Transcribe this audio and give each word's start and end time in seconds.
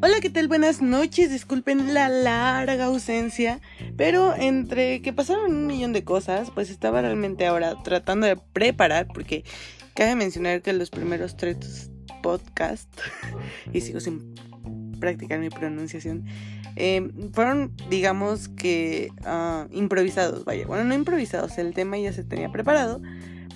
Hola, 0.00 0.20
¿qué 0.20 0.30
tal? 0.30 0.48
Buenas 0.48 0.82
noches. 0.82 1.30
Disculpen 1.30 1.94
la 1.94 2.08
larga 2.08 2.86
ausencia, 2.86 3.60
pero 3.96 4.34
entre 4.34 5.00
que 5.00 5.12
pasaron 5.12 5.54
un 5.54 5.66
millón 5.68 5.92
de 5.92 6.02
cosas, 6.02 6.50
pues 6.50 6.70
estaba 6.70 7.02
realmente 7.02 7.46
ahora 7.46 7.80
tratando 7.84 8.26
de 8.26 8.36
preparar, 8.36 9.06
porque 9.06 9.44
cabe 9.94 10.16
mencionar 10.16 10.60
que 10.60 10.72
los 10.72 10.90
primeros 10.90 11.36
tres 11.36 11.92
podcasts, 12.20 13.00
y 13.72 13.80
sigo 13.80 14.00
sin 14.00 14.34
practicar 14.98 15.38
mi 15.38 15.50
pronunciación, 15.50 16.24
eh, 16.74 17.12
fueron, 17.32 17.76
digamos 17.88 18.48
que, 18.48 19.10
uh, 19.24 19.72
improvisados, 19.72 20.44
vaya. 20.44 20.66
Bueno, 20.66 20.82
no 20.82 20.94
improvisados, 20.94 21.58
el 21.58 21.74
tema 21.74 21.96
ya 21.96 22.12
se 22.12 22.24
tenía 22.24 22.50
preparado, 22.50 23.00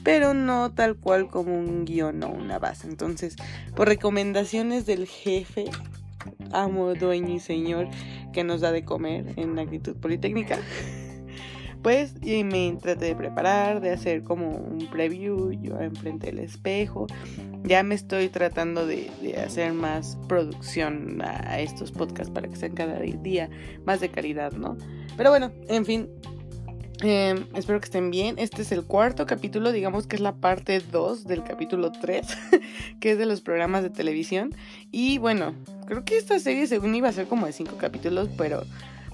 pero 0.05 0.35
no 0.35 0.73
tal 0.73 0.97
cual 0.97 1.29
como 1.29 1.59
un 1.59 1.85
guion 1.85 2.23
o 2.23 2.29
una 2.29 2.59
base. 2.59 2.87
Entonces, 2.89 3.37
por 3.75 3.89
recomendaciones 3.89 4.87
del 4.87 5.07
jefe, 5.07 5.67
amo, 6.53 6.95
dueño 6.95 7.35
y 7.35 7.41
señor 7.41 7.89
que 8.33 8.45
nos 8.45 8.61
da 8.61 8.73
de 8.73 8.85
comer 8.85 9.35
en 9.37 9.59
actitud 9.59 9.97
politécnica, 9.97 10.59
pues 11.83 12.15
y 12.23 12.45
me 12.45 12.77
traté 12.81 13.07
de 13.07 13.17
preparar, 13.17 13.81
de 13.81 13.91
hacer 13.91 14.23
como 14.23 14.51
un 14.51 14.89
preview, 14.91 15.53
yo 15.53 15.81
enfrente 15.81 16.27
del 16.27 16.39
espejo. 16.39 17.07
Ya 17.65 17.85
me 17.85 17.95
estoy 17.95 18.29
tratando 18.29 18.87
de, 18.87 19.11
hacer 19.45 19.73
más 19.73 20.19
producción 20.29 21.23
a, 21.23 21.61
estos 21.61 21.93
podcasts 21.93 22.33
para 22.33 22.49
que 22.49 22.57
sean 22.57 22.73
cada 22.73 22.99
día 22.99 23.51
más 23.85 24.01
de 24.01 24.09
calidad, 24.09 24.53
¿no? 24.53 24.77
Pero 25.17 25.31
bueno, 25.31 25.53
en 25.69 25.85
fin, 25.85 26.09
em, 27.01 27.47
espero 27.55 27.81
que 27.81 27.87
estén 27.87 28.11
bien. 28.11 28.39
Este 28.39 28.63
es 28.63 28.73
el 28.73 28.85
cuarto 28.85 29.27
capítulo, 29.27 29.73
digamos 29.73 30.07
que 30.07 30.17
es 30.17 30.23
la 30.23 30.35
parte 30.35 30.81
2 30.81 31.25
del 31.25 31.43
capítulo 31.43 31.93
3, 31.93 32.27
que 33.01 33.13
es 33.13 33.19
de 33.19 33.27
los 33.27 33.41
programas 33.41 33.83
de 33.83 33.91
televisión. 33.91 34.55
Y 34.91 35.19
bueno, 35.19 35.55
creo 35.87 36.05
que 36.05 36.17
esta 36.17 36.39
serie 36.39 36.67
según 36.67 36.95
iba 36.95 37.09
a 37.09 37.13
ser 37.13 37.27
como 37.27 37.47
de 37.47 37.53
5 37.53 37.77
capítulos, 37.79 38.29
pero 38.37 38.65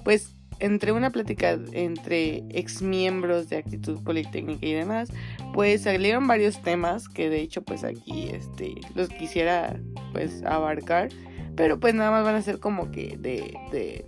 pues 0.03 0.33
entre 0.59 0.91
una 0.91 1.09
plática 1.09 1.57
entre 1.71 2.43
ex 2.49 2.81
miembros 2.81 3.49
de 3.49 3.57
Actitud 3.57 4.01
Politécnica 4.03 4.65
y 4.65 4.73
demás, 4.73 5.09
pues 5.53 5.83
salieron 5.83 6.27
varios 6.27 6.61
temas 6.61 7.07
que 7.07 7.29
de 7.29 7.41
hecho 7.41 7.61
pues 7.61 7.83
aquí 7.83 8.29
este 8.33 8.75
los 8.95 9.09
quisiera 9.09 9.79
pues 10.11 10.43
abarcar, 10.43 11.09
pero 11.55 11.79
pues 11.79 11.93
nada 11.93 12.11
más 12.11 12.23
van 12.23 12.35
a 12.35 12.41
ser 12.41 12.59
como 12.59 12.91
que 12.91 13.17
de 13.17 13.53
de 13.71 14.05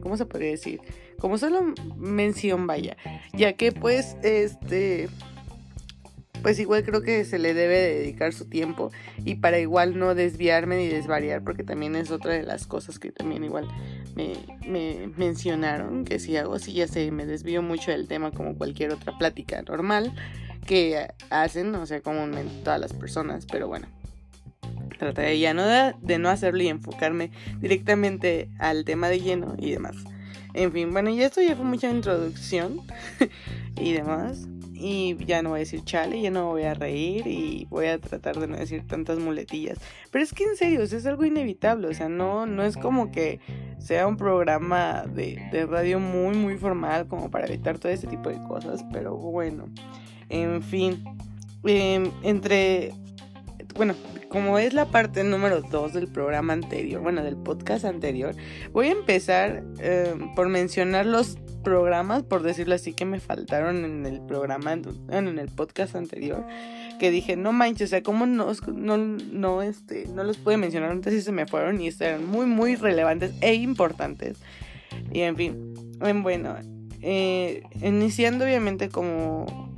¿cómo 0.00 0.16
se 0.16 0.26
podría 0.26 0.50
decir? 0.50 0.80
Como 1.18 1.38
solo 1.38 1.74
mención 1.96 2.66
vaya, 2.66 2.96
ya 3.32 3.54
que 3.54 3.72
pues 3.72 4.16
este 4.22 5.08
pues 6.42 6.58
igual 6.58 6.84
creo 6.84 7.00
que 7.00 7.24
se 7.24 7.38
le 7.38 7.54
debe 7.54 7.78
dedicar 7.78 8.34
su 8.34 8.44
tiempo 8.44 8.92
y 9.24 9.36
para 9.36 9.58
igual 9.58 9.98
no 9.98 10.14
desviarme 10.14 10.76
ni 10.76 10.88
desvariar 10.88 11.42
porque 11.42 11.64
también 11.64 11.96
es 11.96 12.10
otra 12.10 12.34
de 12.34 12.42
las 12.42 12.66
cosas 12.66 12.98
que 12.98 13.12
también 13.12 13.44
igual 13.44 13.66
me, 14.14 15.08
mencionaron 15.16 16.04
que 16.04 16.18
si 16.18 16.36
hago 16.36 16.54
así 16.54 16.74
ya 16.74 16.86
sé 16.86 17.10
me 17.12 17.24
desvío 17.24 17.62
mucho 17.62 17.92
del 17.92 18.08
tema 18.08 18.30
como 18.30 18.58
cualquier 18.58 18.92
otra 18.92 19.16
plática 19.16 19.62
normal 19.62 20.12
que 20.64 21.08
hacen, 21.30 21.74
o 21.74 21.86
sea, 21.86 22.00
comúnmente 22.00 22.52
todas 22.64 22.80
las 22.80 22.92
personas, 22.92 23.46
pero 23.50 23.68
bueno. 23.68 23.86
Trataré 24.98 25.38
ya 25.38 25.54
no 25.54 25.64
de, 25.66 26.18
no 26.18 26.28
hacerlo 26.28 26.62
y 26.62 26.68
enfocarme 26.68 27.30
directamente 27.60 28.48
al 28.58 28.84
tema 28.84 29.08
de 29.08 29.20
lleno 29.20 29.54
y 29.58 29.70
demás. 29.70 29.96
En 30.54 30.72
fin, 30.72 30.92
bueno, 30.92 31.10
y 31.10 31.20
esto 31.20 31.42
ya 31.42 31.56
fue 31.56 31.64
mucha 31.64 31.90
introducción 31.90 32.80
y 33.76 33.92
demás. 33.92 34.46
Y 34.72 35.16
ya 35.24 35.42
no 35.42 35.50
voy 35.50 35.58
a 35.58 35.60
decir 35.60 35.82
chale, 35.84 36.20
ya 36.20 36.30
no 36.30 36.50
voy 36.50 36.64
a 36.64 36.74
reír 36.74 37.26
y 37.26 37.66
voy 37.70 37.86
a 37.86 37.98
tratar 37.98 38.38
de 38.38 38.46
no 38.46 38.56
decir 38.56 38.86
tantas 38.86 39.18
muletillas. 39.18 39.78
Pero 40.10 40.22
es 40.22 40.32
que 40.32 40.44
en 40.44 40.56
serio, 40.56 40.82
es 40.82 41.06
algo 41.06 41.24
inevitable. 41.24 41.88
O 41.88 41.94
sea, 41.94 42.08
no, 42.08 42.44
no 42.46 42.62
es 42.64 42.76
como 42.76 43.10
que 43.10 43.40
sea 43.78 44.06
un 44.06 44.16
programa 44.16 45.04
de, 45.06 45.48
de 45.50 45.66
radio 45.66 46.00
muy, 46.00 46.36
muy 46.36 46.56
formal 46.56 47.08
como 47.08 47.30
para 47.30 47.46
evitar 47.46 47.78
todo 47.78 47.90
ese 47.90 48.06
tipo 48.06 48.28
de 48.28 48.38
cosas. 48.46 48.84
Pero 48.92 49.16
bueno, 49.16 49.68
en 50.28 50.62
fin. 50.62 51.02
Em, 51.66 52.10
entre 52.22 52.92
bueno, 53.74 53.94
como 54.28 54.58
es 54.58 54.72
la 54.72 54.86
parte 54.86 55.24
número 55.24 55.62
2 55.62 55.92
del 55.92 56.08
programa 56.08 56.52
anterior, 56.52 57.00
bueno, 57.02 57.22
del 57.22 57.36
podcast 57.36 57.84
anterior, 57.84 58.34
voy 58.72 58.88
a 58.88 58.92
empezar 58.92 59.64
em, 59.78 60.34
por 60.34 60.48
mencionar 60.48 61.06
los 61.06 61.36
programas, 61.62 62.22
por 62.22 62.42
decirlo 62.42 62.74
así, 62.74 62.92
que 62.92 63.04
me 63.04 63.18
faltaron 63.18 63.84
en 63.84 64.06
el 64.06 64.20
programa, 64.20 64.72
en 64.72 65.38
el 65.38 65.48
podcast 65.48 65.96
anterior, 65.96 66.46
que 67.00 67.10
dije, 67.10 67.36
no 67.36 67.52
manches, 67.52 67.88
o 67.88 67.90
sea, 67.90 68.02
¿cómo 68.02 68.26
no, 68.26 68.52
no, 68.72 68.96
no, 68.96 69.62
este, 69.62 70.06
no 70.06 70.22
los 70.22 70.36
pude 70.36 70.56
mencionar 70.56 70.90
antes 70.90 71.12
y 71.14 71.22
se 71.22 71.32
me 71.32 71.46
fueron 71.46 71.80
y 71.80 71.88
eran 71.88 72.24
muy, 72.26 72.46
muy 72.46 72.76
relevantes 72.76 73.32
e 73.40 73.54
importantes. 73.54 74.38
Y 75.12 75.20
en 75.22 75.36
fin, 75.36 75.74
bueno, 76.22 76.56
eh, 77.02 77.62
iniciando 77.82 78.44
obviamente 78.44 78.88
como 78.88 79.73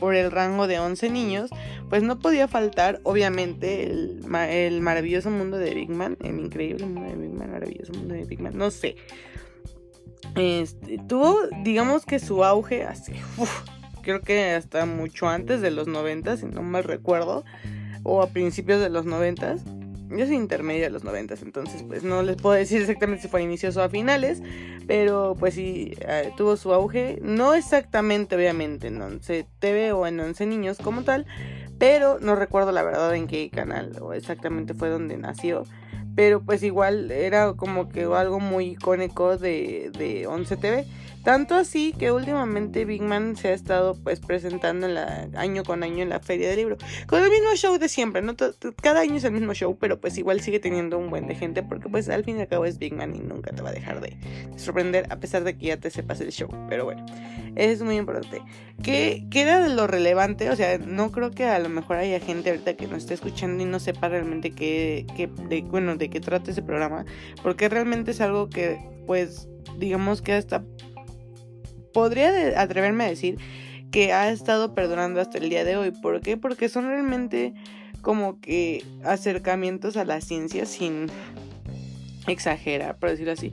por 0.00 0.14
el 0.14 0.30
rango 0.30 0.66
de 0.66 0.78
11 0.78 1.10
niños, 1.10 1.50
pues 1.88 2.02
no 2.02 2.18
podía 2.18 2.48
faltar, 2.48 3.00
obviamente, 3.02 3.84
el, 3.84 4.20
el 4.50 4.80
maravilloso 4.80 5.30
mundo 5.30 5.58
de 5.58 5.74
Big 5.74 5.90
Man, 5.90 6.16
el 6.22 6.38
increíble 6.40 6.86
mundo 6.86 7.08
de 7.08 7.16
Big 7.16 7.32
Man, 7.32 7.50
maravilloso 7.50 7.92
mundo 7.92 8.14
de 8.14 8.24
Big 8.24 8.40
Man, 8.40 8.56
no 8.56 8.70
sé. 8.70 8.96
Este, 10.34 10.98
tuvo, 11.08 11.36
digamos 11.62 12.04
que 12.04 12.18
su 12.18 12.44
auge 12.44 12.84
así, 12.84 13.12
creo 14.02 14.20
que 14.20 14.52
hasta 14.52 14.86
mucho 14.86 15.28
antes 15.28 15.60
de 15.60 15.70
los 15.70 15.88
90, 15.88 16.36
si 16.36 16.46
no 16.46 16.62
mal 16.62 16.84
recuerdo, 16.84 17.44
o 18.02 18.22
a 18.22 18.28
principios 18.28 18.80
de 18.80 18.88
los 18.88 19.04
90. 19.04 19.56
Yo 20.08 20.26
soy 20.26 20.36
intermedia 20.36 20.84
de 20.84 20.90
los 20.90 21.04
90, 21.04 21.34
entonces 21.42 21.82
pues 21.82 22.04
no 22.04 22.22
les 22.22 22.36
puedo 22.36 22.54
decir 22.54 22.80
exactamente 22.80 23.22
si 23.22 23.28
fue 23.28 23.40
a 23.40 23.42
inicios 23.42 23.76
o 23.76 23.82
a 23.82 23.88
finales, 23.88 24.42
pero 24.86 25.36
pues 25.38 25.54
sí, 25.54 25.94
eh, 26.00 26.32
tuvo 26.36 26.56
su 26.56 26.72
auge, 26.72 27.18
no 27.22 27.54
exactamente 27.54 28.36
obviamente 28.36 28.88
en 28.88 29.00
11 29.00 29.46
TV 29.58 29.92
o 29.92 30.06
en 30.06 30.20
11 30.20 30.46
niños 30.46 30.78
como 30.78 31.02
tal, 31.02 31.26
pero 31.78 32.18
no 32.20 32.36
recuerdo 32.36 32.72
la 32.72 32.82
verdad 32.82 33.14
en 33.14 33.26
qué 33.26 33.50
canal 33.50 33.96
o 34.00 34.12
exactamente 34.12 34.74
fue 34.74 34.88
donde 34.88 35.16
nació 35.16 35.64
pero 36.16 36.40
pues 36.42 36.62
igual 36.62 37.10
era 37.10 37.52
como 37.52 37.90
que 37.90 38.04
algo 38.04 38.40
muy 38.40 38.70
icónico 38.70 39.36
de, 39.36 39.92
de 39.96 40.26
11 40.26 40.56
TV. 40.56 40.86
Tanto 41.26 41.56
así 41.56 41.92
que 41.98 42.12
últimamente 42.12 42.84
Big 42.84 43.02
Man 43.02 43.34
se 43.34 43.48
ha 43.48 43.52
estado 43.52 43.96
pues 43.96 44.20
presentando 44.20 44.86
la, 44.86 45.28
año 45.34 45.64
con 45.64 45.82
año 45.82 46.04
en 46.04 46.08
la 46.08 46.20
feria 46.20 46.48
del 46.48 46.58
libro. 46.58 46.76
Con 47.08 47.20
el 47.20 47.30
mismo 47.30 47.52
show 47.56 47.76
de 47.78 47.88
siempre, 47.88 48.22
¿no? 48.22 48.36
Cada 48.80 49.00
año 49.00 49.16
es 49.16 49.24
el 49.24 49.32
mismo 49.32 49.52
show, 49.52 49.76
pero 49.76 50.00
pues 50.00 50.16
igual 50.18 50.40
sigue 50.40 50.60
teniendo 50.60 50.96
un 50.96 51.10
buen 51.10 51.26
de 51.26 51.34
gente 51.34 51.64
porque 51.64 51.88
pues 51.88 52.08
al 52.10 52.22
fin 52.22 52.38
y 52.38 52.42
al 52.42 52.46
cabo 52.46 52.64
es 52.64 52.78
Big 52.78 52.94
Man 52.94 53.16
y 53.16 53.18
nunca 53.18 53.50
te 53.50 53.60
va 53.60 53.70
a 53.70 53.72
dejar 53.72 54.00
de 54.00 54.16
sorprender 54.54 55.08
a 55.10 55.16
pesar 55.16 55.42
de 55.42 55.58
que 55.58 55.66
ya 55.66 55.78
te 55.78 55.90
sepas 55.90 56.20
el 56.20 56.30
show. 56.30 56.48
Pero 56.68 56.84
bueno, 56.84 57.04
es 57.56 57.82
muy 57.82 57.96
importante. 57.96 58.40
¿Qué 58.84 59.26
queda 59.28 59.60
de 59.60 59.74
lo 59.74 59.88
relevante? 59.88 60.48
O 60.50 60.54
sea, 60.54 60.78
no 60.78 61.10
creo 61.10 61.32
que 61.32 61.46
a 61.46 61.58
lo 61.58 61.68
mejor 61.68 61.96
haya 61.96 62.20
gente 62.20 62.50
ahorita 62.50 62.74
que 62.74 62.86
nos 62.86 62.98
esté 62.98 63.14
escuchando 63.14 63.64
y 63.64 63.66
no 63.66 63.80
sepa 63.80 64.08
realmente 64.08 64.52
qué, 64.52 65.08
qué 65.16 65.28
de, 65.48 65.62
bueno, 65.62 65.96
de 65.96 66.08
qué 66.08 66.20
trata 66.20 66.52
ese 66.52 66.62
programa. 66.62 67.04
Porque 67.42 67.68
realmente 67.68 68.12
es 68.12 68.20
algo 68.20 68.48
que 68.48 68.78
pues 69.08 69.48
digamos 69.76 70.22
que 70.22 70.32
hasta 70.32 70.62
podría 71.96 72.60
atreverme 72.60 73.04
a 73.04 73.08
decir 73.08 73.38
que 73.90 74.12
ha 74.12 74.28
estado 74.28 74.74
perdurando 74.74 75.18
hasta 75.18 75.38
el 75.38 75.48
día 75.48 75.64
de 75.64 75.78
hoy. 75.78 75.92
¿Por 75.92 76.20
qué? 76.20 76.36
Porque 76.36 76.68
son 76.68 76.88
realmente 76.88 77.54
como 78.02 78.38
que 78.38 78.84
acercamientos 79.02 79.96
a 79.96 80.04
la 80.04 80.20
ciencia 80.20 80.66
sin 80.66 81.06
exagerar, 82.26 82.98
por 82.98 83.08
decirlo 83.08 83.32
así, 83.32 83.50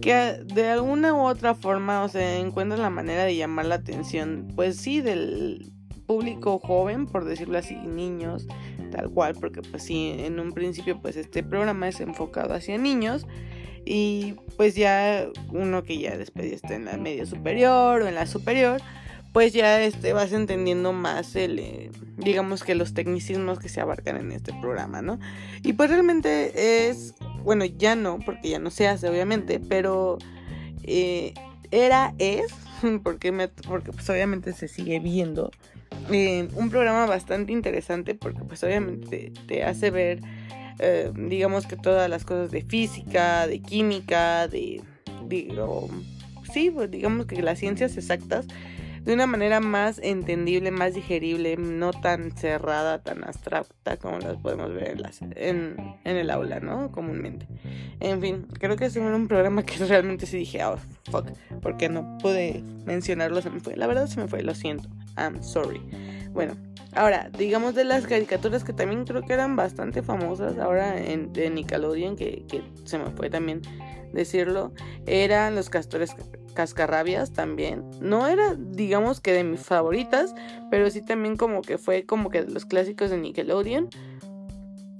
que 0.00 0.12
de 0.12 0.70
alguna 0.70 1.14
u 1.14 1.20
otra 1.20 1.54
forma, 1.54 2.02
o 2.02 2.08
sea, 2.08 2.36
encuentran 2.38 2.82
la 2.82 2.90
manera 2.90 3.22
de 3.22 3.36
llamar 3.36 3.66
la 3.66 3.76
atención, 3.76 4.48
pues 4.56 4.76
sí, 4.76 5.00
del 5.00 5.70
público 6.04 6.58
joven, 6.58 7.06
por 7.06 7.24
decirlo 7.24 7.58
así, 7.58 7.76
niños, 7.76 8.48
tal 8.90 9.08
cual, 9.08 9.36
porque 9.40 9.62
pues 9.62 9.84
sí, 9.84 10.16
en 10.18 10.40
un 10.40 10.50
principio 10.50 11.00
pues 11.00 11.16
este 11.16 11.44
programa 11.44 11.86
es 11.86 12.00
enfocado 12.00 12.54
hacia 12.54 12.76
niños, 12.76 13.24
y 13.84 14.36
pues 14.56 14.74
ya 14.74 15.26
uno 15.50 15.82
que 15.84 15.98
ya 15.98 16.16
después 16.16 16.52
está 16.52 16.74
en 16.74 16.86
la 16.86 16.96
media 16.96 17.26
superior 17.26 18.02
o 18.02 18.06
en 18.08 18.14
la 18.14 18.26
superior, 18.26 18.80
pues 19.32 19.52
ya 19.52 19.82
este, 19.82 20.12
vas 20.12 20.32
entendiendo 20.32 20.92
más 20.92 21.34
el, 21.34 21.58
eh, 21.58 21.90
digamos 22.16 22.62
que 22.62 22.76
los 22.76 22.94
tecnicismos 22.94 23.58
que 23.58 23.68
se 23.68 23.80
abarcan 23.80 24.16
en 24.16 24.32
este 24.32 24.52
programa, 24.60 25.02
¿no? 25.02 25.18
Y 25.62 25.72
pues 25.72 25.90
realmente 25.90 26.88
es, 26.88 27.14
bueno, 27.42 27.64
ya 27.64 27.96
no, 27.96 28.20
porque 28.24 28.50
ya 28.50 28.58
no 28.60 28.70
se 28.70 28.86
hace 28.86 29.08
obviamente, 29.08 29.58
pero 29.60 30.18
eh, 30.84 31.34
era, 31.72 32.14
es, 32.18 32.46
porque, 33.02 33.50
porque 33.66 33.92
pues 33.92 34.08
obviamente 34.08 34.52
se 34.52 34.68
sigue 34.68 35.00
viendo, 35.00 35.50
un 36.08 36.70
programa 36.70 37.06
bastante 37.06 37.52
interesante 37.52 38.14
porque 38.14 38.40
pues 38.44 38.62
obviamente 38.62 39.32
te 39.46 39.64
hace 39.64 39.90
ver 39.90 40.20
eh, 40.78 41.12
digamos 41.14 41.66
que 41.66 41.76
todas 41.76 42.08
las 42.10 42.24
cosas 42.24 42.50
de 42.50 42.62
física, 42.62 43.46
de 43.46 43.60
química, 43.60 44.48
de, 44.48 44.82
digo, 45.26 45.88
sí, 46.52 46.70
pues 46.70 46.90
digamos 46.90 47.26
que 47.26 47.42
las 47.42 47.58
ciencias 47.58 47.96
exactas 47.96 48.46
de 49.04 49.12
una 49.12 49.26
manera 49.26 49.60
más 49.60 50.00
entendible, 50.02 50.70
más 50.70 50.94
digerible, 50.94 51.56
no 51.58 51.92
tan 51.92 52.32
cerrada, 52.32 53.02
tan 53.02 53.22
abstracta 53.22 53.98
como 53.98 54.18
las 54.18 54.36
podemos 54.38 54.72
ver 54.72 54.92
en, 54.92 55.02
las, 55.02 55.20
en, 55.20 55.76
el 56.04 56.30
aula, 56.30 56.60
¿no? 56.60 56.90
Comúnmente. 56.90 57.46
En 58.00 58.20
fin, 58.22 58.46
creo 58.58 58.76
que 58.76 58.86
es 58.86 58.96
un 58.96 59.28
programa 59.28 59.62
que 59.62 59.76
realmente 59.86 60.24
sí 60.26 60.38
dije, 60.38 60.64
oh, 60.64 60.78
fuck, 61.10 61.26
porque 61.60 61.90
no 61.90 62.16
pude 62.18 62.62
mencionarlo, 62.86 63.42
se 63.42 63.50
me 63.50 63.60
fue. 63.60 63.76
La 63.76 63.86
verdad 63.86 64.06
se 64.06 64.20
me 64.20 64.26
fue, 64.26 64.42
lo 64.42 64.54
siento. 64.54 64.88
I'm 65.18 65.42
sorry. 65.42 65.82
Bueno, 66.32 66.56
ahora, 66.94 67.28
digamos 67.36 67.74
de 67.74 67.84
las 67.84 68.06
caricaturas 68.06 68.64
que 68.64 68.72
también 68.72 69.04
creo 69.04 69.22
que 69.22 69.34
eran 69.34 69.54
bastante 69.54 70.02
famosas 70.02 70.56
ahora 70.58 70.98
en, 70.98 71.30
de 71.34 71.50
Nickelodeon, 71.50 72.16
que, 72.16 72.44
que 72.48 72.62
se 72.84 72.98
me 72.98 73.10
fue 73.10 73.28
también 73.28 73.60
decirlo, 74.14 74.72
eran 75.06 75.54
los 75.54 75.70
castores 75.70 76.14
cascarrabias 76.54 77.32
también. 77.32 77.84
No 78.00 78.26
era, 78.26 78.54
digamos 78.56 79.20
que 79.20 79.32
de 79.32 79.44
mis 79.44 79.60
favoritas, 79.60 80.34
pero 80.70 80.88
sí 80.90 81.02
también 81.02 81.36
como 81.36 81.62
que 81.62 81.78
fue 81.78 82.06
como 82.06 82.30
que 82.30 82.42
de 82.42 82.52
los 82.52 82.64
clásicos 82.64 83.10
de 83.10 83.18
Nickelodeon 83.18 83.90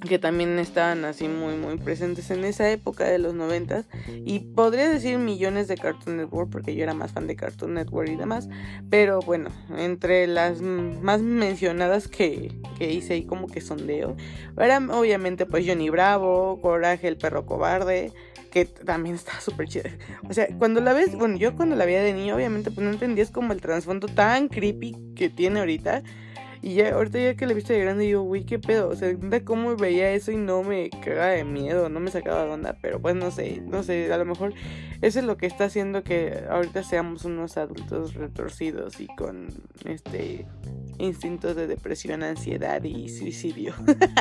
que 0.05 0.19
también 0.19 0.58
estaban 0.58 1.05
así 1.05 1.28
muy 1.28 1.56
muy 1.56 1.76
presentes 1.78 2.31
en 2.31 2.44
esa 2.44 2.70
época 2.70 3.05
de 3.05 3.19
los 3.19 3.34
noventas 3.34 3.87
y 4.25 4.40
podría 4.40 4.88
decir 4.88 5.19
millones 5.19 5.69
de 5.69 5.76
Cartoon 5.76 6.19
Network 6.19 6.50
porque 6.50 6.75
yo 6.75 6.82
era 6.82 6.94
más 6.94 7.12
fan 7.12 7.26
de 7.26 7.37
Cartoon 7.37 7.75
Network 7.75 8.11
y 8.11 8.16
demás 8.16 8.49
pero 8.90 9.20
bueno 9.20 9.50
entre 9.76 10.26
las 10.26 10.61
más 10.61 11.22
mencionadas 11.22 12.08
que, 12.08 12.52
que 12.78 12.93
hice 12.93 13.14
ahí 13.14 13.25
como 13.25 13.46
que 13.46 13.61
sondeo 13.61 14.16
eran 14.58 14.90
obviamente 14.90 15.46
pues 15.46 15.66
Johnny 15.66 15.88
Bravo 15.90 16.61
Coraje 16.61 17.08
el 17.08 17.16
perro 17.16 17.46
cobarde 17.46 18.12
que 18.55 18.67
también 18.67 19.17
está 19.17 19.41
súper 19.41 19.67
chida. 19.67 19.91
O 20.31 20.33
sea, 20.33 20.47
cuando 20.59 20.81
la 20.81 20.93
ves, 20.93 21.17
bueno, 21.17 21.37
yo 21.37 21.56
cuando 21.56 21.75
la 21.75 21.85
veía 21.85 22.05
de 22.05 22.15
niño, 22.15 22.37
obviamente, 22.37 22.71
pues 22.71 22.87
no 22.87 22.93
entendías 22.93 23.33
como 23.33 23.53
el 23.53 23.61
trasfondo 23.61 24.06
tan 24.06 24.47
creepy 24.47 24.97
que 25.17 25.29
tiene 25.29 25.59
ahorita. 25.59 26.05
Y 26.62 26.75
ya, 26.75 26.95
ahorita 26.95 27.19
ya 27.19 27.35
que 27.35 27.47
la 27.47 27.53
he 27.53 27.56
visto 27.56 27.73
de 27.73 27.81
grande, 27.81 28.05
digo, 28.05 28.23
uy, 28.23 28.45
qué 28.45 28.61
pedo. 28.61 28.91
O 28.91 28.95
sea, 28.95 29.12
cómo 29.45 29.75
veía 29.75 30.12
eso 30.12 30.31
y 30.31 30.37
no 30.37 30.62
me 30.62 30.89
cagaba 30.89 31.31
de 31.31 31.43
miedo, 31.45 31.89
no 31.89 31.99
me 31.99 32.12
sacaba 32.12 32.45
de 32.45 32.51
onda. 32.53 32.79
Pero 32.81 33.03
pues 33.03 33.17
no 33.17 33.33
sé, 33.33 33.61
no 33.61 33.83
sé, 33.83 34.12
a 34.12 34.19
lo 34.19 34.25
mejor 34.25 34.55
eso 35.03 35.19
es 35.19 35.25
lo 35.25 35.37
que 35.37 35.47
está 35.47 35.65
haciendo 35.65 36.05
que 36.05 36.45
ahorita 36.49 36.85
seamos 36.85 37.25
unos 37.25 37.57
adultos 37.57 38.15
retorcidos 38.15 39.00
y 39.00 39.09
con 39.09 39.49
este 39.85 40.47
instintos 40.99 41.57
de 41.57 41.67
depresión, 41.67 42.23
ansiedad 42.23 42.83
y 42.85 43.09
suicidio. 43.09 43.75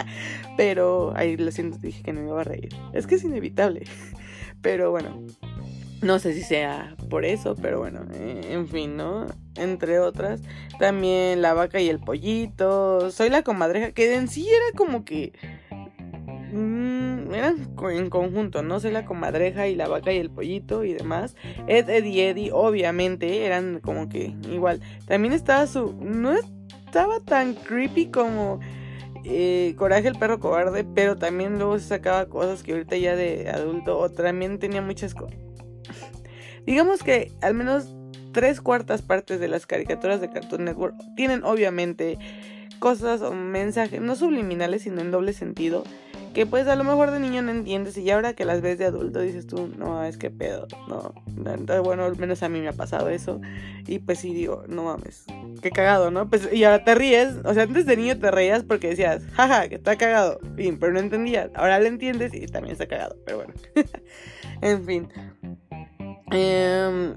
pero 0.57 1.13
ahí 1.15 1.37
lo 1.37 1.51
siento, 1.51 1.77
dije 1.77 2.01
que 2.01 2.13
no 2.13 2.21
me 2.21 2.29
iba 2.29 2.41
a 2.41 2.45
reír. 2.45 2.75
Es 2.93 3.05
que 3.05 3.13
es 3.15 3.23
inevitable. 3.23 3.83
Pero 4.63 4.89
bueno, 4.89 5.21
no 6.01 6.17
sé 6.17 6.33
si 6.33 6.41
sea 6.41 6.95
por 7.09 7.25
eso, 7.25 7.55
pero 7.61 7.77
bueno, 7.79 8.01
eh, 8.13 8.49
en 8.49 8.67
fin, 8.67 8.97
¿no? 8.97 9.27
Entre 9.55 9.99
otras, 9.99 10.41
también 10.79 11.43
la 11.43 11.53
vaca 11.53 11.79
y 11.79 11.89
el 11.89 11.99
pollito, 11.99 13.11
soy 13.11 13.29
la 13.29 13.43
comadreja, 13.43 13.91
que 13.91 14.15
en 14.15 14.27
sí 14.27 14.47
era 14.49 14.75
como 14.75 15.05
que... 15.05 15.33
Mmm, 16.51 17.33
eran 17.33 17.67
en 17.91 18.09
conjunto, 18.09 18.63
¿no? 18.63 18.79
Soy 18.79 18.91
la 18.91 19.05
comadreja 19.05 19.67
y 19.67 19.75
la 19.75 19.87
vaca 19.87 20.13
y 20.13 20.17
el 20.17 20.29
pollito 20.29 20.83
y 20.83 20.93
demás. 20.93 21.35
Ed, 21.67 21.89
Ed 21.89 22.05
y 22.05 22.21
Eddie, 22.21 22.51
obviamente, 22.51 23.45
eran 23.45 23.79
como 23.79 24.07
que 24.07 24.35
igual. 24.51 24.79
También 25.07 25.33
estaba 25.33 25.67
su... 25.67 25.93
No 25.99 26.33
estaba 26.33 27.19
tan 27.19 27.53
creepy 27.53 28.07
como... 28.07 28.59
Eh, 29.25 29.75
Coraje 29.77 30.07
el 30.07 30.17
perro 30.17 30.39
cobarde, 30.39 30.83
pero 30.83 31.15
también 31.15 31.57
luego 31.57 31.79
se 31.79 31.87
sacaba 31.87 32.25
cosas 32.27 32.61
que 32.63 32.73
ahorita 32.73 32.97
ya 32.97 33.15
de 33.15 33.49
adulto, 33.49 33.97
o 33.97 34.09
también 34.09 34.59
tenía 34.59 34.81
muchas 34.81 35.13
cosas 35.13 35.37
Digamos 36.65 37.03
que 37.03 37.31
al 37.41 37.53
menos 37.53 37.93
tres 38.31 38.61
cuartas 38.61 39.01
partes 39.01 39.39
de 39.39 39.47
las 39.47 39.65
caricaturas 39.65 40.21
de 40.21 40.29
Cartoon 40.29 40.65
Network 40.65 40.95
tienen 41.15 41.43
obviamente 41.43 42.17
cosas 42.79 43.21
o 43.21 43.33
mensajes, 43.33 44.01
no 44.01 44.15
subliminales, 44.15 44.83
sino 44.83 45.01
en 45.01 45.11
doble 45.11 45.33
sentido, 45.33 45.83
que 46.33 46.45
pues 46.45 46.67
a 46.67 46.75
lo 46.75 46.83
mejor 46.83 47.11
de 47.11 47.19
niño 47.19 47.41
no 47.41 47.51
entiendes 47.51 47.97
y 47.97 48.09
ahora 48.09 48.33
que 48.33 48.45
las 48.45 48.61
ves 48.61 48.77
de 48.77 48.85
adulto 48.85 49.19
dices 49.19 49.47
tú, 49.47 49.69
no, 49.77 50.03
es 50.03 50.17
que 50.17 50.29
pedo, 50.29 50.67
no. 50.87 51.13
Entonces, 51.27 51.81
bueno, 51.81 52.05
al 52.05 52.17
menos 52.17 52.43
a 52.43 52.49
mí 52.49 52.59
me 52.59 52.69
ha 52.69 52.73
pasado 52.73 53.09
eso 53.09 53.39
y 53.87 53.99
pues 53.99 54.19
sí 54.19 54.33
digo, 54.33 54.63
no 54.67 54.83
mames, 54.83 55.25
qué 55.61 55.71
cagado, 55.71 56.11
¿no? 56.11 56.29
Pues 56.29 56.51
y 56.51 56.63
ahora 56.63 56.83
te 56.83 56.95
ríes, 56.95 57.35
o 57.45 57.53
sea, 57.53 57.63
antes 57.63 57.85
de 57.85 57.97
niño 57.97 58.17
te 58.17 58.31
reías 58.31 58.63
porque 58.63 58.89
decías, 58.89 59.23
jaja, 59.33 59.69
que 59.69 59.75
está 59.75 59.95
cagado, 59.95 60.39
fin, 60.55 60.79
pero 60.79 60.93
no 60.93 60.99
entendías, 60.99 61.49
ahora 61.55 61.79
lo 61.79 61.85
entiendes 61.85 62.33
y 62.33 62.45
también 62.47 62.73
está 62.73 62.87
cagado, 62.87 63.15
pero 63.25 63.37
bueno, 63.37 63.53
en 64.61 64.85
fin. 64.85 65.09
Em, 66.31 67.15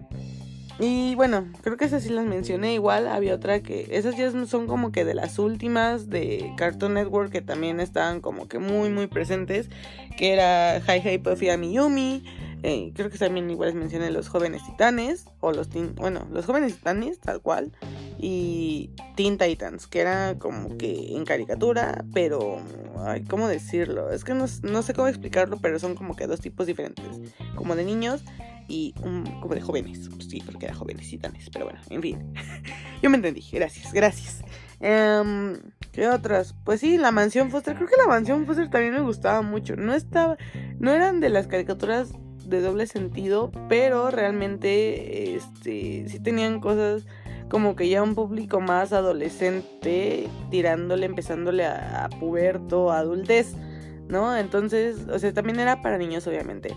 y 0.79 1.15
bueno, 1.15 1.47
creo 1.63 1.79
que 1.79 1.87
esas 1.87 2.03
sí 2.03 2.11
las 2.11 2.27
mencioné. 2.27 2.75
Igual 2.75 3.09
había 3.09 3.35
otra 3.35 3.61
que. 3.61 3.89
Esas 3.91 4.17
ya 4.17 4.31
son 4.47 4.67
como 4.67 4.93
que 4.93 5.05
de 5.05 5.15
las 5.15 5.39
últimas 5.39 6.11
de 6.11 6.53
Cartoon 6.57 6.95
Network 6.95 7.31
que 7.31 7.41
también 7.41 7.81
estaban 7.81 8.21
como 8.21 8.47
que 8.47 8.59
muy, 8.59 8.91
muy 8.91 9.07
presentes. 9.07 9.71
Que 10.19 10.33
era 10.35 10.79
Hi 10.79 11.01
Hi 11.03 11.19
Puffy 11.19 11.49
Amiyumi. 11.49 12.25
Eh, 12.63 12.93
creo 12.95 13.11
que 13.11 13.19
también 13.19 13.49
igual 13.49 13.71
les 13.71 13.77
mencioné 13.77 14.11
los 14.11 14.29
jóvenes 14.29 14.67
titanes. 14.67 15.25
O 15.41 15.51
los 15.51 15.71
Bueno, 15.95 16.27
los 16.31 16.45
jóvenes 16.45 16.77
titanes, 16.77 17.21
tal 17.21 17.41
cual. 17.41 17.73
Y 18.19 18.91
Teen 19.15 19.39
Titans, 19.39 19.87
que 19.87 20.01
era 20.01 20.39
como 20.39 20.77
que 20.77 21.17
en 21.17 21.25
caricatura, 21.25 22.05
pero. 22.13 22.59
Ay, 22.99 23.25
¿cómo 23.25 23.49
decirlo? 23.49 24.11
Es 24.11 24.25
que 24.25 24.35
no, 24.35 24.45
no 24.63 24.83
sé 24.83 24.93
cómo 24.93 25.09
explicarlo, 25.09 25.57
pero 25.57 25.79
son 25.79 25.95
como 25.95 26.17
que 26.17 26.27
dos 26.27 26.41
tipos 26.41 26.67
diferentes. 26.67 27.07
Como 27.55 27.77
de 27.77 27.85
niños 27.85 28.23
y 28.69 28.93
como 29.41 29.55
de 29.55 29.61
jóvenes. 29.61 30.09
Pues 30.09 30.29
sí, 30.29 30.43
porque 30.45 30.67
era 30.67 30.75
jóvenes 30.75 31.13
y 31.13 31.19
tanes, 31.19 31.49
pero 31.51 31.67
bueno, 31.67 31.81
en 31.91 32.03
fin. 32.03 32.33
Yo 33.03 33.11
me 33.11 33.17
entendí, 33.17 33.45
gracias, 33.53 33.93
gracias. 33.93 34.43
Um, 34.81 35.55
¿Qué 35.93 36.09
otras? 36.09 36.55
Pues 36.65 36.81
sí, 36.81 36.99
la 36.99 37.13
mansión 37.13 37.51
Foster. 37.51 37.75
Creo 37.75 37.89
que 37.89 37.97
la 37.97 38.07
mansión 38.07 38.47
Foster 38.47 38.69
también 38.69 38.95
me 38.95 39.01
gustaba 39.01 39.43
mucho. 39.43 39.77
No 39.77 39.95
estaba, 39.95 40.37
no 40.79 40.93
eran 40.93 41.21
de 41.21 41.31
las 41.31 41.47
caricaturas 41.47 42.11
de 42.45 42.61
doble 42.61 42.87
sentido, 42.87 43.51
pero 43.69 44.11
realmente, 44.11 45.35
este, 45.35 46.09
sí 46.09 46.21
tenían 46.21 46.61
cosas 46.61 47.05
como 47.49 47.77
que 47.77 47.89
ya 47.89 48.03
un 48.03 48.15
público 48.15 48.61
más 48.61 48.93
adolescente, 48.93 50.29
tirándole, 50.51 51.07
empezándole 51.07 51.65
a, 51.65 52.05
a 52.05 52.09
puberto, 52.09 52.91
a 52.91 52.99
adultez. 52.99 53.55
¿no? 54.09 54.37
Entonces, 54.37 55.07
o 55.11 55.19
sea, 55.19 55.33
también 55.33 55.61
era 55.61 55.83
para 55.83 55.99
niños, 55.99 56.27
obviamente. 56.27 56.75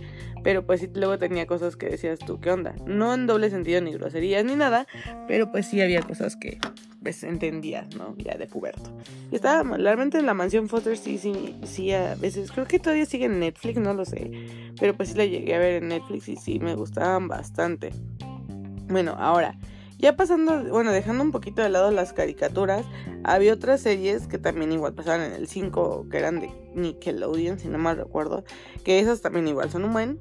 Pero 0.50 0.66
pues 0.66 0.80
sí, 0.80 0.90
luego 0.96 1.20
tenía 1.20 1.46
cosas 1.46 1.76
que 1.76 1.86
decías 1.86 2.18
tú, 2.18 2.40
¿qué 2.40 2.50
onda? 2.50 2.74
No 2.88 3.14
en 3.14 3.28
doble 3.28 3.52
sentido 3.52 3.82
ni 3.82 3.94
groserías 3.94 4.44
ni 4.44 4.56
nada, 4.56 4.88
pero 5.28 5.52
pues 5.52 5.68
sí 5.68 5.80
había 5.80 6.02
cosas 6.02 6.36
que 6.36 6.58
pues 7.04 7.24
entendías, 7.24 7.96
¿no? 7.96 8.16
Ya 8.18 8.36
de 8.36 8.48
puberto. 8.48 8.90
Y 9.32 9.36
estaba, 9.36 9.78
realmente 9.78 10.18
en 10.18 10.26
la 10.26 10.34
mansión 10.34 10.68
Foster 10.68 10.98
sí, 10.98 11.20
sí, 11.20 11.56
sí, 11.66 11.92
a 11.92 12.16
veces, 12.16 12.52
creo 12.52 12.66
que 12.66 12.80
todavía 12.80 13.06
sigue 13.06 13.26
en 13.26 13.40
Netflix, 13.40 13.78
no 13.78 13.94
lo 13.94 14.06
sé. 14.06 14.32
Pero 14.80 14.98
pues 14.98 15.10
sí 15.10 15.18
la 15.20 15.26
llegué 15.26 15.54
a 15.54 15.60
ver 15.60 15.84
en 15.84 15.90
Netflix 15.90 16.28
y 16.28 16.36
sí, 16.36 16.58
me 16.58 16.74
gustaban 16.74 17.28
bastante. 17.28 17.92
Bueno, 18.88 19.18
ahora, 19.20 19.56
ya 20.00 20.16
pasando, 20.16 20.64
bueno, 20.72 20.94
dejando 20.94 21.24
un 21.24 21.32
poquito 21.32 21.62
de 21.62 21.70
lado 21.70 21.92
las 21.92 22.14
caricaturas, 22.14 22.86
había 23.26 23.54
otras 23.54 23.82
series 23.82 24.28
que 24.28 24.38
también 24.38 24.72
igual 24.72 24.94
pasaban 24.94 25.22
en 25.22 25.34
el 25.34 25.48
5, 25.48 26.08
que 26.10 26.18
eran 26.18 26.40
de 26.40 26.50
Nickelodeon, 26.74 27.60
si 27.60 27.68
no 27.68 27.78
mal 27.78 27.98
recuerdo, 27.98 28.46
que 28.86 29.00
esas 29.00 29.20
también 29.22 29.50
igual 29.50 29.70
son 29.70 29.84
un 29.84 29.92
buen, 29.92 30.20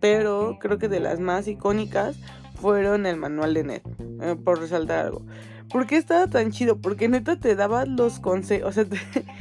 pero 0.00 0.56
creo 0.58 0.78
que 0.78 0.88
de 0.88 1.00
las 1.00 1.20
más 1.20 1.46
icónicas 1.48 2.16
fueron 2.54 3.04
el 3.04 3.16
manual 3.16 3.52
de 3.52 3.64
Ned, 3.64 3.82
eh, 4.22 4.36
por 4.42 4.58
resaltar 4.58 5.06
algo. 5.06 5.26
¿Por 5.68 5.86
qué 5.86 5.98
estaba 5.98 6.26
tan 6.26 6.50
chido? 6.50 6.80
Porque 6.80 7.08
neta 7.08 7.38
te 7.38 7.54
daba 7.54 7.84
los 7.84 8.20
consejos, 8.20 8.70
o 8.70 8.72
sea, 8.72 8.86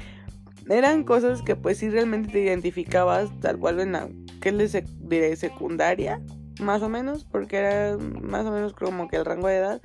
eran 0.70 1.06
cosas 1.06 1.42
que 1.42 1.56
pues 1.56 1.78
sí 1.78 1.90
realmente 1.90 2.34
te 2.34 2.42
identificabas 2.42 3.30
tal 3.40 3.58
cual 3.58 3.80
en 3.80 3.94
la, 3.94 4.10
¿qué 4.42 4.52
les 4.52 4.78
diré? 5.00 5.38
Secundaria, 5.38 6.22
más 6.60 6.82
o 6.82 6.90
menos, 6.90 7.26
porque 7.26 7.58
era 7.58 7.98
más 7.98 8.46
o 8.46 8.52
menos 8.52 8.74
como 8.74 9.08
que 9.08 9.18
el 9.18 9.26
rango 9.26 9.48
de 9.48 9.58
edad 9.58 9.82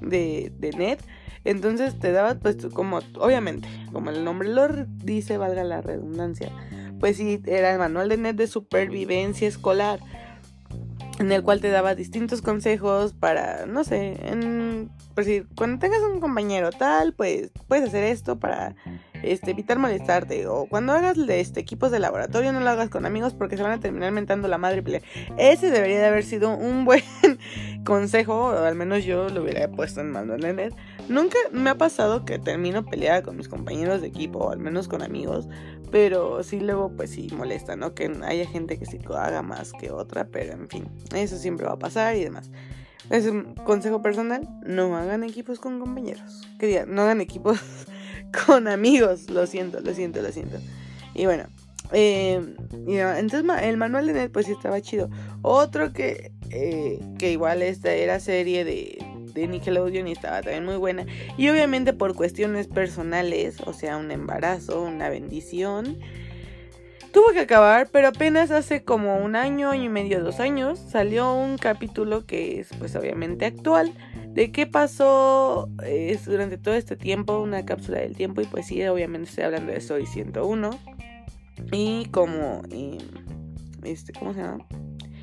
de, 0.00 0.52
de 0.58 0.70
Ned. 0.70 0.98
Entonces 1.44 1.98
te 1.98 2.10
daba, 2.10 2.34
pues, 2.34 2.56
como, 2.72 2.98
obviamente, 3.18 3.68
como 3.92 4.10
el 4.10 4.24
nombre 4.24 4.48
lo 4.48 4.68
dice, 5.04 5.38
valga 5.38 5.62
la 5.62 5.80
redundancia, 5.80 6.50
pues 6.98 7.18
sí, 7.18 7.40
era 7.46 7.72
el 7.72 7.78
manual 7.78 8.08
de 8.08 8.16
Ned 8.16 8.34
de 8.34 8.48
supervivencia 8.48 9.46
escolar, 9.46 10.00
en 11.18 11.30
el 11.30 11.42
cual 11.42 11.60
te 11.60 11.68
daba 11.70 11.94
distintos 11.94 12.42
consejos 12.42 13.12
para, 13.12 13.64
no 13.66 13.84
sé, 13.84 14.16
en, 14.26 14.90
si 15.22 15.42
cuando 15.56 15.78
tengas 15.78 16.02
un 16.02 16.20
compañero 16.20 16.70
tal, 16.70 17.14
pues 17.14 17.50
puedes 17.68 17.88
hacer 17.88 18.04
esto 18.04 18.38
para 18.38 18.74
este, 19.26 19.50
evitar 19.50 19.78
molestarte. 19.78 20.46
O 20.46 20.66
cuando 20.66 20.92
hagas 20.92 21.18
este, 21.18 21.60
equipos 21.60 21.90
de 21.90 21.98
laboratorio, 21.98 22.52
no 22.52 22.60
lo 22.60 22.70
hagas 22.70 22.88
con 22.90 23.06
amigos 23.06 23.34
porque 23.34 23.56
se 23.56 23.62
van 23.62 23.72
a 23.72 23.80
terminar 23.80 24.12
mentando 24.12 24.48
la 24.48 24.58
madre. 24.58 24.82
Ese 25.38 25.70
debería 25.70 25.98
de 25.98 26.06
haber 26.06 26.24
sido 26.24 26.56
un 26.56 26.84
buen 26.86 27.02
consejo, 27.84 28.46
o 28.46 28.64
al 28.64 28.74
menos 28.74 29.04
yo 29.04 29.28
lo 29.28 29.42
hubiera 29.42 29.68
puesto 29.70 30.00
en 30.00 30.10
mano 30.10 30.34
en 30.34 30.74
Nunca 31.08 31.38
me 31.52 31.70
ha 31.70 31.78
pasado 31.78 32.24
que 32.24 32.38
termino 32.38 32.84
peleada 32.84 33.22
con 33.22 33.36
mis 33.36 33.48
compañeros 33.48 34.00
de 34.00 34.08
equipo, 34.08 34.40
o 34.40 34.50
al 34.50 34.58
menos 34.58 34.88
con 34.88 35.02
amigos, 35.02 35.48
pero 35.90 36.42
sí 36.42 36.58
luego 36.60 36.90
pues 36.96 37.10
sí 37.10 37.28
molesta, 37.32 37.76
¿no? 37.76 37.94
Que 37.94 38.10
haya 38.24 38.46
gente 38.46 38.78
que 38.78 38.86
sí 38.86 38.98
haga 39.16 39.42
más 39.42 39.72
que 39.72 39.90
otra, 39.90 40.26
pero 40.26 40.52
en 40.52 40.68
fin, 40.68 40.88
eso 41.14 41.36
siempre 41.36 41.66
va 41.66 41.74
a 41.74 41.78
pasar 41.78 42.16
y 42.16 42.24
demás. 42.24 42.50
Es 43.08 43.26
un 43.26 43.54
consejo 43.54 44.02
personal, 44.02 44.48
no 44.66 44.96
hagan 44.96 45.22
equipos 45.22 45.60
con 45.60 45.78
compañeros. 45.78 46.42
Quería, 46.58 46.86
no 46.86 47.02
hagan 47.02 47.20
equipos 47.20 47.60
con 48.46 48.68
amigos. 48.68 49.30
Lo 49.30 49.46
siento, 49.46 49.80
lo 49.80 49.94
siento, 49.94 50.22
lo 50.22 50.32
siento. 50.32 50.58
Y 51.14 51.26
bueno, 51.26 51.44
eh, 51.92 52.40
entonces 52.86 53.44
el 53.62 53.76
manual 53.76 54.06
de 54.06 54.12
Net 54.12 54.32
pues 54.32 54.48
estaba 54.48 54.80
chido. 54.80 55.10
Otro 55.42 55.92
que, 55.92 56.32
eh, 56.50 57.00
que 57.18 57.32
igual 57.32 57.62
esta 57.62 57.92
era 57.92 58.20
serie 58.20 58.64
de, 58.64 58.98
de 59.34 59.46
Nickelodeon 59.46 60.08
y 60.08 60.12
estaba 60.12 60.42
también 60.42 60.64
muy 60.64 60.76
buena. 60.76 61.06
Y 61.36 61.48
obviamente 61.48 61.92
por 61.92 62.14
cuestiones 62.14 62.66
personales, 62.66 63.60
o 63.60 63.72
sea, 63.72 63.96
un 63.96 64.10
embarazo, 64.10 64.82
una 64.82 65.08
bendición 65.08 65.98
tuvo 67.16 67.32
que 67.32 67.40
acabar, 67.40 67.88
pero 67.90 68.08
apenas 68.08 68.50
hace 68.50 68.84
como 68.84 69.16
un 69.16 69.36
año, 69.36 69.70
año 69.70 69.84
y 69.84 69.88
medio, 69.88 70.22
dos 70.22 70.38
años, 70.38 70.78
salió 70.78 71.32
un 71.32 71.56
capítulo 71.56 72.26
que 72.26 72.60
es 72.60 72.68
pues 72.78 72.94
obviamente 72.94 73.46
actual 73.46 73.94
de 74.34 74.52
qué 74.52 74.66
pasó 74.66 75.70
es, 75.82 76.26
durante 76.26 76.58
todo 76.58 76.74
este 76.74 76.94
tiempo, 76.94 77.40
una 77.40 77.64
cápsula 77.64 78.00
del 78.00 78.14
tiempo 78.14 78.42
y 78.42 78.44
pues 78.44 78.66
sí, 78.66 78.86
obviamente 78.86 79.30
estoy 79.30 79.44
hablando 79.44 79.72
de 79.72 79.80
Soy 79.80 80.04
101 80.04 80.78
y 81.72 82.04
como, 82.10 82.60
este, 83.82 84.12
¿cómo 84.12 84.34
se 84.34 84.40
llama? 84.40 84.66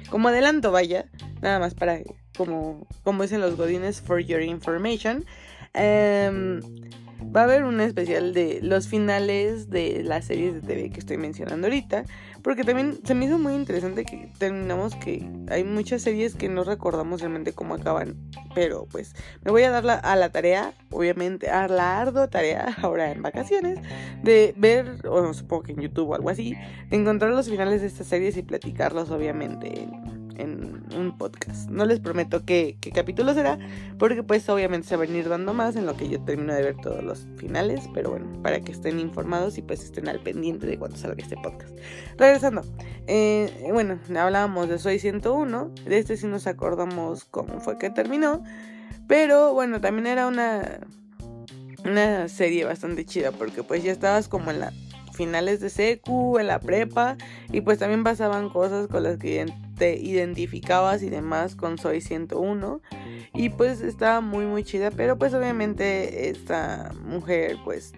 Como 0.09 0.29
adelanto, 0.29 0.71
vaya, 0.71 1.05
nada 1.43 1.59
más 1.59 1.75
para, 1.75 1.99
como, 2.35 2.87
como 3.03 3.21
dicen 3.21 3.39
los 3.39 3.55
godines, 3.55 4.01
for 4.01 4.19
your 4.19 4.41
information. 4.41 5.25
Um, 5.75 6.59
va 7.35 7.41
a 7.41 7.43
haber 7.43 7.63
un 7.63 7.81
especial 7.81 8.33
de 8.33 8.59
los 8.61 8.87
finales 8.87 9.69
de 9.69 10.03
las 10.03 10.25
series 10.25 10.53
de 10.55 10.61
TV 10.61 10.89
que 10.89 10.99
estoy 10.99 11.17
mencionando 11.17 11.67
ahorita, 11.67 12.05
porque 12.41 12.63
también 12.63 12.99
se 13.03 13.15
me 13.15 13.25
hizo 13.25 13.39
muy 13.39 13.53
interesante 13.53 14.05
que 14.05 14.29
terminamos 14.37 14.95
que 14.95 15.27
hay 15.49 15.63
muchas 15.63 16.01
series 16.01 16.35
que 16.35 16.49
no 16.49 16.63
recordamos 16.63 17.21
realmente 17.21 17.53
cómo 17.53 17.75
acaban, 17.75 18.17
pero 18.53 18.85
pues 18.91 19.15
me 19.43 19.51
voy 19.51 19.63
a 19.63 19.71
dar 19.71 20.01
a 20.03 20.15
la 20.15 20.29
tarea, 20.29 20.73
obviamente, 20.91 21.49
a 21.49 21.67
la 21.67 22.01
ardua 22.01 22.27
tarea 22.27 22.75
ahora 22.81 23.11
en 23.11 23.21
vacaciones, 23.21 23.79
de 24.21 24.53
ver, 24.57 25.07
o 25.07 25.33
supongo 25.33 25.63
que 25.63 25.71
en 25.73 25.81
YouTube 25.81 26.09
o 26.09 26.15
algo 26.15 26.29
así, 26.29 26.55
encontrar 26.91 27.31
los 27.31 27.49
finales 27.49 27.81
de 27.81 27.87
estas 27.87 28.07
series 28.07 28.37
y 28.37 28.43
platicarlos 28.43 29.09
obviamente 29.09 29.83
en 29.83 30.12
un 30.39 31.15
podcast. 31.17 31.69
No 31.69 31.85
les 31.85 31.99
prometo 31.99 32.45
qué, 32.45 32.77
capítulo 32.93 33.33
será, 33.33 33.59
porque 33.97 34.23
pues 34.23 34.47
obviamente 34.49 34.87
se 34.87 34.95
van 34.95 35.13
a 35.13 35.17
ir 35.17 35.29
dando 35.29 35.53
más 35.53 35.75
en 35.75 35.85
lo 35.85 35.95
que 35.95 36.09
yo 36.09 36.21
termino 36.21 36.53
de 36.53 36.61
ver 36.61 36.75
todos 36.77 37.03
los 37.03 37.27
finales, 37.37 37.89
pero 37.93 38.11
bueno, 38.11 38.41
para 38.41 38.61
que 38.61 38.71
estén 38.71 38.99
informados 38.99 39.57
y 39.57 39.61
pues 39.61 39.83
estén 39.83 40.07
al 40.07 40.19
pendiente 40.19 40.65
de 40.65 40.77
cuando 40.77 40.97
salga 40.97 41.21
este 41.21 41.35
podcast. 41.37 41.75
Regresando, 42.17 42.63
eh, 43.07 43.69
bueno, 43.71 43.99
hablábamos 44.17 44.69
de 44.69 44.79
Soy 44.79 44.99
101, 44.99 45.71
de 45.85 45.97
este 45.97 46.17
sí 46.17 46.27
nos 46.27 46.47
acordamos 46.47 47.25
cómo 47.25 47.59
fue 47.59 47.77
que 47.77 47.89
terminó, 47.89 48.43
pero 49.07 49.53
bueno, 49.53 49.81
también 49.81 50.07
era 50.07 50.27
una, 50.27 50.79
una 51.85 52.27
serie 52.27 52.65
bastante 52.65 53.05
chida, 53.05 53.31
porque 53.31 53.63
pues 53.63 53.83
ya 53.83 53.91
estabas 53.91 54.27
como 54.27 54.51
en 54.51 54.59
la 54.59 54.73
finales 55.13 55.59
de 55.59 55.69
secu, 55.69 56.39
en 56.39 56.47
la 56.47 56.59
prepa, 56.59 57.17
y 57.51 57.61
pues 57.61 57.79
también 57.79 58.03
pasaban 58.03 58.49
cosas 58.49 58.87
con 58.87 59.03
las 59.03 59.17
que 59.17 59.45
te 59.77 59.95
identificabas 59.97 61.03
y 61.03 61.09
demás 61.09 61.55
con 61.55 61.77
Soy 61.77 62.01
101. 62.01 62.81
Y 63.33 63.49
pues 63.49 63.81
estaba 63.81 64.21
muy 64.21 64.45
muy 64.45 64.63
chida, 64.63 64.91
pero 64.91 65.17
pues 65.17 65.33
obviamente 65.33 66.29
esta 66.29 66.91
mujer 67.03 67.57
pues, 67.63 67.93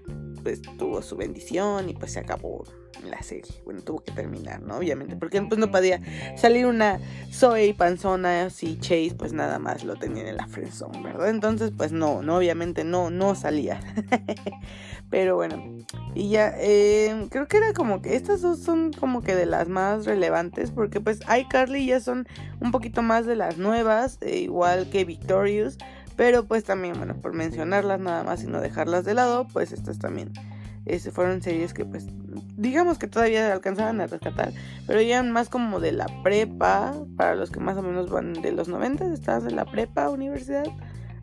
pues 0.46 0.62
tuvo 0.62 1.02
su 1.02 1.16
bendición 1.16 1.90
y 1.90 1.96
pues 1.96 2.12
se 2.12 2.20
acabó 2.20 2.64
la 3.04 3.24
serie. 3.24 3.52
Bueno, 3.66 3.82
tuvo 3.82 4.04
que 4.04 4.12
terminar, 4.12 4.62
¿no? 4.62 4.78
Obviamente, 4.78 5.16
porque 5.16 5.42
pues 5.42 5.60
no 5.60 5.72
podía 5.72 6.00
salir 6.38 6.68
una 6.68 7.00
Zoe 7.32 7.74
panzona 7.74 8.46
así 8.46 8.78
Chase, 8.80 9.16
pues 9.18 9.34
nada 9.34 9.58
más 9.58 9.84
lo 9.84 9.96
tenían 9.96 10.28
en 10.28 10.38
la 10.38 10.46
friendzone, 10.46 11.02
¿verdad? 11.02 11.30
Entonces, 11.30 11.72
pues 11.76 11.92
no, 11.92 12.22
no, 12.22 12.38
obviamente 12.38 12.84
no, 12.84 13.10
no 13.10 13.34
salía. 13.34 13.80
Pero 15.10 15.36
bueno, 15.36 15.84
y 16.14 16.30
ya, 16.30 16.54
eh, 16.60 17.26
creo 17.32 17.48
que 17.48 17.58
era 17.58 17.74
como 17.74 18.04
que 18.04 18.16
estas 18.16 18.42
dos 18.42 18.60
son 18.60 18.94
como 18.94 19.24
que 19.24 19.34
de 19.34 19.48
las 19.48 19.68
más 19.68 20.06
relevantes, 20.06 20.70
porque 20.70 21.02
pues 21.02 21.22
iCarly 21.22 21.88
ya 21.88 22.00
son 22.00 22.28
un 22.60 22.72
poquito 22.72 23.02
más 23.02 23.26
de 23.26 23.36
las 23.36 23.58
nuevas, 23.58 24.20
eh, 24.22 24.42
igual 24.42 24.92
que 24.92 25.06
Victorious, 25.06 25.80
pero 26.16 26.46
pues 26.46 26.64
también, 26.64 26.96
bueno, 26.98 27.16
por 27.22 27.34
mencionarlas 27.34 28.00
nada 28.00 28.24
más 28.24 28.44
y 28.44 28.48
no 28.48 28.62
dejarlas 28.62 29.06
de 29.06 29.14
lado, 29.14 29.48
pues 29.52 29.72
estas 29.72 30.00
también 30.00 30.32
este, 30.86 31.12
fueron 31.12 31.42
series 31.42 31.74
que 31.74 31.84
pues 31.84 32.06
digamos 32.58 32.98
que 32.98 33.08
todavía 33.08 33.52
alcanzaban 33.52 34.02
a 34.02 34.08
rescatar, 34.08 34.54
pero 34.88 35.02
ya 35.02 35.24
más 35.24 35.50
como 35.50 35.80
de 35.80 35.92
la 35.92 36.06
prepa, 36.24 36.94
para 37.18 37.36
los 37.36 37.52
que 37.52 37.60
más 37.60 37.78
o 37.78 37.82
menos 37.82 38.10
van 38.10 38.34
de 38.34 38.52
los 38.52 38.68
90, 38.68 39.14
estabas 39.14 39.46
en 39.46 39.56
la 39.56 39.66
prepa, 39.66 40.10
universidad, 40.10 40.66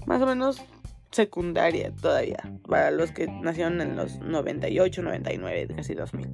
más 0.06 0.20
o 0.20 0.26
menos 0.26 0.62
secundaria 1.10 1.92
todavía, 1.94 2.42
para 2.68 2.90
los 2.90 3.12
que 3.12 3.28
nacieron 3.28 3.80
en 3.80 3.96
los 3.96 4.18
98, 4.18 5.02
99, 5.02 5.74
casi 5.76 5.94
2000. 5.94 6.28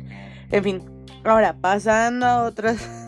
En 0.50 0.64
fin, 0.64 0.82
ahora 1.24 1.56
pasando 1.60 2.26
a 2.26 2.44
otras 2.44 3.07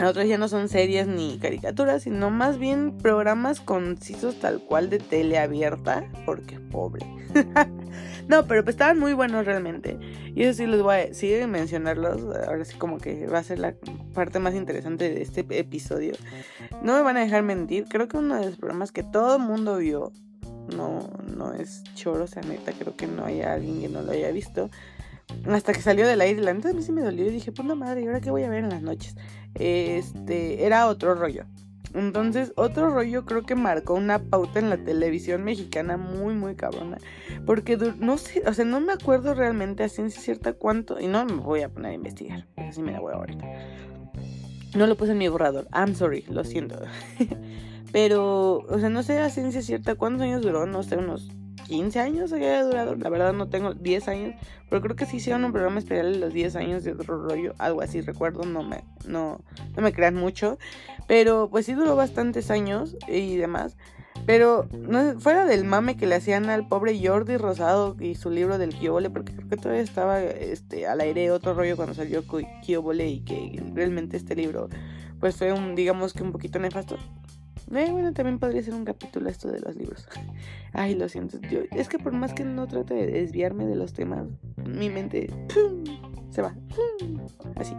otras 0.00 0.26
ya 0.26 0.38
no 0.38 0.48
son 0.48 0.68
series 0.68 1.06
ni 1.06 1.38
caricaturas, 1.38 2.02
sino 2.02 2.30
más 2.30 2.58
bien 2.58 2.96
programas 2.98 3.60
concisos 3.60 4.40
tal 4.40 4.60
cual 4.60 4.90
de 4.90 4.98
tele 4.98 5.38
abierta, 5.38 6.04
porque 6.24 6.58
pobre. 6.58 7.06
no, 8.28 8.46
pero 8.46 8.64
pues 8.64 8.74
estaban 8.74 8.98
muy 8.98 9.12
buenos 9.12 9.44
realmente. 9.44 9.98
Y 10.34 10.42
eso 10.42 10.54
sí 10.54 10.66
les 10.66 10.82
voy 10.82 10.94
a 10.94 10.98
decir 10.98 11.46
mencionarlos. 11.46 12.22
Ahora 12.46 12.64
sí 12.64 12.76
como 12.76 12.98
que 12.98 13.26
va 13.26 13.38
a 13.38 13.44
ser 13.44 13.58
la 13.58 13.74
parte 14.14 14.38
más 14.38 14.54
interesante 14.54 15.12
de 15.12 15.22
este 15.22 15.46
episodio. 15.58 16.14
No 16.82 16.94
me 16.96 17.02
van 17.02 17.16
a 17.16 17.20
dejar 17.20 17.42
mentir. 17.42 17.84
Creo 17.88 18.08
que 18.08 18.16
uno 18.16 18.36
de 18.36 18.46
los 18.46 18.56
programas 18.56 18.92
que 18.92 19.02
todo 19.02 19.36
el 19.36 19.42
mundo 19.42 19.76
vio. 19.76 20.12
No, 20.76 21.10
no 21.36 21.52
es 21.54 21.82
choro, 21.94 22.24
o 22.24 22.26
sea, 22.28 22.40
neta, 22.42 22.72
creo 22.72 22.96
que 22.96 23.08
no 23.08 23.24
haya 23.24 23.52
alguien 23.52 23.80
que 23.80 23.88
no 23.88 24.00
lo 24.00 24.12
haya 24.12 24.30
visto. 24.30 24.70
Hasta 25.48 25.72
que 25.72 25.82
salió 25.82 26.06
aire, 26.06 26.40
la 26.40 26.54
neta 26.54 26.70
a 26.70 26.72
mí 26.72 26.82
sí 26.82 26.92
me 26.92 27.02
dolió 27.02 27.26
y 27.26 27.30
dije, 27.30 27.52
no 27.64 27.76
madre, 27.76 28.02
¿y 28.02 28.06
ahora 28.06 28.20
qué 28.20 28.30
voy 28.30 28.44
a 28.44 28.48
ver 28.48 28.64
en 28.64 28.70
las 28.70 28.82
noches? 28.82 29.16
Este, 29.54 30.64
era 30.64 30.86
otro 30.86 31.14
rollo. 31.14 31.44
Entonces, 31.94 32.52
otro 32.56 32.90
rollo 32.90 33.24
creo 33.26 33.42
que 33.42 33.54
marcó 33.54 33.94
una 33.94 34.18
pauta 34.18 34.58
en 34.58 34.70
la 34.70 34.78
televisión 34.78 35.44
mexicana 35.44 35.96
muy, 35.96 36.34
muy 36.34 36.54
cabrona. 36.54 36.98
Porque 37.44 37.76
no 37.76 38.16
sé, 38.16 38.42
o 38.46 38.54
sea, 38.54 38.64
no 38.64 38.80
me 38.80 38.92
acuerdo 38.92 39.34
realmente 39.34 39.84
a 39.84 39.88
ciencia 39.88 40.20
cierta 40.20 40.54
cuánto. 40.54 40.98
Y 41.00 41.06
no 41.06 41.24
me 41.24 41.34
voy 41.34 41.60
a 41.60 41.68
poner 41.68 41.92
a 41.92 41.94
investigar. 41.94 42.46
Así 42.56 42.80
me 42.80 42.92
la 42.92 43.00
voy 43.00 43.12
ahorita. 43.12 43.46
No 44.74 44.86
lo 44.86 44.96
puse 44.96 45.12
en 45.12 45.18
mi 45.18 45.28
borrador. 45.28 45.68
I'm 45.74 45.94
sorry, 45.94 46.24
lo 46.28 46.44
siento. 46.44 46.80
Pero, 47.92 48.60
o 48.60 48.78
sea, 48.78 48.88
no 48.88 49.02
sé 49.02 49.18
a 49.18 49.28
ciencia 49.28 49.60
cierta 49.60 49.94
cuántos 49.96 50.22
años 50.22 50.40
duró. 50.40 50.64
No 50.64 50.82
sé, 50.82 50.96
unos 50.96 51.28
15 51.72 52.00
años 52.00 52.32
había 52.34 52.62
durado. 52.62 52.94
La 52.96 53.08
verdad 53.08 53.32
no 53.32 53.48
tengo 53.48 53.72
10 53.72 54.08
años. 54.08 54.34
Pero 54.68 54.82
creo 54.82 54.94
que 54.94 55.06
sí 55.06 55.16
hicieron 55.16 55.42
un 55.46 55.52
programa 55.52 55.78
especial 55.78 56.12
de 56.12 56.18
los 56.18 56.34
10 56.34 56.56
años 56.56 56.84
de 56.84 56.92
otro 56.92 57.26
rollo. 57.26 57.54
Algo 57.56 57.80
así, 57.80 58.02
recuerdo. 58.02 58.44
No 58.44 58.62
me, 58.62 58.84
no, 59.06 59.40
no 59.74 59.82
me 59.82 59.94
crean 59.94 60.14
mucho. 60.14 60.58
Pero 61.06 61.48
pues 61.50 61.64
sí 61.64 61.72
duró 61.72 61.96
bastantes 61.96 62.50
años 62.50 62.94
y 63.08 63.36
demás. 63.36 63.78
Pero 64.26 64.68
no, 64.72 65.18
fuera 65.18 65.46
del 65.46 65.64
mame 65.64 65.96
que 65.96 66.06
le 66.06 66.16
hacían 66.16 66.50
al 66.50 66.68
pobre 66.68 67.00
Jordi 67.02 67.38
Rosado 67.38 67.96
y 67.98 68.16
su 68.16 68.30
libro 68.30 68.58
del 68.58 68.74
Kiobole, 68.74 69.08
porque 69.08 69.34
creo 69.34 69.48
que 69.48 69.56
todavía 69.56 69.82
estaba 69.82 70.20
este, 70.20 70.86
al 70.86 71.00
aire 71.00 71.30
otro 71.30 71.54
rollo 71.54 71.74
cuando 71.74 71.94
salió 71.94 72.22
Kiobole 72.62 73.08
y 73.08 73.20
que 73.20 73.62
realmente 73.74 74.18
este 74.18 74.36
libro 74.36 74.68
pues 75.18 75.36
fue 75.36 75.52
un, 75.52 75.74
digamos 75.74 76.12
que 76.12 76.22
un 76.22 76.32
poquito 76.32 76.58
nefasto. 76.58 76.98
Eh, 77.74 77.90
bueno, 77.90 78.12
también 78.12 78.38
podría 78.38 78.62
ser 78.62 78.74
un 78.74 78.84
capítulo 78.84 79.30
esto 79.30 79.50
de 79.50 79.60
los 79.60 79.76
libros. 79.76 80.06
Ay, 80.72 80.94
lo 80.94 81.08
siento. 81.08 81.38
Es 81.72 81.88
que 81.88 81.98
por 81.98 82.12
más 82.12 82.34
que 82.34 82.44
no 82.44 82.66
trate 82.66 82.94
de 82.94 83.06
desviarme 83.06 83.66
de 83.66 83.76
los 83.76 83.92
temas, 83.92 84.26
mi 84.56 84.90
mente 84.90 85.32
se 86.30 86.42
va. 86.42 86.54
así. 87.56 87.74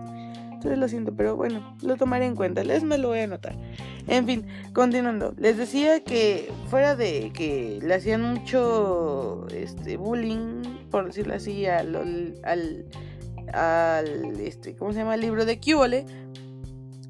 Entonces 0.54 0.80
lo 0.80 0.88
siento, 0.88 1.14
pero 1.14 1.36
bueno, 1.36 1.76
lo 1.82 1.98
tomaré 1.98 2.26
en 2.26 2.36
cuenta. 2.36 2.64
Les 2.64 2.84
me 2.84 2.98
lo 2.98 3.10
voy 3.10 3.20
a 3.20 3.26
anotar. 3.26 3.58
En 4.08 4.26
fin, 4.26 4.46
continuando. 4.74 5.34
Les 5.38 5.58
decía 5.58 6.04
que 6.04 6.50
fuera 6.70 6.96
de 6.96 7.32
que 7.34 7.80
le 7.82 7.94
hacían 7.94 8.22
mucho 8.22 9.46
este 9.54 9.98
bullying, 9.98 10.62
por 10.90 11.06
decirlo 11.06 11.34
así, 11.34 11.66
al, 11.66 11.94
al, 12.44 12.86
al 13.54 14.40
este, 14.40 14.76
¿cómo 14.76 14.94
se 14.94 15.00
llama? 15.00 15.16
El 15.16 15.22
libro 15.22 15.44
de 15.46 15.60
Cubole 15.60 16.06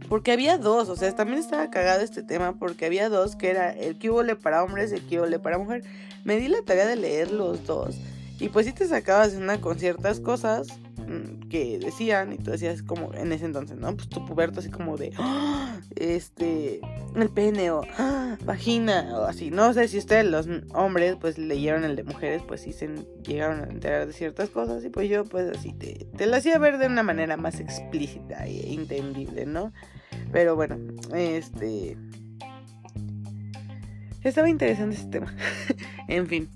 porque 0.10 0.31
había 0.31 0.57
dos, 0.57 0.89
o 0.89 0.95
sea, 0.95 1.13
también 1.15 1.39
estaba 1.39 1.69
cagado 1.69 2.01
este 2.01 2.24
tema 2.24 2.53
porque 2.57 2.86
había 2.86 3.10
dos, 3.10 3.36
que 3.36 3.50
era 3.50 3.72
el 3.72 3.98
le 4.25 4.36
para 4.36 4.63
hombres 4.63 4.93
y 4.93 5.15
el 5.15 5.29
le 5.29 5.39
para 5.39 5.57
mujer. 5.57 5.83
Me 6.24 6.38
di 6.38 6.48
la 6.48 6.62
tarea 6.62 6.86
de 6.86 6.95
leer 6.95 7.31
los 7.31 7.65
dos. 7.65 7.95
Y 8.39 8.50
pues 8.50 8.65
si 8.65 8.74
te 8.74 8.88
sacabas 8.88 9.33
una 9.33 9.62
con 9.62 9.79
ciertas 9.79 10.19
cosas 10.19 10.67
que 11.50 11.79
decían 11.79 12.33
y 12.33 12.38
tú 12.38 12.51
decías 12.51 12.81
como 12.81 13.13
en 13.13 13.31
ese 13.31 13.45
entonces, 13.45 13.77
¿no? 13.77 13.95
Pues 13.95 14.09
tu 14.09 14.25
puberto 14.25 14.59
así 14.59 14.69
como 14.69 14.97
de, 14.97 15.12
¡Ah! 15.17 15.79
este, 15.95 16.81
el 17.15 17.29
pene 17.29 17.71
o 17.71 17.81
¡Ah! 17.97 18.38
vagina 18.45 19.19
o 19.19 19.25
así. 19.25 19.51
No 19.51 19.73
sé 19.73 19.88
si 19.88 19.97
ustedes 19.97 20.25
los 20.25 20.47
hombres 20.73 21.15
pues 21.19 21.38
leyeron 21.38 21.83
el 21.83 21.95
de 21.95 22.03
mujeres, 22.03 22.41
pues 22.47 22.62
sí 22.62 22.73
se 22.73 22.89
llegaron 23.23 23.62
a 23.62 23.63
enterar 23.65 24.07
de 24.07 24.13
ciertas 24.13 24.50
cosas 24.50 24.83
y 24.83 24.89
pues 24.89 25.09
yo 25.09 25.25
pues 25.25 25.55
así 25.55 25.73
te, 25.73 26.07
te 26.17 26.25
lo 26.25 26.35
hacía 26.35 26.57
ver 26.57 26.77
de 26.77 26.88
una 26.88 27.03
manera 27.03 27.38
más 27.38 27.59
explícita 27.59 28.45
e 28.45 28.73
entendible, 28.73 29.45
¿no? 29.45 29.73
Pero 30.31 30.55
bueno, 30.55 30.77
este... 31.15 31.97
estaba 34.23 34.50
interesante 34.50 34.95
ese 34.95 35.07
tema. 35.07 35.33
en 36.07 36.27
fin, 36.27 36.50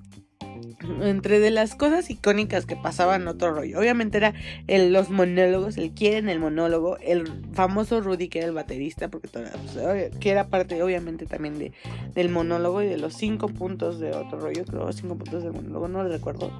entre 1.01 1.39
de 1.39 1.51
las 1.51 1.75
cosas 1.75 2.10
icónicas 2.10 2.65
que 2.65 2.75
pasaban 2.75 3.27
otro 3.27 3.53
rollo. 3.53 3.79
Obviamente 3.79 4.17
era 4.17 4.34
el, 4.67 4.94
los 4.94 5.10
monólogos, 5.10 5.77
el 5.77 5.91
quieren 5.91 6.29
el 6.29 6.39
monólogo, 6.39 6.98
el 7.00 7.27
famoso 7.53 8.01
Rudy 8.01 8.29
que 8.29 8.39
era 8.39 8.48
el 8.48 8.53
baterista, 8.53 9.10
porque 9.10 9.27
pues, 9.27 10.12
que 10.20 10.29
era 10.29 10.48
parte 10.48 10.82
obviamente 10.82 11.25
también 11.25 11.60
de, 11.60 11.72
del 12.13 12.29
monólogo 12.29 12.82
y 12.82 12.88
de 12.88 12.98
los 12.98 13.13
cinco 13.13 13.48
puntos 13.48 14.00
de 14.00 14.12
otro 14.12 14.39
rollo, 14.39 14.65
creo 14.65 14.91
cinco 14.94 15.15
puntos 15.15 15.44
del 15.44 15.53
monólogo, 15.53 15.88
no 15.88 16.03
lo 16.03 16.10
recuerdo. 16.10 16.51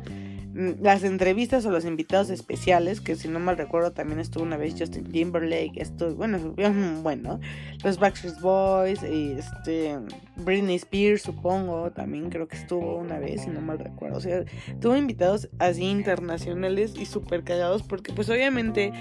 Mm, 0.58 0.82
las 0.82 1.04
entrevistas 1.04 1.68
o 1.68 1.72
los 1.72 1.86
invitados 1.86 2.32
especiales, 2.32 3.00
que 3.00 3.16
si 3.16 3.28
no 3.28 3.40
mal 3.40 3.58
recuerdo 3.58 3.92
también 3.92 4.20
estuvo 4.20 4.44
una 4.44 4.58
vez 4.58 4.74
Justin 4.76 5.04
Timberlake, 5.04 5.74
esto, 5.76 6.16
bueno, 6.16 6.40
bueno, 7.04 7.40
los 7.84 8.00
Backstreet 8.00 8.40
Boys, 8.42 9.04
este, 9.04 10.00
Britney 10.38 10.78
Spears 10.78 11.22
supongo, 11.22 11.92
también 11.92 12.32
creo 12.32 12.48
que 12.48 12.58
estuvo 12.58 12.98
una 12.98 13.20
vez, 13.20 13.44
si 13.44 13.52
no 13.52 13.62
mal 13.62 13.78
recuerdo, 13.78 14.18
o 14.18 14.22
sea, 14.22 14.46
tuvo 14.82 14.96
invitados 14.98 15.48
así 15.60 15.84
internacionales 15.84 16.96
y 16.98 17.06
súper 17.06 17.44
cagados 17.44 17.84
porque 17.84 18.12
pues 18.12 18.28
obviamente 18.32 18.92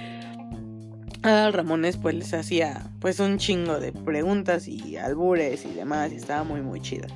a 1.22 1.50
Ramones 1.50 1.96
pues 1.96 2.14
les 2.16 2.34
hacía 2.34 2.90
pues 3.00 3.18
un 3.18 3.38
chingo 3.38 3.80
de 3.80 3.92
preguntas 3.92 4.68
y 4.68 4.98
albures 4.98 5.64
y 5.64 5.72
demás 5.72 6.12
y 6.12 6.16
estaba 6.16 6.44
muy 6.44 6.60
muy 6.60 6.82
chida. 6.82 7.06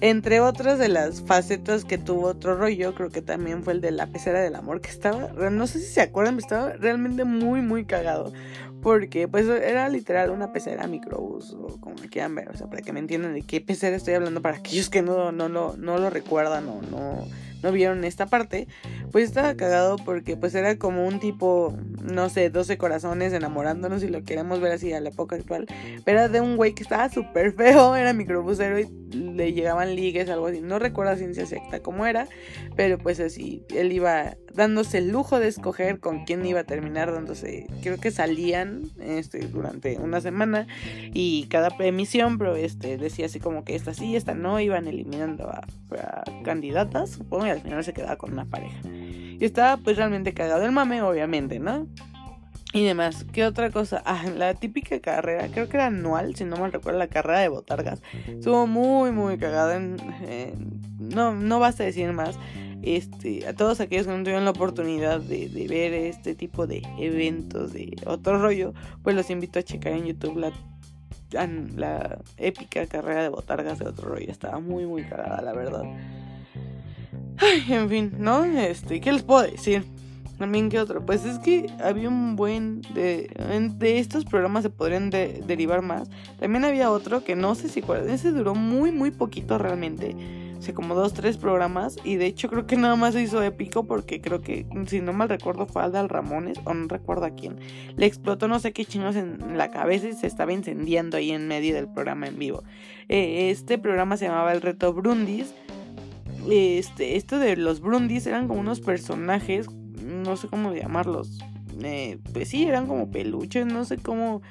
Entre 0.00 0.40
otras 0.40 0.78
de 0.78 0.88
las 0.88 1.22
facetas 1.22 1.84
que 1.84 1.98
tuvo 1.98 2.28
otro 2.28 2.56
rollo, 2.56 2.94
creo 2.94 3.10
que 3.10 3.20
también 3.20 3.64
fue 3.64 3.72
el 3.72 3.80
de 3.80 3.90
la 3.90 4.06
pecera 4.06 4.40
del 4.40 4.54
amor, 4.54 4.80
que 4.80 4.90
estaba, 4.90 5.32
no 5.50 5.66
sé 5.66 5.80
si 5.80 5.86
se 5.86 6.00
acuerdan, 6.00 6.36
pero 6.36 6.46
estaba 6.46 6.72
realmente 6.74 7.24
muy, 7.24 7.62
muy 7.62 7.84
cagado. 7.84 8.32
Porque 8.80 9.26
pues 9.26 9.48
era 9.48 9.88
literal 9.88 10.30
una 10.30 10.52
pecera 10.52 10.86
microbús, 10.86 11.52
o 11.52 11.80
como 11.80 11.96
quieran 11.96 12.36
ver, 12.36 12.48
o 12.48 12.56
sea, 12.56 12.68
para 12.68 12.80
que 12.80 12.92
me 12.92 13.00
entiendan 13.00 13.34
de 13.34 13.42
qué 13.42 13.60
pecera 13.60 13.96
estoy 13.96 14.14
hablando, 14.14 14.40
para 14.40 14.58
aquellos 14.58 14.88
que 14.88 15.02
no, 15.02 15.32
no, 15.32 15.48
no, 15.48 15.76
no 15.76 15.98
lo 15.98 16.10
recuerdan 16.10 16.68
o 16.68 16.80
no 16.82 17.26
no 17.62 17.72
vieron 17.72 18.04
esta 18.04 18.26
parte, 18.26 18.68
pues 19.10 19.24
estaba 19.24 19.54
cagado 19.54 19.96
porque 19.96 20.36
pues 20.36 20.54
era 20.54 20.76
como 20.76 21.06
un 21.06 21.20
tipo, 21.20 21.76
no 22.02 22.28
sé, 22.28 22.50
12 22.50 22.78
corazones 22.78 23.32
enamorándonos 23.32 24.02
y 24.02 24.08
lo 24.08 24.22
queremos 24.24 24.60
ver 24.60 24.72
así 24.72 24.92
a 24.92 25.00
la 25.00 25.08
época 25.10 25.36
actual, 25.36 25.66
pero 26.04 26.18
era 26.18 26.28
de 26.28 26.40
un 26.40 26.56
güey 26.56 26.74
que 26.74 26.82
estaba 26.82 27.08
súper 27.08 27.52
feo, 27.52 27.96
era 27.96 28.12
microbusero 28.12 28.78
y 28.78 28.86
le 29.10 29.52
llegaban 29.52 29.94
ligues, 29.94 30.28
algo 30.28 30.48
así, 30.48 30.60
no 30.60 30.78
recuerdo 30.78 31.16
ciencia 31.16 31.42
exacta 31.42 31.80
cómo 31.80 32.06
era, 32.06 32.28
pero 32.76 32.98
pues 32.98 33.20
así, 33.20 33.64
él 33.74 33.92
iba 33.92 34.36
dándose 34.54 34.98
el 34.98 35.08
lujo 35.10 35.38
de 35.38 35.48
escoger 35.48 36.00
con 36.00 36.24
quién 36.24 36.44
iba 36.44 36.60
a 36.60 36.64
terminar 36.64 37.12
dándose, 37.12 37.66
creo 37.82 37.98
que 37.98 38.10
salían 38.10 38.90
este, 39.00 39.40
durante 39.46 39.98
una 39.98 40.20
semana 40.20 40.66
y 41.14 41.46
cada 41.48 41.68
emisión, 41.78 42.38
pero 42.38 42.56
este, 42.56 42.98
decía 42.98 43.26
así 43.26 43.40
como 43.40 43.64
que 43.64 43.74
esta 43.74 43.94
sí, 43.94 44.16
esta 44.16 44.34
no, 44.34 44.60
iban 44.60 44.86
eliminando 44.86 45.48
a, 45.48 45.66
a 45.96 46.42
candidatas, 46.42 47.10
supongo 47.10 47.47
y 47.48 47.50
al 47.50 47.60
final 47.60 47.82
se 47.84 47.92
quedaba 47.92 48.16
con 48.16 48.32
una 48.32 48.44
pareja. 48.44 48.78
Y 48.88 49.44
estaba 49.44 49.76
pues 49.76 49.96
realmente 49.96 50.34
cagado 50.34 50.64
el 50.64 50.72
mame, 50.72 51.02
obviamente, 51.02 51.58
¿no? 51.58 51.86
Y 52.74 52.84
demás, 52.84 53.24
¿qué 53.32 53.44
otra 53.46 53.70
cosa? 53.70 54.02
Ah, 54.06 54.24
la 54.36 54.54
típica 54.54 55.00
carrera, 55.00 55.48
creo 55.48 55.68
que 55.68 55.76
era 55.76 55.86
anual, 55.86 56.34
si 56.34 56.44
no 56.44 56.56
mal 56.56 56.72
recuerdo, 56.72 56.98
la 56.98 57.08
carrera 57.08 57.40
de 57.40 57.48
botargas. 57.48 58.02
Estuvo 58.26 58.66
muy, 58.66 59.10
muy 59.10 59.38
cagada. 59.38 59.76
En, 59.76 59.96
no, 60.98 61.34
no 61.34 61.58
basta 61.58 61.84
decir 61.84 62.12
más. 62.12 62.38
Este, 62.82 63.46
a 63.46 63.54
todos 63.54 63.80
aquellos 63.80 64.06
que 64.06 64.12
no 64.12 64.18
tuvieron 64.20 64.44
la 64.44 64.50
oportunidad 64.50 65.20
de, 65.20 65.48
de, 65.48 65.66
ver 65.66 65.92
este 65.94 66.34
tipo 66.34 66.66
de 66.66 66.82
eventos 66.98 67.72
de 67.72 67.96
otro 68.06 68.40
rollo, 68.40 68.72
pues 69.02 69.16
los 69.16 69.30
invito 69.30 69.58
a 69.58 69.62
checar 69.62 69.94
en 69.94 70.06
YouTube 70.06 70.38
la, 70.38 70.52
la 71.76 72.18
épica 72.36 72.86
carrera 72.86 73.22
de 73.22 73.28
botargas 73.30 73.78
de 73.78 73.86
otro 73.86 74.10
rollo. 74.10 74.30
Estaba 74.30 74.60
muy, 74.60 74.86
muy 74.86 75.02
cagada, 75.02 75.42
la 75.42 75.52
verdad. 75.52 75.82
Ay, 77.40 77.64
en 77.68 77.88
fin, 77.88 78.12
¿no? 78.18 78.44
Este, 78.44 79.00
¿qué 79.00 79.12
les 79.12 79.22
puedo 79.22 79.42
decir? 79.42 79.84
También, 80.38 80.68
¿qué 80.68 80.78
otro? 80.78 81.04
Pues 81.04 81.24
es 81.24 81.40
que 81.40 81.66
había 81.82 82.08
un 82.08 82.36
buen 82.36 82.82
de... 82.94 83.28
De 83.76 83.98
estos 83.98 84.24
programas 84.24 84.62
se 84.62 84.70
podrían 84.70 85.10
derivar 85.10 85.82
más. 85.82 86.08
También 86.38 86.64
había 86.64 86.92
otro 86.92 87.24
que 87.24 87.34
no 87.34 87.56
sé 87.56 87.68
si... 87.68 87.82
Ese 88.08 88.30
duró 88.30 88.54
muy, 88.54 88.92
muy 88.92 89.10
poquito 89.10 89.58
realmente. 89.58 90.14
O 90.56 90.62
sea, 90.62 90.74
como 90.74 90.94
dos, 90.94 91.12
tres 91.12 91.36
programas. 91.36 91.96
Y 92.04 92.16
de 92.16 92.26
hecho 92.26 92.48
creo 92.48 92.68
que 92.68 92.76
nada 92.76 92.94
más 92.94 93.14
se 93.14 93.22
hizo 93.22 93.42
épico 93.42 93.84
porque 93.88 94.20
creo 94.20 94.40
que, 94.40 94.64
si 94.86 95.00
no 95.00 95.12
mal 95.12 95.28
recuerdo, 95.28 95.66
fue 95.66 95.82
Aldal 95.82 96.08
Ramones. 96.08 96.58
O 96.64 96.72
no 96.72 96.86
recuerdo 96.86 97.24
a 97.24 97.30
quién. 97.30 97.56
Le 97.96 98.06
explotó 98.06 98.46
no 98.46 98.60
sé 98.60 98.72
qué 98.72 98.84
chinos 98.84 99.16
en 99.16 99.58
la 99.58 99.72
cabeza 99.72 100.08
y 100.08 100.12
se 100.12 100.28
estaba 100.28 100.52
incendiando 100.52 101.16
ahí 101.16 101.32
en 101.32 101.48
medio 101.48 101.74
del 101.74 101.88
programa 101.88 102.28
en 102.28 102.38
vivo. 102.38 102.62
Eh, 103.08 103.50
este 103.50 103.76
programa 103.76 104.16
se 104.16 104.26
llamaba 104.26 104.52
El 104.52 104.60
Reto 104.60 104.92
Brundis 104.92 105.52
este, 106.50 107.16
esto 107.16 107.38
de 107.38 107.56
los 107.56 107.80
Brundis 107.80 108.26
eran 108.26 108.48
como 108.48 108.60
unos 108.60 108.80
personajes, 108.80 109.68
no 110.02 110.36
sé 110.36 110.48
cómo 110.48 110.74
llamarlos. 110.74 111.38
Eh, 111.82 112.18
pues 112.32 112.48
sí, 112.48 112.64
eran 112.64 112.86
como 112.86 113.10
peluches, 113.10 113.66
no 113.66 113.84
sé 113.84 113.98
cómo 113.98 114.42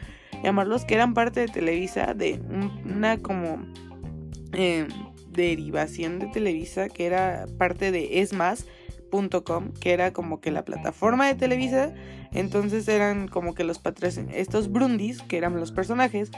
llamarlos, 0.43 0.85
que 0.85 0.95
eran 0.95 1.13
parte 1.13 1.41
de 1.41 1.47
Televisa, 1.47 2.13
de 2.13 2.39
una 2.85 3.17
como 3.17 3.65
eh, 4.53 4.87
derivación 5.31 6.19
de 6.19 6.27
Televisa, 6.27 6.89
que 6.89 7.05
era 7.05 7.45
parte 7.57 7.91
de 7.91 8.21
que 9.79 9.93
era 9.93 10.13
como 10.13 10.41
que 10.41 10.51
la 10.51 10.65
plataforma 10.65 11.27
de 11.27 11.35
Televisa. 11.35 11.93
Entonces 12.31 12.87
eran 12.87 13.27
como 13.27 13.55
que 13.55 13.63
los 13.63 13.79
patrocinadores, 13.79 14.41
estos 14.41 14.71
Brundis, 14.71 15.21
que 15.21 15.37
eran 15.37 15.59
los 15.59 15.71
personajes, 15.71 16.31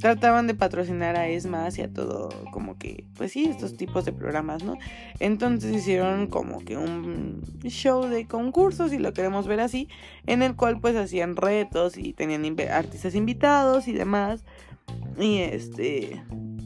trataban 0.00 0.46
de 0.46 0.54
patrocinar 0.54 1.16
a 1.16 1.28
ESMA 1.28 1.66
hacia 1.66 1.92
todo, 1.92 2.28
como 2.52 2.78
que, 2.78 3.04
pues 3.16 3.32
sí, 3.32 3.44
estos 3.44 3.76
tipos 3.76 4.04
de 4.04 4.12
programas, 4.12 4.62
¿no? 4.62 4.76
Entonces 5.18 5.74
hicieron 5.74 6.26
como 6.28 6.60
que 6.60 6.76
un 6.76 7.42
show 7.64 8.06
de 8.06 8.26
concursos, 8.26 8.92
y 8.92 8.98
lo 8.98 9.12
queremos 9.12 9.46
ver 9.46 9.60
así, 9.60 9.88
en 10.26 10.42
el 10.42 10.54
cual 10.56 10.80
pues 10.80 10.96
hacían 10.96 11.36
retos 11.36 11.96
y 11.96 12.12
tenían 12.12 12.44
artistas 12.70 13.14
invitados 13.14 13.88
y 13.88 13.92
demás. 13.92 14.44
Y 15.18 15.38
este. 15.38 16.22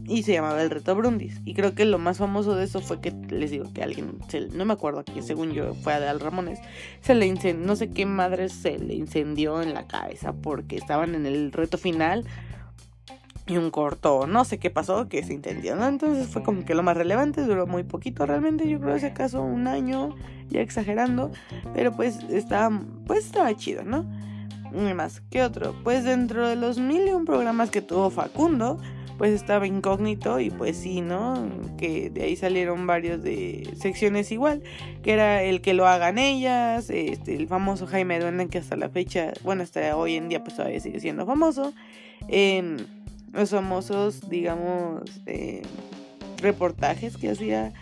Y 0.09 0.23
se 0.23 0.33
llamaba 0.33 0.63
el 0.63 0.71
reto 0.71 0.95
Brundis. 0.95 1.41
Y 1.45 1.55
creo 1.55 1.75
que 1.75 1.85
lo 1.85 1.99
más 1.99 2.19
famoso 2.19 2.55
de 2.55 2.65
eso 2.65 2.81
fue 2.81 3.01
que 3.01 3.11
les 3.29 3.51
digo 3.51 3.73
que 3.73 3.83
alguien, 3.83 4.19
no 4.53 4.65
me 4.65 4.73
acuerdo 4.73 5.01
aquí, 5.01 5.21
según 5.23 5.53
yo 5.53 5.75
fue 5.75 5.95
a 5.95 6.11
Al 6.11 6.21
Ramones, 6.21 6.61
se 7.01 7.15
le 7.15 7.27
incendió, 7.27 7.67
no 7.67 7.77
sé 7.77 7.91
qué 7.91 8.07
madre 8.07 8.49
se 8.49 8.79
le 8.79 8.95
incendió 8.95 9.63
en 9.63 9.75
la 9.75 9.87
cabeza 9.87 10.33
porque 10.33 10.77
estaban 10.77 11.15
en 11.15 11.27
el 11.27 11.53
reto 11.53 11.77
final 11.79 12.25
y 13.49 13.57
un 13.59 13.71
corto, 13.71 14.27
no 14.27 14.45
sé 14.45 14.59
qué 14.59 14.71
pasó, 14.71 15.09
que 15.09 15.23
se 15.23 15.33
entendió, 15.33 15.77
¿no? 15.77 15.87
Entonces 15.87 16.27
fue 16.27 16.43
como 16.43 16.65
que 16.65 16.75
lo 16.75 16.83
más 16.83 16.97
relevante, 16.97 17.43
duró 17.43 17.67
muy 17.67 17.85
poquito 17.85 18.27
realmente, 18.27 18.69
yo 18.69 18.81
creo 18.81 18.99
que 18.99 19.07
acaso 19.07 19.43
un 19.43 19.69
año, 19.69 20.17
ya 20.49 20.61
exagerando, 20.61 21.31
pero 21.73 21.93
pues 21.93 22.19
estaba, 22.29 22.83
pues 23.07 23.27
estaba 23.27 23.55
chido, 23.57 23.85
¿no? 23.85 24.05
Y 24.73 24.95
más, 24.95 25.23
¿qué 25.31 25.43
otro? 25.43 25.75
Pues 25.85 26.05
dentro 26.05 26.49
de 26.49 26.57
los 26.57 26.79
mil 26.79 27.07
y 27.07 27.13
un 27.13 27.25
programas 27.25 27.71
que 27.71 27.83
tuvo 27.83 28.11
Facundo, 28.11 28.79
pues 29.19 29.33
estaba 29.33 29.67
incógnito 29.67 30.41
y 30.41 30.51
pues 30.51 30.77
sí, 30.77 31.01
¿no? 31.01 31.49
Que 31.79 32.11
de 32.11 32.23
ahí 32.25 32.37
salieron 32.37 32.87
varios 32.87 33.23
de 33.23 33.69
secciones 33.79 34.31
igual, 34.33 34.63
que 35.03 35.13
era 35.13 35.43
el 35.43 35.61
que 35.61 35.75
lo 35.75 35.87
hagan 35.87 36.19
ellas, 36.19 36.91
este, 36.91 37.37
el 37.37 37.49
famoso 37.49 37.87
Jaime 37.87 38.21
Duende 38.21 38.49
que 38.49 38.59
hasta 38.59 38.77
la 38.77 38.89
fecha, 38.89 39.33
bueno, 39.43 39.63
hasta 39.63 39.97
hoy 39.97 40.17
en 40.17 40.29
día 40.29 40.43
pues 40.43 40.57
todavía 40.57 40.81
sigue 40.81 41.01
siendo 41.01 41.27
famoso. 41.27 41.73
Eh, 42.29 42.77
los 43.33 43.51
famosos, 43.51 44.29
digamos, 44.29 45.03
eh, 45.27 45.63
reportajes 46.39 47.17
que 47.17 47.31
hacía 47.31 47.73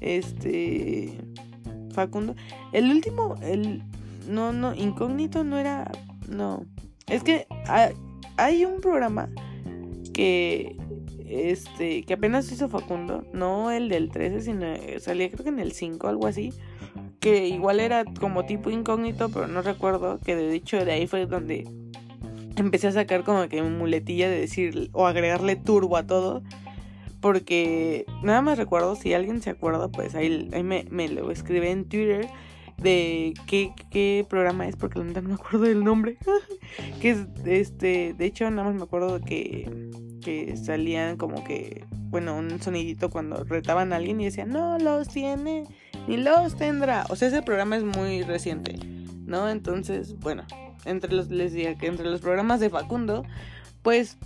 este 0.00 1.18
Facundo. 1.92 2.36
El 2.72 2.90
último, 2.90 3.34
el 3.42 3.82
no, 4.28 4.52
no, 4.52 4.74
incógnito 4.74 5.44
no 5.44 5.58
era, 5.58 5.90
no. 6.28 6.64
Es 7.06 7.22
que 7.24 7.46
hay, 8.36 8.64
un 8.64 8.80
programa 8.80 9.28
que 10.18 10.74
este 11.28 12.02
que 12.02 12.14
apenas 12.14 12.50
hizo 12.50 12.68
Facundo, 12.68 13.24
no 13.32 13.70
el 13.70 13.88
del 13.88 14.10
13, 14.10 14.40
sino 14.40 14.66
salía 14.98 15.30
creo 15.30 15.44
que 15.44 15.50
en 15.50 15.60
el 15.60 15.70
5 15.70 16.08
algo 16.08 16.26
así, 16.26 16.52
que 17.20 17.46
igual 17.46 17.78
era 17.78 18.04
como 18.04 18.44
tipo 18.44 18.68
incógnito, 18.68 19.28
pero 19.28 19.46
no 19.46 19.62
recuerdo, 19.62 20.18
que 20.18 20.34
de 20.34 20.52
hecho 20.56 20.84
de 20.84 20.90
ahí 20.90 21.06
fue 21.06 21.26
donde 21.26 21.68
empecé 22.56 22.88
a 22.88 22.92
sacar 22.92 23.22
como 23.22 23.48
que 23.48 23.62
muletilla 23.62 24.28
de 24.28 24.40
decir 24.40 24.90
o 24.92 25.06
agregarle 25.06 25.54
turbo 25.54 25.96
a 25.96 26.04
todo. 26.04 26.42
Porque 27.20 28.04
nada 28.24 28.42
más 28.42 28.58
recuerdo, 28.58 28.96
si 28.96 29.14
alguien 29.14 29.40
se 29.40 29.50
acuerda, 29.50 29.88
pues 29.88 30.16
ahí, 30.16 30.48
me, 30.64 31.08
lo 31.08 31.30
escribe 31.30 31.70
en 31.70 31.84
Twitter 31.88 32.28
de 32.76 33.34
qué, 33.46 33.72
qué 33.90 34.26
programa 34.28 34.66
es, 34.66 34.76
porque 34.76 34.98
no 34.98 35.22
me 35.22 35.34
acuerdo 35.34 35.60
del 35.60 35.84
nombre. 35.84 36.16
que 37.00 37.10
es, 37.10 37.26
este, 37.44 38.14
de 38.14 38.24
hecho, 38.24 38.50
nada 38.50 38.68
más 38.68 38.76
me 38.76 38.82
acuerdo 38.82 39.20
que, 39.20 39.68
que 40.28 40.58
salían 40.58 41.16
como 41.16 41.42
que, 41.42 41.86
bueno, 42.10 42.36
un 42.36 42.60
sonidito 42.60 43.08
cuando 43.08 43.44
retaban 43.44 43.94
a 43.94 43.96
alguien 43.96 44.20
y 44.20 44.26
decían, 44.26 44.50
no 44.50 44.78
los 44.78 45.08
tiene, 45.08 45.64
ni 46.06 46.18
los 46.18 46.54
tendrá. 46.54 47.06
O 47.08 47.16
sea, 47.16 47.28
ese 47.28 47.40
programa 47.40 47.78
es 47.78 47.82
muy 47.82 48.22
reciente, 48.24 48.78
¿no? 49.24 49.48
Entonces, 49.48 50.18
bueno, 50.18 50.44
entre 50.84 51.14
los, 51.14 51.30
les 51.30 51.54
decía 51.54 51.78
que 51.78 51.86
entre 51.86 52.10
los 52.10 52.20
programas 52.20 52.60
de 52.60 52.68
Facundo, 52.68 53.24
pues 53.82 54.18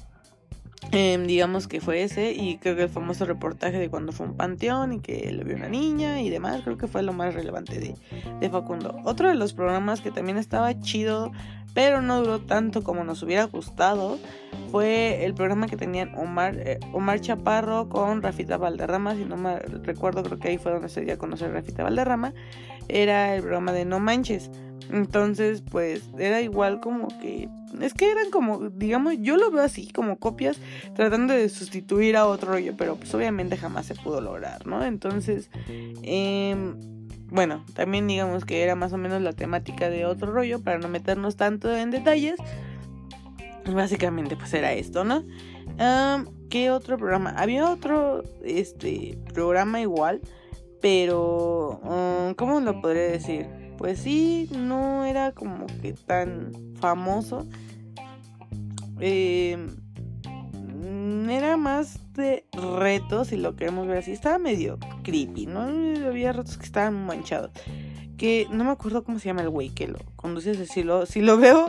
Em, 0.95 1.27
digamos 1.27 1.69
que 1.69 1.81
fue 1.81 2.03
ese 2.03 2.33
y 2.33 2.59
creo 2.59 2.77
que 2.77 2.83
el 2.83 2.91
famoso 2.91 3.25
reportaje 3.25 3.79
de 3.79 3.89
cuando 3.89 4.13
fue 4.13 4.27
un 4.27 4.37
panteón 4.37 4.93
y 4.93 5.01
que 5.01 5.33
le 5.33 5.43
vio 5.43 5.57
una 5.57 5.71
niña 5.71 6.21
y 6.21 6.29
demás, 6.29 6.61
creo 6.63 6.77
que 6.77 6.87
fue 6.87 7.03
lo 7.03 7.15
más 7.15 7.33
relevante 7.33 7.81
de, 7.81 7.95
de 8.41 8.51
Facundo. 8.51 8.95
Otro 9.05 9.31
de 9.31 9.35
los 9.35 9.55
programas 9.55 10.03
que 10.03 10.11
también 10.11 10.37
estaba 10.37 10.79
chido, 10.81 11.33
pero 11.73 12.03
no 12.03 12.21
duró 12.21 12.41
tanto 12.41 12.85
como 12.85 13.05
nos 13.05 13.23
hubiera 13.23 13.45
gustado, 13.45 14.19
fue 14.71 15.25
el 15.25 15.33
programa 15.33 15.67
que 15.67 15.79
tenían 15.79 16.15
Omar, 16.15 16.57
eh, 16.59 16.79
Omar 16.93 17.23
Chaparro 17.23 17.89
con 17.89 18.21
Rafita 18.21 18.59
Valderrama, 18.59 19.15
si 19.15 19.25
no 19.25 19.39
me 19.39 19.61
recuerdo, 19.61 20.23
creo 20.23 20.39
que 20.39 20.49
ahí 20.49 20.59
fue 20.59 20.73
donde 20.73 20.91
se 20.91 21.01
dio 21.01 21.15
a 21.15 21.17
conocer 21.17 21.53
Rafita 21.53 21.85
Valderrama, 21.85 22.35
era 22.89 23.35
el 23.35 23.41
programa 23.41 23.73
de 23.73 23.87
No 23.87 23.99
Manches. 23.99 24.51
Entonces, 24.91 25.63
pues 25.63 26.03
era 26.19 26.41
igual 26.41 26.81
como 26.81 27.09
que 27.21 27.49
es 27.81 27.95
que 27.95 28.11
eran 28.11 28.31
como, 28.31 28.71
digamos, 28.71 29.15
yo 29.21 29.37
lo 29.37 29.51
veo 29.51 29.63
así, 29.63 29.91
como 29.93 30.19
copias 30.19 30.59
tratando 30.95 31.33
de 31.33 31.49
sustituir 31.49 32.17
a 32.17 32.27
otro 32.27 32.53
rollo, 32.53 32.75
pero 32.77 32.97
pues 32.97 33.15
obviamente 33.15 33.57
jamás 33.57 33.87
se 33.87 33.95
pudo 33.95 34.21
lograr, 34.21 34.67
¿no? 34.67 34.85
Entonces, 34.85 35.51
eh, 36.03 36.55
bueno, 37.29 37.65
también 37.75 38.07
digamos 38.07 38.45
que 38.45 38.63
era 38.63 38.75
más 38.75 38.93
o 38.93 38.99
menos 38.99 39.23
la 39.23 39.33
temática 39.33 39.89
de 39.89 40.05
otro 40.05 40.33
rollo, 40.33 40.61
para 40.63 40.79
no 40.79 40.89
meternos 40.89 41.37
tanto 41.37 41.75
en 41.75 41.91
detalles. 41.91 42.37
Básicamente, 43.73 44.37
pues 44.37 44.53
era 44.55 44.73
esto, 44.73 45.05
¿no? 45.05 45.25
¿Qué 46.51 46.71
otro 46.71 46.99
programa? 46.99 47.31
Había 47.31 47.71
otro 47.71 48.23
este 48.45 49.19
programa 49.33 49.81
igual, 49.81 50.21
pero 50.83 51.81
um, 51.83 52.35
¿cómo 52.35 52.61
lo 52.61 52.83
podría 52.83 53.05
decir? 53.05 53.62
Pues 53.79 54.01
sí, 54.01 54.49
no 54.57 55.05
era 55.05 55.33
como 55.33 55.67
que 55.81 55.93
tan 55.93 56.53
famoso. 56.81 57.47
Eh, 59.01 59.57
era 61.29 61.57
más 61.57 61.99
de 62.15 62.47
retos, 62.53 63.33
y 63.33 63.37
lo 63.37 63.57
queremos 63.57 63.87
ver 63.87 63.99
así. 63.99 64.13
Estaba 64.13 64.39
medio 64.39 64.79
creepy, 65.03 65.47
¿no? 65.47 65.63
Había 66.07 66.33
retos 66.33 66.59
que 66.59 66.65
estaban 66.65 67.07
manchados. 67.07 67.51
Que 68.17 68.47
no 68.51 68.65
me 68.65 68.71
acuerdo 68.71 69.03
cómo 69.03 69.19
se 69.19 69.27
llama 69.27 69.43
el 69.43 69.49
güey 69.49 69.71
que 69.71 69.89
lo 69.89 69.99
conduce. 70.17 70.67
Si 70.67 70.83
lo, 70.83 71.07
si 71.07 71.21
lo 71.21 71.39
veo, 71.39 71.69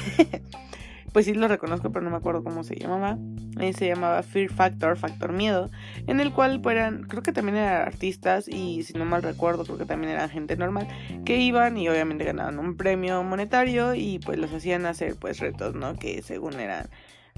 pues 1.12 1.26
sí 1.26 1.34
lo 1.34 1.46
reconozco, 1.48 1.92
pero 1.92 2.04
no 2.04 2.10
me 2.10 2.16
acuerdo 2.16 2.42
cómo 2.42 2.64
se 2.64 2.76
llamaba. 2.76 3.18
Eh, 3.60 3.72
se 3.72 3.86
llamaba 3.86 4.22
Fear 4.22 4.50
Factor, 4.50 4.96
Factor 4.96 5.32
Miedo, 5.32 5.70
en 6.06 6.20
el 6.20 6.32
cual 6.32 6.60
pues, 6.60 6.76
eran, 6.76 7.02
creo 7.04 7.22
que 7.22 7.32
también 7.32 7.56
eran 7.58 7.82
artistas 7.82 8.48
y 8.48 8.82
si 8.82 8.94
no 8.94 9.04
mal 9.04 9.22
recuerdo, 9.22 9.64
creo 9.64 9.78
que 9.78 9.84
también 9.84 10.12
eran 10.12 10.30
gente 10.30 10.56
normal, 10.56 10.88
que 11.24 11.36
iban 11.36 11.76
y 11.76 11.88
obviamente 11.88 12.24
ganaban 12.24 12.58
un 12.58 12.76
premio 12.76 13.22
monetario 13.22 13.94
y 13.94 14.18
pues 14.18 14.38
los 14.38 14.52
hacían 14.52 14.86
hacer 14.86 15.16
pues 15.16 15.38
retos, 15.38 15.74
¿no? 15.74 15.94
Que 15.94 16.22
según 16.22 16.54
eran... 16.60 16.88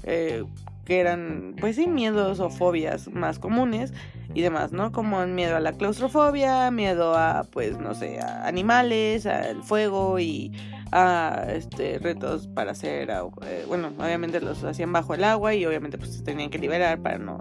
Eh, 0.03 0.43
que 0.85 0.99
eran, 0.99 1.55
pues 1.59 1.75
sí, 1.75 1.87
miedos 1.87 2.39
o 2.39 2.49
fobias 2.49 3.07
más 3.07 3.39
comunes 3.39 3.91
y 4.33 4.41
demás, 4.41 4.71
¿no? 4.71 4.91
Como 4.91 5.25
miedo 5.25 5.55
a 5.55 5.59
la 5.59 5.73
claustrofobia, 5.73 6.69
miedo 6.69 7.17
a, 7.17 7.43
pues, 7.51 7.79
no 7.79 7.95
sé, 7.95 8.19
a 8.19 8.47
animales, 8.47 9.25
al 9.25 9.63
fuego 9.63 10.19
y 10.19 10.51
a 10.91 11.47
este, 11.49 11.97
retos 11.97 12.47
para 12.47 12.71
hacer, 12.71 13.09
eh, 13.09 13.65
bueno, 13.67 13.91
obviamente 13.97 14.39
los 14.39 14.63
hacían 14.63 14.93
bajo 14.93 15.15
el 15.15 15.23
agua 15.23 15.55
y 15.55 15.65
obviamente 15.65 15.97
pues 15.97 16.13
se 16.13 16.23
tenían 16.23 16.51
que 16.51 16.59
liberar 16.59 17.01
para 17.01 17.17
no, 17.17 17.39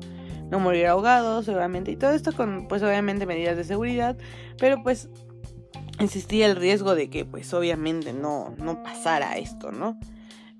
no 0.50 0.58
morir 0.58 0.86
ahogados, 0.86 1.46
obviamente, 1.48 1.90
y 1.90 1.96
todo 1.96 2.12
esto 2.12 2.32
con, 2.32 2.66
pues, 2.66 2.82
obviamente 2.82 3.26
medidas 3.26 3.56
de 3.56 3.64
seguridad, 3.64 4.16
pero 4.58 4.82
pues 4.82 5.10
existía 6.00 6.46
el 6.46 6.56
riesgo 6.56 6.94
de 6.94 7.10
que, 7.10 7.26
pues, 7.26 7.52
obviamente 7.52 8.14
no, 8.14 8.54
no 8.58 8.82
pasara 8.82 9.36
esto, 9.36 9.70
¿no? 9.70 9.98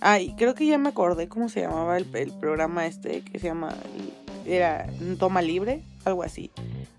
Ay, 0.00 0.34
creo 0.36 0.54
que 0.54 0.66
ya 0.66 0.78
me 0.78 0.90
acordé 0.90 1.28
cómo 1.28 1.48
se 1.48 1.62
llamaba 1.62 1.96
el, 1.96 2.04
programa 2.40 2.86
este 2.86 3.22
que 3.22 3.38
se 3.38 3.48
llama. 3.48 3.74
Era 4.46 4.86
Toma 5.18 5.40
Libre, 5.40 5.82
algo 6.04 6.22
así. 6.22 6.50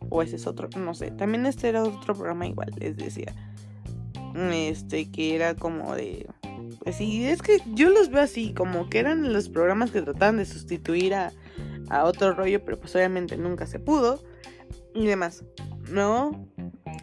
O 0.10 0.22
ese 0.22 0.38
es 0.38 0.48
otro, 0.48 0.70
no 0.78 0.94
sé. 0.94 1.12
También 1.12 1.46
este 1.46 1.70
era 1.70 1.84
otro 1.84 2.16
programa 2.16 2.48
igual, 2.48 2.72
les 2.78 2.98
decía. 2.98 3.34
Este, 4.36 5.12
que 5.12 5.36
era 5.36 5.56
como 5.56 5.96
de. 5.96 6.28
Pues 6.84 6.96
sí, 6.96 7.26
es 7.26 7.42
que 7.42 7.60
yo 7.74 7.90
los 7.90 8.10
veo 8.10 8.22
así, 8.22 8.54
como 8.54 8.90
que 8.90 9.00
eran 9.00 9.34
los 9.34 9.50
programas 9.50 9.92
que 9.92 10.02
trataban 10.02 10.38
de 10.38 10.46
sustituir 10.46 11.14
a, 11.14 11.32
a 11.90 12.04
otro 12.06 12.34
rollo, 12.34 12.64
pero 12.64 12.80
pues 12.80 12.96
obviamente 12.96 13.38
nunca 13.38 13.68
se 13.68 13.80
pudo. 13.80 14.24
Y 14.94 15.06
demás, 15.06 15.44
¿no? 15.92 16.48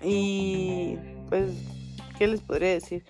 Y 0.02 0.96
pues, 1.28 1.52
¿qué 2.18 2.26
les 2.26 2.40
podría 2.40 2.70
decir? 2.70 3.04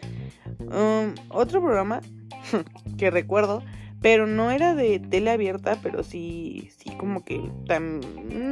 Um, 0.60 1.14
otro 1.30 1.60
programa 1.60 2.00
que 2.98 3.10
recuerdo, 3.10 3.62
pero 4.00 4.26
no 4.26 4.50
era 4.50 4.74
de 4.74 4.98
tele 4.98 5.30
abierta, 5.30 5.78
pero 5.82 6.02
sí, 6.02 6.70
sí 6.76 6.90
como 6.96 7.24
que 7.24 7.40
tan, 7.66 8.00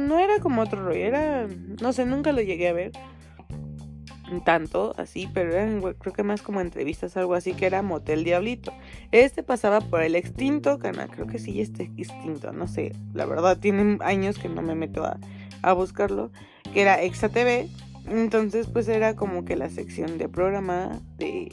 no 0.07 0.19
era 0.19 0.39
como 0.39 0.61
otro 0.61 0.83
rollo, 0.83 1.05
era, 1.05 1.47
no 1.81 1.93
sé, 1.93 2.05
nunca 2.05 2.31
lo 2.31 2.41
llegué 2.41 2.69
a 2.69 2.73
ver 2.73 2.91
tanto 4.39 4.95
así, 4.97 5.29
pero 5.33 5.51
eran 5.51 5.81
creo 5.81 6.13
que 6.13 6.23
más 6.23 6.41
como 6.41 6.61
entrevistas, 6.61 7.17
algo 7.17 7.33
así, 7.33 7.53
que 7.53 7.65
era 7.65 7.81
Motel 7.81 8.23
Diablito. 8.23 8.71
Este 9.11 9.43
pasaba 9.43 9.81
por 9.81 10.01
el 10.01 10.15
extinto 10.15 10.79
canal, 10.79 11.09
creo 11.09 11.27
que 11.27 11.39
sí, 11.39 11.59
este 11.59 11.91
extinto, 11.97 12.53
no 12.53 12.67
sé, 12.67 12.93
la 13.13 13.25
verdad, 13.25 13.57
tienen 13.57 13.99
años 14.01 14.39
que 14.39 14.47
no 14.47 14.61
me 14.61 14.75
meto 14.75 15.03
a, 15.03 15.19
a 15.61 15.73
buscarlo, 15.73 16.31
que 16.73 16.81
era 16.81 17.01
Exa 17.01 17.29
TV. 17.29 17.67
Entonces, 18.07 18.67
pues 18.67 18.87
era 18.87 19.15
como 19.15 19.45
que 19.45 19.55
la 19.55 19.69
sección 19.69 20.17
de 20.17 20.27
programa 20.27 21.01
de 21.17 21.51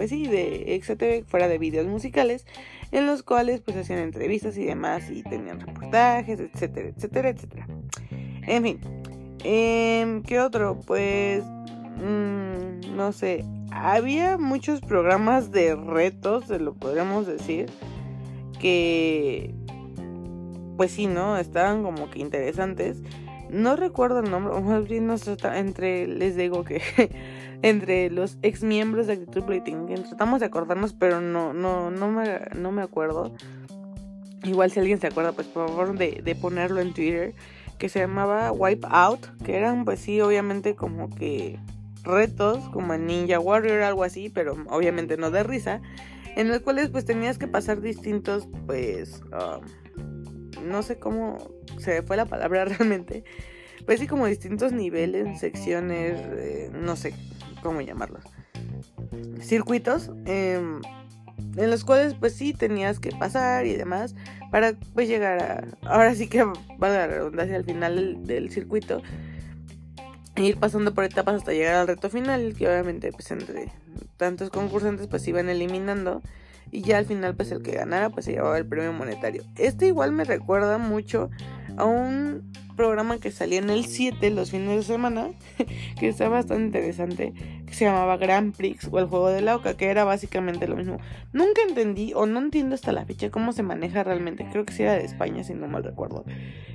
pues 0.00 0.08
sí, 0.08 0.26
de 0.26 0.80
XTV, 0.82 1.28
fuera 1.28 1.46
de 1.46 1.58
videos 1.58 1.86
musicales, 1.86 2.46
en 2.90 3.04
los 3.04 3.22
cuales 3.22 3.60
pues 3.60 3.76
hacían 3.76 3.98
entrevistas 3.98 4.56
y 4.56 4.64
demás 4.64 5.10
y 5.10 5.22
tenían 5.22 5.60
reportajes, 5.60 6.40
etcétera, 6.40 6.88
etcétera, 6.88 7.28
etcétera. 7.28 7.66
En 8.46 8.62
fin, 8.62 8.80
eh, 9.44 10.22
¿qué 10.26 10.40
otro? 10.40 10.80
Pues, 10.86 11.44
mmm, 11.44 12.96
no 12.96 13.12
sé, 13.12 13.44
había 13.72 14.38
muchos 14.38 14.80
programas 14.80 15.50
de 15.50 15.76
retos, 15.76 16.46
se 16.46 16.58
lo 16.58 16.72
podríamos 16.72 17.26
decir, 17.26 17.66
que, 18.58 19.54
pues 20.78 20.92
sí, 20.92 21.08
¿no? 21.08 21.36
Estaban 21.36 21.82
como 21.82 22.08
que 22.08 22.20
interesantes. 22.20 23.02
No 23.50 23.76
recuerdo 23.76 24.20
el 24.20 24.30
nombre, 24.30 24.58
más 24.62 24.88
bien 24.88 25.06
no 25.06 25.18
sé, 25.18 25.36
entre, 25.56 26.06
les 26.06 26.36
digo 26.36 26.64
que 26.64 26.80
entre 27.62 28.10
los 28.10 28.38
ex 28.42 28.62
miembros 28.62 29.06
de 29.06 29.14
Actitud 29.14 29.44
Plating. 29.44 29.86
Tratamos 30.08 30.40
de 30.40 30.46
acordarnos, 30.46 30.92
pero 30.92 31.20
no, 31.20 31.52
no, 31.52 31.90
no 31.90 32.10
me, 32.10 32.40
no 32.56 32.72
me 32.72 32.82
acuerdo. 32.82 33.32
Igual 34.42 34.70
si 34.70 34.80
alguien 34.80 35.00
se 35.00 35.08
acuerda, 35.08 35.32
pues 35.32 35.46
por 35.46 35.68
favor 35.68 35.98
de, 35.98 36.22
de 36.24 36.34
ponerlo 36.34 36.80
en 36.80 36.94
Twitter. 36.94 37.34
Que 37.78 37.88
se 37.88 37.98
llamaba 37.98 38.52
Wipe 38.52 38.86
Out. 38.90 39.26
Que 39.44 39.56
eran 39.56 39.84
pues 39.84 40.00
sí, 40.00 40.20
obviamente 40.20 40.74
como 40.74 41.10
que 41.10 41.58
retos, 42.02 42.68
como 42.70 42.94
en 42.94 43.06
Ninja 43.06 43.38
Warrior, 43.38 43.82
algo 43.82 44.04
así, 44.04 44.30
pero 44.30 44.56
obviamente 44.68 45.16
no 45.16 45.30
de 45.30 45.42
risa. 45.42 45.80
En 46.36 46.48
los 46.48 46.60
cuales 46.60 46.90
pues 46.90 47.04
tenías 47.04 47.38
que 47.38 47.48
pasar 47.48 47.80
distintos, 47.80 48.48
pues... 48.66 49.22
Um, 49.32 49.64
no 50.66 50.82
sé 50.82 50.98
cómo 50.98 51.38
se 51.78 52.02
fue 52.02 52.16
la 52.16 52.26
palabra 52.26 52.64
realmente. 52.66 53.24
Pues 53.86 54.00
sí, 54.00 54.06
como 54.06 54.26
distintos 54.26 54.72
niveles, 54.72 55.40
secciones, 55.40 56.20
eh, 56.36 56.70
no 56.72 56.96
sé, 56.96 57.14
¿cómo 57.62 57.80
llamarlos? 57.80 58.24
Circuitos 59.40 60.10
em, 60.26 60.80
en 61.56 61.70
los 61.70 61.84
cuales 61.84 62.14
pues 62.14 62.34
sí 62.34 62.52
tenías 62.52 63.00
que 63.00 63.10
pasar 63.12 63.66
y 63.66 63.74
demás 63.74 64.14
para 64.50 64.74
pues 64.94 65.08
llegar 65.08 65.42
a, 65.42 65.88
ahora 65.88 66.14
sí 66.14 66.28
que 66.28 66.44
va 66.44 67.02
a 67.02 67.06
redundancia 67.06 67.56
al 67.56 67.64
final 67.64 68.26
del, 68.26 68.50
circuito 68.50 69.02
e 70.36 70.44
ir 70.44 70.58
pasando 70.58 70.94
por 70.94 71.04
etapas 71.04 71.36
hasta 71.36 71.52
llegar 71.52 71.76
al 71.76 71.86
reto 71.86 72.10
final 72.10 72.54
que 72.56 72.68
obviamente 72.68 73.12
pues 73.12 73.30
entre 73.30 73.72
tantos 74.16 74.50
concursantes 74.50 75.06
pues 75.06 75.26
iban 75.28 75.48
eliminando 75.48 76.22
y 76.70 76.82
ya 76.82 76.98
al 76.98 77.06
final 77.06 77.34
pues 77.34 77.50
el 77.50 77.62
que 77.62 77.72
ganara 77.72 78.10
pues 78.10 78.26
se 78.26 78.32
llevaba 78.32 78.56
el 78.56 78.66
premio 78.66 78.92
monetario. 78.92 79.42
Este 79.56 79.86
igual 79.86 80.12
me 80.12 80.24
recuerda 80.24 80.78
mucho 80.78 81.30
a 81.76 81.84
un 81.84 82.52
programa 82.80 83.18
que 83.18 83.30
salía 83.30 83.58
en 83.58 83.68
el 83.68 83.84
7 83.84 84.30
los 84.30 84.52
fines 84.52 84.74
de 84.74 84.82
semana, 84.82 85.28
que 86.00 86.08
está 86.08 86.30
bastante 86.30 86.64
interesante, 86.64 87.34
que 87.66 87.74
se 87.74 87.84
llamaba 87.84 88.16
Grand 88.16 88.56
Prix 88.56 88.88
o 88.90 88.98
el 88.98 89.04
juego 89.04 89.28
de 89.28 89.42
la 89.42 89.56
oca, 89.56 89.76
que 89.76 89.90
era 89.90 90.04
básicamente 90.04 90.66
lo 90.66 90.76
mismo. 90.76 90.96
Nunca 91.34 91.60
entendí 91.68 92.14
o 92.14 92.24
no 92.24 92.38
entiendo 92.38 92.74
hasta 92.74 92.92
la 92.92 93.04
fecha 93.04 93.30
cómo 93.30 93.52
se 93.52 93.62
maneja 93.62 94.02
realmente, 94.02 94.46
creo 94.50 94.64
que 94.64 94.72
sí 94.72 94.82
era 94.82 94.94
de 94.94 95.04
España 95.04 95.44
si 95.44 95.52
no 95.52 95.68
mal 95.68 95.84
recuerdo, 95.84 96.24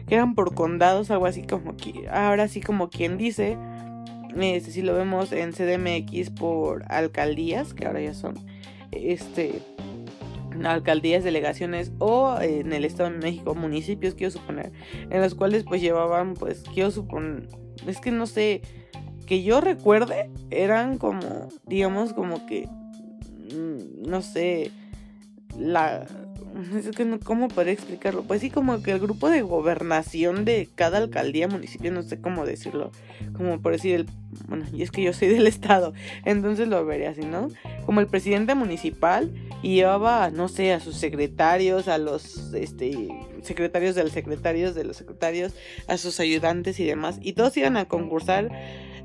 que 0.07 0.13
eran 0.13 0.35
por 0.35 0.53
condados, 0.53 1.09
algo 1.09 1.25
así 1.25 1.41
como 1.41 1.75
que, 1.75 2.07
ahora 2.07 2.47
sí 2.47 2.61
como 2.61 2.91
quien 2.91 3.17
dice, 3.17 3.57
este, 4.39 4.69
si 4.69 4.83
lo 4.83 4.93
vemos 4.93 5.31
en 5.31 5.53
CDMX 5.53 6.29
por 6.29 6.83
alcaldías, 6.87 7.73
que 7.73 7.87
ahora 7.87 8.01
ya 8.01 8.13
son, 8.13 8.35
este 8.91 9.59
alcaldías, 10.63 11.23
delegaciones 11.23 11.91
o 11.99 12.37
en 12.39 12.73
el 12.73 12.85
Estado 12.85 13.09
de 13.09 13.17
México 13.17 13.55
municipios, 13.55 14.15
quiero 14.15 14.31
suponer, 14.31 14.71
en 15.09 15.21
los 15.21 15.35
cuales 15.35 15.63
pues 15.63 15.81
llevaban, 15.81 16.33
pues 16.35 16.63
quiero 16.73 16.91
suponer, 16.91 17.47
es 17.87 17.99
que 17.99 18.11
no 18.11 18.27
sé, 18.27 18.61
que 19.25 19.43
yo 19.43 19.61
recuerde, 19.61 20.29
eran 20.51 20.97
como, 20.97 21.49
digamos, 21.65 22.13
como 22.13 22.45
que, 22.45 22.67
mm, 22.67 24.07
no 24.07 24.21
sé, 24.21 24.71
la, 25.57 26.05
Es 26.75 26.95
que 26.95 27.05
no, 27.05 27.19
¿cómo 27.19 27.47
podría 27.47 27.73
explicarlo? 27.73 28.23
Pues 28.23 28.41
sí, 28.41 28.49
como 28.49 28.81
que 28.81 28.91
el 28.91 28.99
grupo 28.99 29.29
de 29.29 29.41
gobernación 29.41 30.45
de 30.45 30.69
cada 30.73 30.97
alcaldía, 30.97 31.47
municipio, 31.47 31.91
no 31.91 32.03
sé 32.03 32.19
cómo 32.19 32.45
decirlo. 32.45 32.91
Como 33.35 33.61
por 33.61 33.73
decir 33.73 33.95
el. 33.95 34.05
Bueno, 34.47 34.65
y 34.73 34.83
es 34.83 34.91
que 34.91 35.01
yo 35.01 35.13
soy 35.13 35.27
del 35.29 35.47
estado, 35.47 35.93
entonces 36.25 36.67
lo 36.67 36.85
vería 36.85 37.11
así, 37.11 37.21
¿no? 37.21 37.49
Como 37.85 37.99
el 37.99 38.07
presidente 38.07 38.55
municipal 38.55 39.33
y 39.61 39.75
llevaba, 39.75 40.29
no 40.29 40.47
sé, 40.47 40.73
a 40.73 40.79
sus 40.79 40.95
secretarios, 40.95 41.87
a 41.87 41.97
los 41.97 42.53
este, 42.53 43.09
secretarios 43.41 43.95
de 43.95 44.03
los 44.03 44.11
secretarios 44.11 44.75
de 44.75 44.83
los 44.83 44.97
secretarios, 44.97 45.53
a 45.87 45.97
sus 45.97 46.19
ayudantes 46.19 46.79
y 46.79 46.85
demás. 46.85 47.19
Y 47.21 47.33
todos 47.33 47.55
iban 47.57 47.77
a 47.77 47.85
concursar 47.85 48.49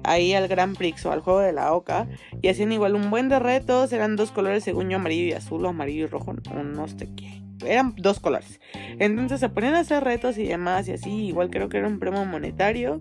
ahí 0.04 0.34
al 0.34 0.48
Grand 0.48 0.76
Prix 0.76 1.04
o 1.06 1.12
al 1.12 1.20
juego 1.20 1.40
de 1.40 1.52
la 1.52 1.72
Oca 1.72 2.08
y 2.42 2.48
hacían 2.48 2.72
igual 2.72 2.94
un 2.94 3.10
buen 3.10 3.28
de 3.28 3.38
retos, 3.38 3.92
eran 3.92 4.16
dos 4.16 4.30
colores 4.30 4.64
según 4.64 4.90
yo, 4.90 4.96
amarillo 4.96 5.24
y 5.24 5.32
azul 5.32 5.64
o 5.64 5.68
amarillo 5.68 6.04
y 6.04 6.06
rojo, 6.06 6.34
no 6.34 6.88
sé 6.88 7.08
qué. 7.16 7.42
Eran 7.64 7.94
dos 7.96 8.20
colores. 8.20 8.60
Entonces 8.98 9.40
se 9.40 9.48
ponían 9.50 9.74
a 9.74 9.80
hacer 9.80 10.02
retos 10.02 10.38
y 10.38 10.46
demás 10.46 10.88
y 10.88 10.92
así, 10.92 11.26
igual 11.26 11.50
creo 11.50 11.68
que 11.68 11.78
era 11.78 11.88
un 11.88 11.98
premio 11.98 12.24
monetario 12.24 13.00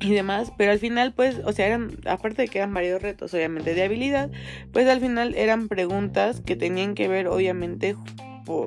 y 0.00 0.12
demás, 0.12 0.52
pero 0.56 0.72
al 0.72 0.78
final 0.78 1.12
pues, 1.12 1.40
o 1.44 1.52
sea, 1.52 1.66
eran, 1.66 1.92
aparte 2.06 2.42
de 2.42 2.48
que 2.48 2.58
eran 2.58 2.74
varios 2.74 3.00
retos 3.00 3.32
obviamente 3.34 3.74
de 3.74 3.84
habilidad, 3.84 4.30
pues 4.72 4.88
al 4.88 5.00
final 5.00 5.34
eran 5.34 5.68
preguntas 5.68 6.40
que 6.40 6.56
tenían 6.56 6.94
que 6.94 7.08
ver 7.08 7.28
obviamente 7.28 7.96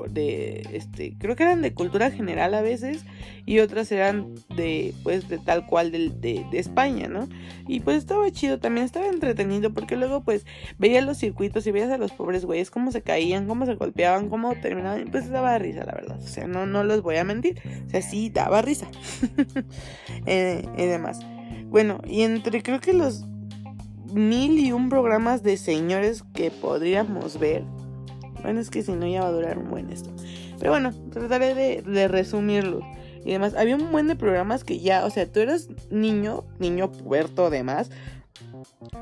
de 0.10 0.68
este 0.74 1.16
creo 1.18 1.36
que 1.36 1.44
eran 1.44 1.62
de 1.62 1.74
cultura 1.74 2.10
general 2.10 2.54
a 2.54 2.62
veces 2.62 3.06
y 3.46 3.60
otras 3.60 3.92
eran 3.92 4.34
de 4.56 4.94
pues 5.04 5.28
de 5.28 5.38
tal 5.38 5.66
cual 5.68 5.92
de, 5.92 6.10
de, 6.20 6.48
España 6.58 7.08
no 7.08 7.28
y 7.68 7.82
pues 7.82 7.98
estaba 7.98 8.30
chido 8.32 8.60
también 8.60 8.86
estaba 8.86 9.08
entretenido 9.08 9.74
porque 9.74 9.98
luego 9.98 10.24
pues 10.24 10.46
veías 10.78 11.04
los 11.04 11.18
circuitos 11.18 11.68
y 11.68 11.72
veías 11.72 11.92
a 11.92 11.98
los 11.98 12.12
pobres 12.12 12.46
güeyes 12.46 12.72
cómo 12.72 12.92
se 12.92 13.02
caían 13.02 13.48
cómo 13.48 13.66
se 13.66 13.76
golpeaban 13.76 14.30
cómo 14.30 14.56
terminaban 14.56 15.10
pues 15.12 15.30
daba 15.30 15.58
risa 15.58 15.84
la 15.86 15.94
verdad. 15.94 16.18
O 16.18 16.28
sea 16.28 16.48
no 16.48 16.66
no 16.66 16.84
los 16.84 17.02
voy 17.02 17.18
a 17.18 17.24
mentir. 17.24 17.62
O 17.88 17.90
sea 17.90 18.02
sí 18.02 18.30
daba 18.30 18.62
risa. 18.62 18.88
Eh, 20.28 20.64
y 20.78 20.86
demás. 20.86 21.20
Bueno 21.66 22.00
y 22.06 22.22
entre 22.22 22.64
creo 22.64 22.80
que 22.80 22.94
los 22.94 23.26
mil 24.14 24.60
y 24.60 24.72
un 24.72 24.90
programas 24.90 25.44
de 25.44 25.58
señores 25.58 26.24
que 26.34 26.52
podríamos 26.52 27.38
ver 27.38 27.64
bueno, 28.46 28.60
es 28.60 28.70
que 28.70 28.84
si 28.84 28.94
no 28.94 29.08
ya 29.08 29.22
va 29.22 29.28
a 29.28 29.32
durar 29.32 29.58
un 29.58 29.70
buen 29.70 29.90
esto. 29.90 30.10
Pero 30.60 30.72
bueno, 30.72 30.94
trataré 31.12 31.54
de, 31.54 31.82
de 31.82 32.08
resumirlo. 32.08 32.82
Y 33.26 33.32
además, 33.32 33.56
había 33.56 33.76
un 33.76 33.92
buen 33.92 34.08
de 34.08 34.16
programas 34.16 34.64
que 34.64 34.80
ya, 34.80 35.04
o 35.06 35.10
sea, 35.10 35.26
tú 35.32 35.40
eras 35.40 35.68
niño, 35.90 36.44
niño 36.60 36.92
puerto 36.92 37.48
además. 37.48 37.90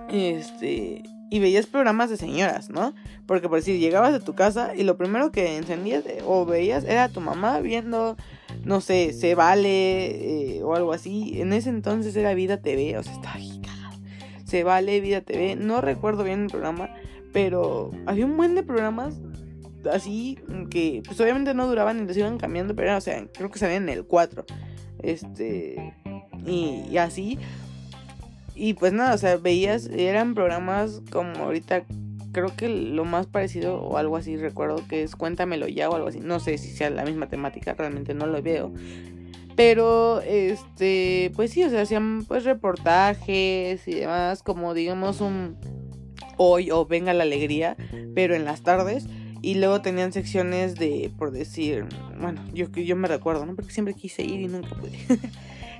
Este, 0.09 1.03
y 1.29 1.39
veías 1.39 1.65
programas 1.65 2.11
de 2.11 2.17
señoras, 2.17 2.69
¿no? 2.69 2.93
Porque 3.25 3.49
por 3.49 3.57
decir, 3.57 3.79
llegabas 3.79 4.13
de 4.13 4.19
tu 4.19 4.35
casa 4.35 4.75
y 4.75 4.83
lo 4.83 4.97
primero 4.97 5.31
que 5.31 5.57
encendías 5.57 6.03
o 6.25 6.45
veías 6.45 6.83
era 6.83 7.09
tu 7.09 7.21
mamá 7.21 7.59
viendo, 7.59 8.15
no 8.63 8.81
sé, 8.81 9.13
Se 9.13 9.33
Vale 9.33 10.57
eh, 10.57 10.63
o 10.63 10.75
algo 10.75 10.93
así. 10.93 11.41
En 11.41 11.51
ese 11.51 11.69
entonces 11.69 12.15
era 12.15 12.33
Vida 12.33 12.61
TV, 12.61 12.97
o 12.97 13.03
sea, 13.03 13.13
estaba 13.13 13.35
cagado. 13.35 13.97
Se 14.45 14.63
Vale, 14.63 15.01
Vida 15.01 15.21
TV, 15.21 15.55
no 15.55 15.81
recuerdo 15.81 16.23
bien 16.23 16.43
el 16.43 16.49
programa, 16.49 16.91
pero 17.33 17.91
había 18.05 18.25
un 18.25 18.37
buen 18.37 18.53
de 18.53 18.61
programas 18.61 19.19
así 19.91 20.39
que 20.69 21.01
pues 21.05 21.19
obviamente 21.19 21.53
no 21.53 21.67
duraban 21.67 21.99
y 21.99 22.07
los 22.07 22.17
iban 22.17 22.37
cambiando, 22.37 22.75
pero 22.75 22.97
o 22.97 23.01
sea, 23.01 23.25
creo 23.33 23.49
que 23.51 23.59
salían 23.59 23.83
en 23.83 23.89
el 23.89 24.05
4. 24.05 24.45
Este 25.01 25.93
y, 26.45 26.97
así 26.97 27.37
y 28.55 28.73
pues 28.75 28.93
nada, 28.93 29.15
o 29.15 29.17
sea, 29.17 29.37
veías 29.37 29.87
eran 29.87 30.35
programas 30.35 31.01
como 31.11 31.35
ahorita 31.43 31.85
creo 32.31 32.55
que 32.55 32.67
lo 32.69 33.05
más 33.05 33.27
parecido 33.27 33.81
o 33.81 33.97
algo 33.97 34.17
así 34.17 34.37
recuerdo 34.37 34.77
que 34.87 35.03
es 35.03 35.15
Cuéntamelo 35.15 35.67
ya 35.67 35.89
o 35.89 35.95
algo 35.95 36.07
así, 36.07 36.19
no 36.19 36.39
sé 36.39 36.57
si 36.57 36.71
sea 36.71 36.89
la 36.89 37.05
misma 37.05 37.29
temática, 37.29 37.73
realmente 37.73 38.13
no 38.13 38.27
lo 38.27 38.41
veo. 38.41 38.73
Pero 39.55 40.21
este, 40.21 41.31
pues 41.35 41.51
sí, 41.51 41.63
o 41.63 41.69
sea, 41.69 41.81
hacían 41.81 42.25
pues 42.27 42.43
reportajes 42.43 43.87
y 43.87 43.93
demás 43.93 44.41
como 44.41 44.73
digamos 44.73 45.21
un 45.21 45.57
hoy 46.37 46.71
o 46.71 46.85
venga 46.85 47.13
la 47.13 47.23
alegría, 47.23 47.77
pero 48.15 48.35
en 48.35 48.45
las 48.45 48.61
tardes. 48.63 49.07
Y 49.43 49.55
luego 49.55 49.81
tenían 49.81 50.13
secciones 50.13 50.75
de, 50.75 51.11
por 51.17 51.31
decir, 51.31 51.85
bueno, 52.17 52.41
yo, 52.53 52.69
yo 52.69 52.95
me 52.95 53.09
recuerdo, 53.09 53.45
¿no? 53.45 53.55
Porque 53.55 53.73
siempre 53.73 53.93
quise 53.93 54.23
ir 54.23 54.39
y 54.39 54.47
nunca 54.47 54.69
pude. 54.69 54.97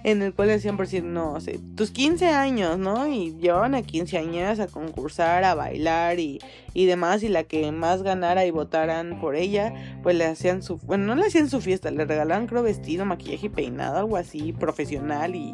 en 0.04 0.22
el 0.22 0.34
cual 0.34 0.50
decían 0.50 0.76
por 0.76 0.86
decir, 0.86 1.06
no, 1.06 1.40
sé, 1.40 1.62
tus 1.78 1.92
15 1.92 2.28
años, 2.28 2.78
¿no? 2.78 3.08
Y 3.08 3.38
llevaban 3.40 3.74
a 3.74 3.82
15 3.82 4.18
años 4.18 4.60
a 4.60 4.68
concursar, 4.68 5.46
a 5.46 5.56
bailar 5.56 6.20
y, 6.20 6.40
y 6.74 6.88
demás. 6.88 7.24
Y 7.24 7.30
la 7.30 7.46
que 7.46 7.72
más 7.72 8.04
ganara 8.04 8.46
y 8.46 8.52
votaran 8.52 9.22
por 9.22 9.38
ella, 9.38 9.74
pues 10.04 10.18
le 10.18 10.26
hacían 10.26 10.62
su, 10.62 10.76
bueno, 10.80 11.06
no 11.06 11.16
le 11.16 11.28
hacían 11.28 11.50
su 11.50 11.62
fiesta, 11.62 11.90
le 11.90 12.04
regalaban 12.04 12.48
creo 12.48 12.64
vestido, 12.64 13.06
maquillaje 13.06 13.46
y 13.46 13.50
peinado, 13.50 13.98
algo 13.98 14.18
así, 14.18 14.52
profesional 14.52 15.36
y 15.36 15.52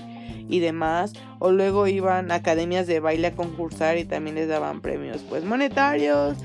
y 0.49 0.59
demás. 0.59 1.13
O 1.37 1.51
luego 1.51 1.87
iban 1.87 2.31
a 2.31 2.35
academias 2.35 2.87
de 2.87 2.99
baile 2.99 3.27
a 3.27 3.35
concursar 3.35 3.97
y 3.97 4.05
también 4.05 4.35
les 4.35 4.47
daban 4.47 4.81
premios 4.81 5.23
pues 5.29 5.45
monetarios 5.45 6.37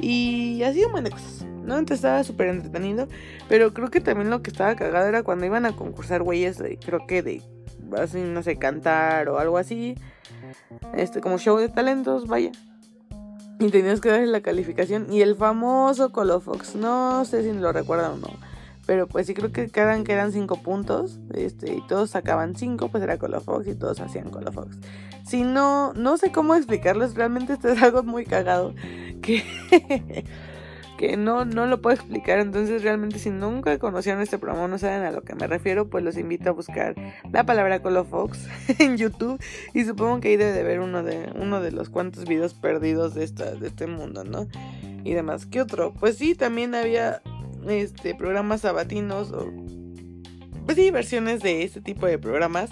y 0.00 0.62
así 0.62 0.84
un 0.84 0.92
montón 0.92 1.04
de 1.04 1.10
cosas. 1.10 1.46
¿no? 1.64 1.78
Entonces 1.78 1.98
estaba 1.98 2.24
súper 2.24 2.48
entretenido. 2.48 3.08
Pero 3.48 3.72
creo 3.72 3.90
que 3.90 4.00
también 4.00 4.30
lo 4.30 4.42
que 4.42 4.50
estaba 4.50 4.74
cagado 4.74 5.06
era 5.06 5.22
cuando 5.22 5.46
iban 5.46 5.66
a 5.66 5.76
concursar 5.76 6.22
güeyes, 6.22 6.62
creo 6.84 7.06
que 7.06 7.22
de, 7.22 7.42
no 8.14 8.42
sé, 8.42 8.56
cantar 8.56 9.28
o 9.28 9.38
algo 9.38 9.58
así. 9.58 9.96
Este, 10.94 11.20
como 11.20 11.38
show 11.38 11.58
de 11.58 11.68
talentos, 11.68 12.26
vaya. 12.26 12.52
Y 13.58 13.68
tenías 13.70 14.00
que 14.00 14.08
darle 14.08 14.26
la 14.26 14.40
calificación. 14.40 15.12
Y 15.12 15.22
el 15.22 15.36
famoso 15.36 16.12
Colofox, 16.12 16.76
no 16.76 17.24
sé 17.24 17.42
si 17.42 17.52
lo 17.52 17.72
recuerdan 17.72 18.12
o 18.12 18.16
no 18.16 18.49
pero 18.90 19.06
pues 19.06 19.28
sí 19.28 19.34
creo 19.34 19.52
que 19.52 19.68
quedan 19.68 20.02
que 20.02 20.12
eran 20.14 20.32
cinco 20.32 20.56
puntos. 20.56 21.20
Este, 21.32 21.74
y 21.74 21.80
todos 21.86 22.10
sacaban 22.10 22.56
cinco, 22.56 22.88
pues 22.88 23.04
era 23.04 23.18
Colofox 23.18 23.68
y 23.68 23.76
todos 23.76 24.00
hacían 24.00 24.30
Colofox. 24.30 24.78
Si 25.24 25.44
no, 25.44 25.92
no 25.92 26.16
sé 26.16 26.32
cómo 26.32 26.56
explicarles, 26.56 27.14
realmente 27.14 27.52
esto 27.52 27.68
es 27.68 27.80
algo 27.80 28.02
muy 28.02 28.24
cagado. 28.24 28.74
Que, 29.22 29.44
que 30.98 31.16
no, 31.16 31.44
no 31.44 31.66
lo 31.66 31.80
puedo 31.80 31.94
explicar. 31.94 32.40
Entonces, 32.40 32.82
realmente, 32.82 33.20
si 33.20 33.30
nunca 33.30 33.78
conocieron 33.78 34.22
este 34.22 34.38
programa, 34.38 34.66
no 34.66 34.76
saben 34.76 35.04
a 35.04 35.12
lo 35.12 35.22
que 35.22 35.36
me 35.36 35.46
refiero, 35.46 35.88
pues 35.88 36.02
los 36.02 36.16
invito 36.16 36.50
a 36.50 36.52
buscar 36.52 36.96
la 37.30 37.46
palabra 37.46 37.82
Colofox 37.82 38.48
en 38.80 38.96
YouTube. 38.96 39.40
Y 39.72 39.84
supongo 39.84 40.18
que 40.18 40.30
ahí 40.30 40.36
de 40.36 40.64
ver 40.64 40.80
uno 40.80 41.04
de, 41.04 41.30
uno 41.36 41.60
de 41.60 41.70
los 41.70 41.90
cuantos 41.90 42.24
videos 42.24 42.54
perdidos 42.54 43.14
de, 43.14 43.22
esta, 43.22 43.52
de 43.52 43.68
este 43.68 43.86
mundo, 43.86 44.24
¿no? 44.24 44.48
Y 45.04 45.14
demás. 45.14 45.46
¿Qué 45.46 45.60
otro? 45.60 45.94
Pues 45.94 46.16
sí, 46.16 46.34
también 46.34 46.74
había 46.74 47.22
este, 47.68 48.14
programas 48.14 48.62
sabatinos 48.62 49.32
o 49.32 49.50
pues 50.64 50.76
sí, 50.76 50.90
versiones 50.90 51.40
de 51.40 51.62
este 51.64 51.80
tipo 51.80 52.06
de 52.06 52.18
programas 52.18 52.70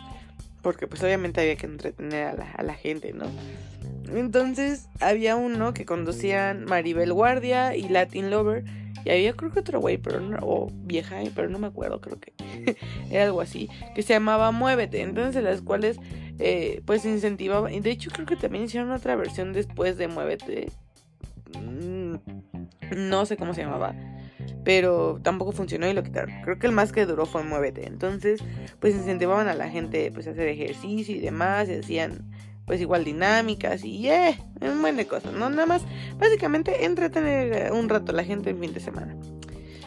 porque 0.62 0.86
pues 0.86 1.02
obviamente 1.02 1.40
había 1.40 1.56
que 1.56 1.66
entretener 1.66 2.26
a 2.26 2.32
la, 2.34 2.50
a 2.52 2.62
la 2.62 2.74
gente, 2.74 3.12
¿no? 3.12 3.26
Entonces 4.14 4.88
había 5.00 5.36
uno 5.36 5.74
que 5.74 5.84
conducían 5.84 6.64
Maribel 6.64 7.12
Guardia 7.12 7.76
y 7.76 7.88
Latin 7.88 8.30
Lover 8.30 8.64
y 9.04 9.10
había 9.10 9.32
creo 9.32 9.50
que 9.50 9.60
otro 9.60 9.80
güey, 9.80 9.98
pero 9.98 10.20
o 10.42 10.70
vieja, 10.72 11.20
pero 11.34 11.48
no 11.48 11.58
me 11.58 11.66
acuerdo, 11.66 12.00
creo 12.00 12.18
que 12.20 12.32
era 13.10 13.24
algo 13.24 13.40
así, 13.40 13.68
que 13.94 14.02
se 14.02 14.14
llamaba 14.14 14.50
Muévete, 14.50 15.02
entonces 15.02 15.42
las 15.42 15.62
cuales 15.62 15.98
eh, 16.38 16.82
pues 16.84 17.04
incentivaban, 17.04 17.72
y 17.72 17.80
de 17.80 17.90
hecho 17.90 18.10
creo 18.10 18.26
que 18.26 18.36
también 18.36 18.64
hicieron 18.64 18.90
otra 18.90 19.16
versión 19.16 19.52
después 19.52 19.96
de 19.96 20.08
Muévete, 20.08 20.70
mm, 21.58 22.14
no 22.96 23.26
sé 23.26 23.36
cómo 23.36 23.54
se 23.54 23.62
llamaba, 23.62 23.94
pero 24.64 25.20
tampoco 25.22 25.52
funcionó 25.52 25.88
y 25.88 25.92
lo 25.92 26.02
quitaron. 26.02 26.34
Creo 26.42 26.58
que 26.58 26.66
el 26.66 26.72
más 26.72 26.92
que 26.92 27.06
duró 27.06 27.26
fue 27.26 27.42
Muévete. 27.42 27.86
Entonces, 27.86 28.42
pues 28.80 28.94
incentivaban 28.94 29.48
a 29.48 29.54
la 29.54 29.68
gente 29.68 30.10
pues 30.12 30.26
a 30.26 30.30
hacer 30.30 30.48
ejercicio 30.48 31.14
y 31.14 31.20
demás, 31.20 31.68
y 31.68 31.74
hacían 31.74 32.30
pues 32.66 32.80
igual 32.80 33.04
dinámicas 33.04 33.82
y 33.82 34.10
eh, 34.10 34.38
un 34.60 34.82
buen 34.82 34.96
de 34.96 35.06
cosas, 35.06 35.32
¿no? 35.32 35.48
Nada 35.48 35.64
más, 35.64 35.82
básicamente 36.18 36.84
entretener 36.84 37.72
un 37.72 37.88
rato 37.88 38.12
a 38.12 38.14
la 38.14 38.24
gente 38.24 38.50
en 38.50 38.58
fin 38.60 38.74
de 38.74 38.80
semana 38.80 39.16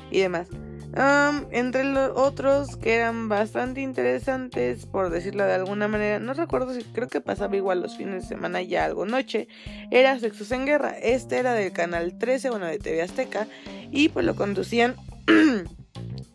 y 0.10 0.20
demás 0.20 0.48
entre 0.94 1.86
los 1.86 2.12
otros 2.16 2.76
que 2.76 2.96
eran 2.96 3.30
bastante 3.30 3.82
interesantes, 3.82 4.86
por 4.86 5.10
decirlo 5.10 5.46
de 5.46 5.54
alguna 5.54 5.88
manera, 5.88 6.20
no 6.20 6.34
recuerdo 6.34 6.74
si 6.74 6.84
creo 6.84 7.08
que 7.08 7.22
pasaba 7.22 7.56
igual 7.56 7.82
los 7.82 7.96
fines 7.96 8.24
de 8.24 8.28
semana 8.28 8.62
ya 8.62 8.86
algo 8.86 9.06
noche, 9.06 9.48
era 9.90 10.20
Sexos 10.20 10.52
en 10.52 10.66
Guerra. 10.66 10.98
Este 10.98 11.38
era 11.38 11.54
del 11.54 11.72
canal 11.72 12.18
13, 12.18 12.50
bueno, 12.50 12.66
de 12.66 12.80
TV 12.80 13.02
Azteca, 13.02 13.48
y 13.92 14.10
pues 14.10 14.26
lo 14.26 14.36
conducían 14.36 14.96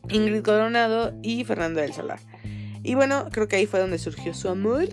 Ingrid 0.08 0.42
Coronado 0.42 1.12
y 1.22 1.44
Fernando 1.44 1.80
del 1.80 1.92
Solar. 1.92 2.20
Y 2.82 2.94
bueno, 2.94 3.28
creo 3.32 3.48
que 3.48 3.56
ahí 3.56 3.66
fue 3.66 3.80
donde 3.80 3.98
surgió 3.98 4.32
su 4.32 4.48
amor, 4.48 4.88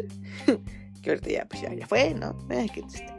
que 1.04 1.10
ahorita 1.10 1.30
ya, 1.30 1.46
pues 1.46 1.62
ya, 1.62 1.88
fue, 1.88 2.14
¿no? 2.14 2.38
Ay, 2.50 2.70
qué 2.74 2.82
triste. 2.82 3.13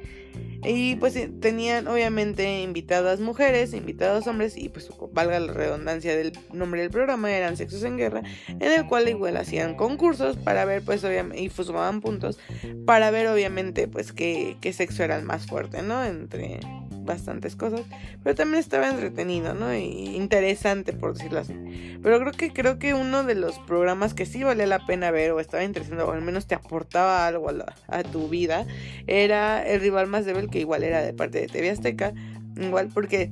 Y 0.64 0.96
pues 0.96 1.14
tenían 1.40 1.86
obviamente 1.88 2.62
invitadas 2.62 3.20
mujeres, 3.20 3.74
invitados 3.74 4.26
hombres 4.26 4.56
y 4.56 4.68
pues 4.68 4.88
valga 5.12 5.38
la 5.38 5.52
redundancia 5.52 6.16
del 6.16 6.32
nombre 6.52 6.80
del 6.80 6.90
programa, 6.90 7.30
eran 7.30 7.56
Sexos 7.56 7.82
en 7.82 7.96
Guerra, 7.96 8.22
en 8.48 8.72
el 8.72 8.86
cual 8.86 9.08
igual 9.08 9.36
hacían 9.36 9.74
concursos 9.74 10.36
para 10.36 10.64
ver 10.64 10.82
pues 10.82 11.04
obviamente, 11.04 11.42
y 11.42 11.48
pues, 11.48 11.66
sumaban 11.66 12.00
puntos 12.00 12.38
para 12.86 13.10
ver 13.10 13.28
obviamente 13.28 13.88
pues 13.88 14.12
qué, 14.12 14.56
qué 14.60 14.72
sexo 14.72 15.04
era 15.04 15.16
el 15.16 15.24
más 15.24 15.46
fuerte, 15.46 15.82
¿no? 15.82 16.04
Entre 16.04 16.60
bastantes 17.04 17.56
cosas, 17.56 17.82
pero 18.22 18.34
también 18.34 18.60
estaba 18.60 18.88
entretenido, 18.88 19.54
¿no? 19.54 19.74
Y 19.74 20.16
interesante, 20.16 20.92
por 20.92 21.14
decirlo 21.14 21.40
así. 21.40 21.54
Pero 22.02 22.18
creo 22.20 22.32
que 22.32 22.52
creo 22.52 22.78
que 22.78 22.94
uno 22.94 23.22
de 23.24 23.34
los 23.34 23.58
programas 23.60 24.14
que 24.14 24.26
sí 24.26 24.42
valía 24.42 24.66
la 24.66 24.84
pena 24.86 25.10
ver 25.10 25.32
o 25.32 25.40
estaba 25.40 25.64
interesante 25.64 26.02
o 26.02 26.12
al 26.12 26.22
menos 26.22 26.46
te 26.46 26.54
aportaba 26.54 27.26
algo 27.26 27.50
a, 27.50 27.74
a 27.88 28.02
tu 28.02 28.28
vida 28.28 28.66
era 29.06 29.66
el 29.66 29.80
rival 29.80 30.06
más 30.06 30.24
débil 30.24 30.50
que 30.50 30.60
igual 30.60 30.82
era 30.82 31.02
de 31.02 31.12
parte 31.12 31.40
de 31.40 31.46
TV 31.46 31.70
Azteca, 31.70 32.12
igual 32.56 32.88
porque 32.92 33.30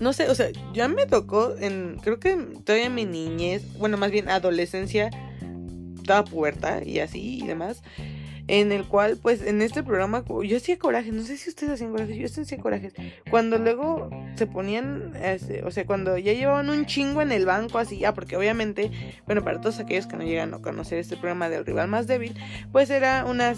no 0.00 0.12
sé, 0.12 0.28
o 0.28 0.34
sea, 0.34 0.48
ya 0.72 0.88
me 0.88 1.06
tocó 1.06 1.56
en, 1.58 1.98
creo 2.02 2.20
que 2.20 2.36
todavía 2.64 2.86
en 2.86 2.94
mi 2.94 3.04
niñez, 3.04 3.64
bueno, 3.78 3.96
más 3.96 4.10
bien 4.10 4.28
adolescencia, 4.28 5.10
estaba 5.96 6.24
puerta 6.24 6.82
y 6.84 7.00
así 7.00 7.40
y 7.42 7.46
demás, 7.46 7.82
en 8.48 8.72
el 8.72 8.86
cual, 8.86 9.18
pues, 9.20 9.42
en 9.42 9.62
este 9.62 9.82
programa, 9.82 10.24
yo 10.44 10.56
hacía 10.56 10.78
coraje, 10.78 11.12
no 11.12 11.22
sé 11.22 11.36
si 11.36 11.50
ustedes 11.50 11.74
hacían 11.74 11.92
coraje, 11.92 12.16
yo 12.16 12.26
hacía 12.26 12.58
coraje, 12.58 12.92
cuando 13.30 13.58
luego 13.58 14.10
se 14.36 14.46
ponían, 14.46 15.14
este, 15.22 15.62
o 15.64 15.70
sea, 15.70 15.86
cuando 15.86 16.16
ya 16.16 16.32
llevaban 16.32 16.70
un 16.70 16.86
chingo 16.86 17.22
en 17.22 17.30
el 17.30 17.44
banco, 17.44 17.78
así 17.78 17.98
ya, 17.98 18.14
porque 18.14 18.36
obviamente, 18.36 18.90
bueno, 19.26 19.44
para 19.44 19.60
todos 19.60 19.78
aquellos 19.78 20.06
que 20.06 20.16
no 20.16 20.24
llegan 20.24 20.54
a 20.54 20.58
conocer 20.58 20.98
este 20.98 21.16
programa 21.16 21.48
del 21.48 21.64
rival 21.64 21.88
más 21.88 22.06
débil, 22.06 22.34
pues 22.72 22.90
era 22.90 23.24
una 23.26 23.54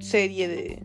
serie 0.00 0.48
de 0.48 0.82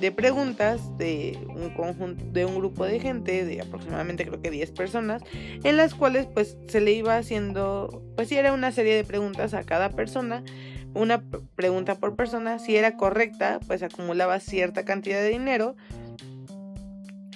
de 0.00 0.12
preguntas 0.12 0.96
de 0.96 1.38
un 1.48 1.70
conjunto 1.70 2.24
de 2.30 2.44
un 2.44 2.54
grupo 2.56 2.84
de 2.84 3.00
gente 3.00 3.44
de 3.44 3.60
aproximadamente 3.60 4.24
creo 4.26 4.40
que 4.40 4.50
10 4.50 4.70
personas 4.72 5.22
en 5.64 5.76
las 5.76 5.94
cuales 5.94 6.26
pues 6.26 6.56
se 6.68 6.80
le 6.80 6.92
iba 6.92 7.16
haciendo 7.16 8.02
pues 8.16 8.28
si 8.28 8.36
era 8.36 8.52
una 8.52 8.70
serie 8.70 8.94
de 8.94 9.04
preguntas 9.04 9.54
a 9.54 9.64
cada 9.64 9.90
persona 9.90 10.44
una 10.94 11.22
pregunta 11.54 11.96
por 11.96 12.16
persona 12.16 12.58
si 12.58 12.76
era 12.76 12.96
correcta 12.96 13.60
pues 13.66 13.82
acumulaba 13.82 14.40
cierta 14.40 14.84
cantidad 14.84 15.20
de 15.20 15.28
dinero 15.28 15.76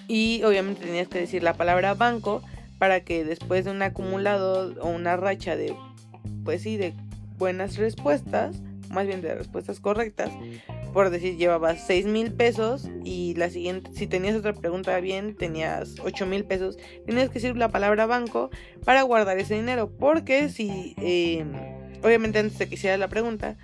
y 0.08 0.42
obviamente 0.44 0.84
tenías 0.84 1.08
que 1.08 1.20
decir 1.20 1.42
la 1.42 1.54
palabra 1.54 1.94
banco 1.94 2.42
para 2.78 3.00
que 3.00 3.24
después 3.24 3.64
de 3.64 3.70
un 3.70 3.82
acumulado 3.82 4.74
o 4.80 4.88
una 4.88 5.16
racha 5.16 5.56
de 5.56 5.74
pues 6.44 6.62
sí 6.62 6.76
de 6.76 6.94
buenas 7.38 7.76
respuestas 7.76 8.60
más 8.90 9.06
bien 9.06 9.22
de 9.22 9.34
respuestas 9.34 9.80
correctas 9.80 10.30
por 10.92 11.10
decir, 11.10 11.36
llevabas 11.36 11.86
6 11.86 12.06
mil 12.06 12.32
pesos 12.32 12.88
y 13.04 13.34
la 13.34 13.48
siguiente, 13.48 13.90
si 13.94 14.06
tenías 14.06 14.36
otra 14.36 14.52
pregunta 14.52 14.98
bien, 15.00 15.34
tenías 15.36 15.96
8 16.04 16.26
mil 16.26 16.44
pesos, 16.44 16.76
tenías 17.06 17.28
que 17.28 17.34
decir 17.34 17.56
la 17.56 17.70
palabra 17.70 18.06
banco 18.06 18.50
para 18.84 19.02
guardar 19.02 19.38
ese 19.38 19.54
dinero, 19.54 19.90
porque 19.90 20.50
si, 20.50 20.94
em, 20.98 21.52
obviamente 22.02 22.38
antes 22.38 22.58
de 22.58 22.68
que 22.68 22.74
hicieras 22.74 22.98
la 22.98 23.08
pregunta, 23.08 23.56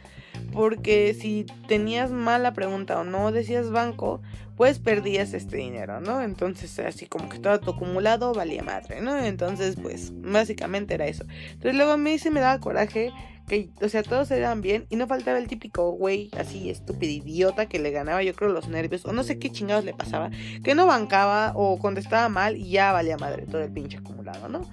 porque 0.53 1.15
si 1.15 1.47
tenías 1.67 2.11
mala 2.11 2.53
pregunta 2.53 2.99
o 2.99 3.05
no 3.05 3.33
decías 3.33 3.71
banco, 3.71 4.21
pues 4.57 4.81
perdías 4.81 5.35
este 5.35 5.57
dinero, 5.57 6.01
¿no? 6.01 6.21
Entonces, 6.21 6.79
así 6.81 7.07
como 7.07 7.29
que 7.29 7.39
todo 7.39 7.61
tu 7.61 7.71
acumulado 7.71 8.35
valía 8.35 8.63
madre, 8.63 9.01
¿no? 9.01 9.17
Entonces, 9.17 9.77
pues, 9.81 10.11
básicamente 10.15 10.95
era 10.95 11.07
eso. 11.07 11.25
Entonces, 11.53 11.77
luego 11.77 11.93
a 11.93 11.97
mí 11.97 12.19
se 12.19 12.33
me 12.33 12.41
daba 12.41 12.59
coraje 12.59 13.13
que, 13.49 13.71
o 13.81 13.89
sea, 13.89 14.03
todos 14.03 14.29
se 14.29 14.41
daban 14.41 14.61
bien 14.61 14.87
y 14.91 14.97
no 14.97 15.07
faltaba 15.07 15.39
el 15.39 15.47
típico 15.47 15.93
güey 15.93 16.31
así 16.37 16.71
estúpido 16.71 17.13
idiota 17.13 17.67
que 17.67 17.79
le 17.79 17.91
ganaba 17.91 18.23
yo 18.23 18.35
creo 18.35 18.51
los 18.51 18.69
nervios 18.69 19.07
o 19.07 19.13
no 19.13 19.23
sé 19.23 19.39
qué 19.39 19.51
chingados 19.51 19.85
le 19.85 19.95
pasaba, 19.95 20.31
que 20.63 20.75
no 20.75 20.87
bancaba 20.87 21.53
o 21.55 21.79
contestaba 21.79 22.29
mal 22.29 22.57
y 22.57 22.71
ya 22.71 22.93
valía 22.93 23.17
madre 23.17 23.47
todo 23.47 23.63
el 23.63 23.73
pinche 23.73 23.99
acumulado, 23.99 24.49
¿no? 24.49 24.69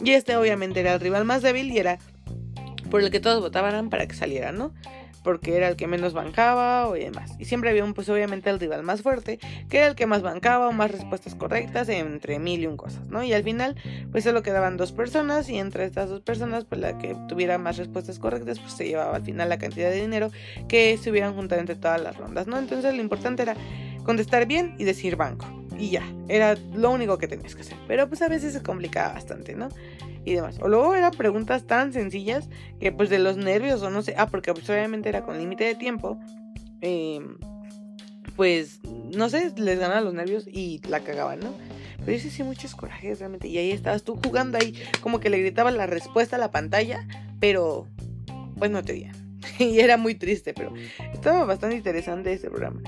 Y 0.00 0.12
este 0.12 0.36
obviamente 0.36 0.80
era 0.80 0.94
el 0.94 1.00
rival 1.00 1.24
más 1.24 1.42
débil 1.42 1.72
y 1.72 1.78
era 1.78 1.98
por 2.90 3.02
el 3.02 3.10
que 3.10 3.20
todos 3.20 3.40
votaban 3.40 3.90
para 3.90 4.06
que 4.06 4.14
saliera, 4.14 4.52
¿no? 4.52 4.72
porque 5.22 5.56
era 5.56 5.68
el 5.68 5.76
que 5.76 5.86
menos 5.86 6.14
bancaba 6.14 6.88
o 6.88 6.94
demás. 6.94 7.32
Y 7.38 7.44
siempre 7.44 7.68
había 7.68 7.84
un, 7.84 7.94
pues 7.94 8.08
obviamente 8.08 8.50
el 8.50 8.58
rival 8.58 8.82
más 8.82 9.02
fuerte, 9.02 9.38
que 9.68 9.76
era 9.78 9.86
el 9.88 9.94
que 9.94 10.06
más 10.06 10.22
bancaba 10.22 10.68
o 10.68 10.72
más 10.72 10.90
respuestas 10.90 11.34
correctas 11.34 11.88
entre 11.90 12.38
mil 12.38 12.62
y 12.62 12.66
un 12.66 12.76
cosas, 12.78 13.08
¿no? 13.08 13.22
Y 13.22 13.32
al 13.32 13.42
final, 13.42 13.76
pues 14.10 14.24
solo 14.24 14.42
quedaban 14.42 14.76
dos 14.76 14.92
personas 14.92 15.48
y 15.48 15.58
entre 15.58 15.84
estas 15.84 16.08
dos 16.08 16.20
personas, 16.22 16.64
pues 16.64 16.80
la 16.80 16.98
que 16.98 17.14
tuviera 17.28 17.58
más 17.58 17.76
respuestas 17.76 18.18
correctas, 18.18 18.58
pues 18.58 18.72
se 18.72 18.86
llevaba 18.86 19.16
al 19.16 19.22
final 19.22 19.48
la 19.48 19.58
cantidad 19.58 19.90
de 19.90 20.00
dinero 20.00 20.30
que 20.66 20.96
se 20.96 21.10
hubieran 21.10 21.34
juntado 21.34 21.60
entre 21.60 21.76
todas 21.76 22.00
las 22.00 22.16
rondas, 22.16 22.46
¿no? 22.46 22.58
Entonces 22.58 22.94
lo 22.94 23.02
importante 23.02 23.42
era 23.42 23.54
contestar 24.04 24.46
bien 24.46 24.76
y 24.78 24.84
decir 24.84 25.16
banco. 25.16 25.46
Y 25.78 25.90
ya, 25.90 26.02
era 26.28 26.56
lo 26.74 26.90
único 26.90 27.18
que 27.18 27.28
tenías 27.28 27.54
que 27.54 27.60
hacer. 27.60 27.76
Pero 27.86 28.08
pues 28.08 28.20
a 28.22 28.28
veces 28.28 28.52
se 28.52 28.62
complicaba 28.62 29.14
bastante, 29.14 29.54
¿no? 29.54 29.68
Y 30.28 30.34
demás. 30.34 30.58
O 30.60 30.68
luego 30.68 30.94
eran 30.94 31.12
preguntas 31.12 31.66
tan 31.66 31.92
sencillas 31.92 32.48
que 32.80 32.92
pues 32.92 33.08
de 33.08 33.18
los 33.18 33.36
nervios 33.36 33.82
o 33.82 33.90
no 33.90 34.02
sé, 34.02 34.14
ah, 34.18 34.26
porque 34.26 34.52
pues 34.52 34.68
obviamente 34.68 35.08
era 35.08 35.22
con 35.22 35.38
límite 35.38 35.64
de 35.64 35.74
tiempo, 35.74 36.18
em, 36.80 37.38
pues 38.36 38.80
no 38.84 39.28
sé, 39.28 39.52
les 39.56 39.78
ganaban 39.78 40.04
los 40.04 40.14
nervios 40.14 40.46
y 40.46 40.80
la 40.88 41.00
cagaban, 41.00 41.40
¿no? 41.40 41.52
Pero 42.04 42.18
yo 42.18 42.30
sí 42.30 42.42
muchos 42.42 42.74
corajes 42.74 43.18
realmente. 43.18 43.48
Y 43.48 43.58
ahí 43.58 43.72
estabas 43.72 44.02
tú 44.02 44.18
jugando 44.22 44.58
ahí, 44.58 44.74
como 45.00 45.18
que 45.18 45.30
le 45.30 45.38
gritaba 45.40 45.70
la 45.70 45.86
respuesta 45.86 46.36
a 46.36 46.38
la 46.38 46.50
pantalla, 46.50 47.06
pero 47.40 47.86
pues 48.58 48.70
no 48.70 48.82
te 48.82 48.92
oían. 48.92 49.16
y 49.58 49.80
era 49.80 49.96
muy 49.96 50.14
triste, 50.14 50.52
pero 50.54 50.72
estaba 51.12 51.44
bastante 51.44 51.76
interesante 51.76 52.32
ese 52.32 52.48
programa. 52.48 52.82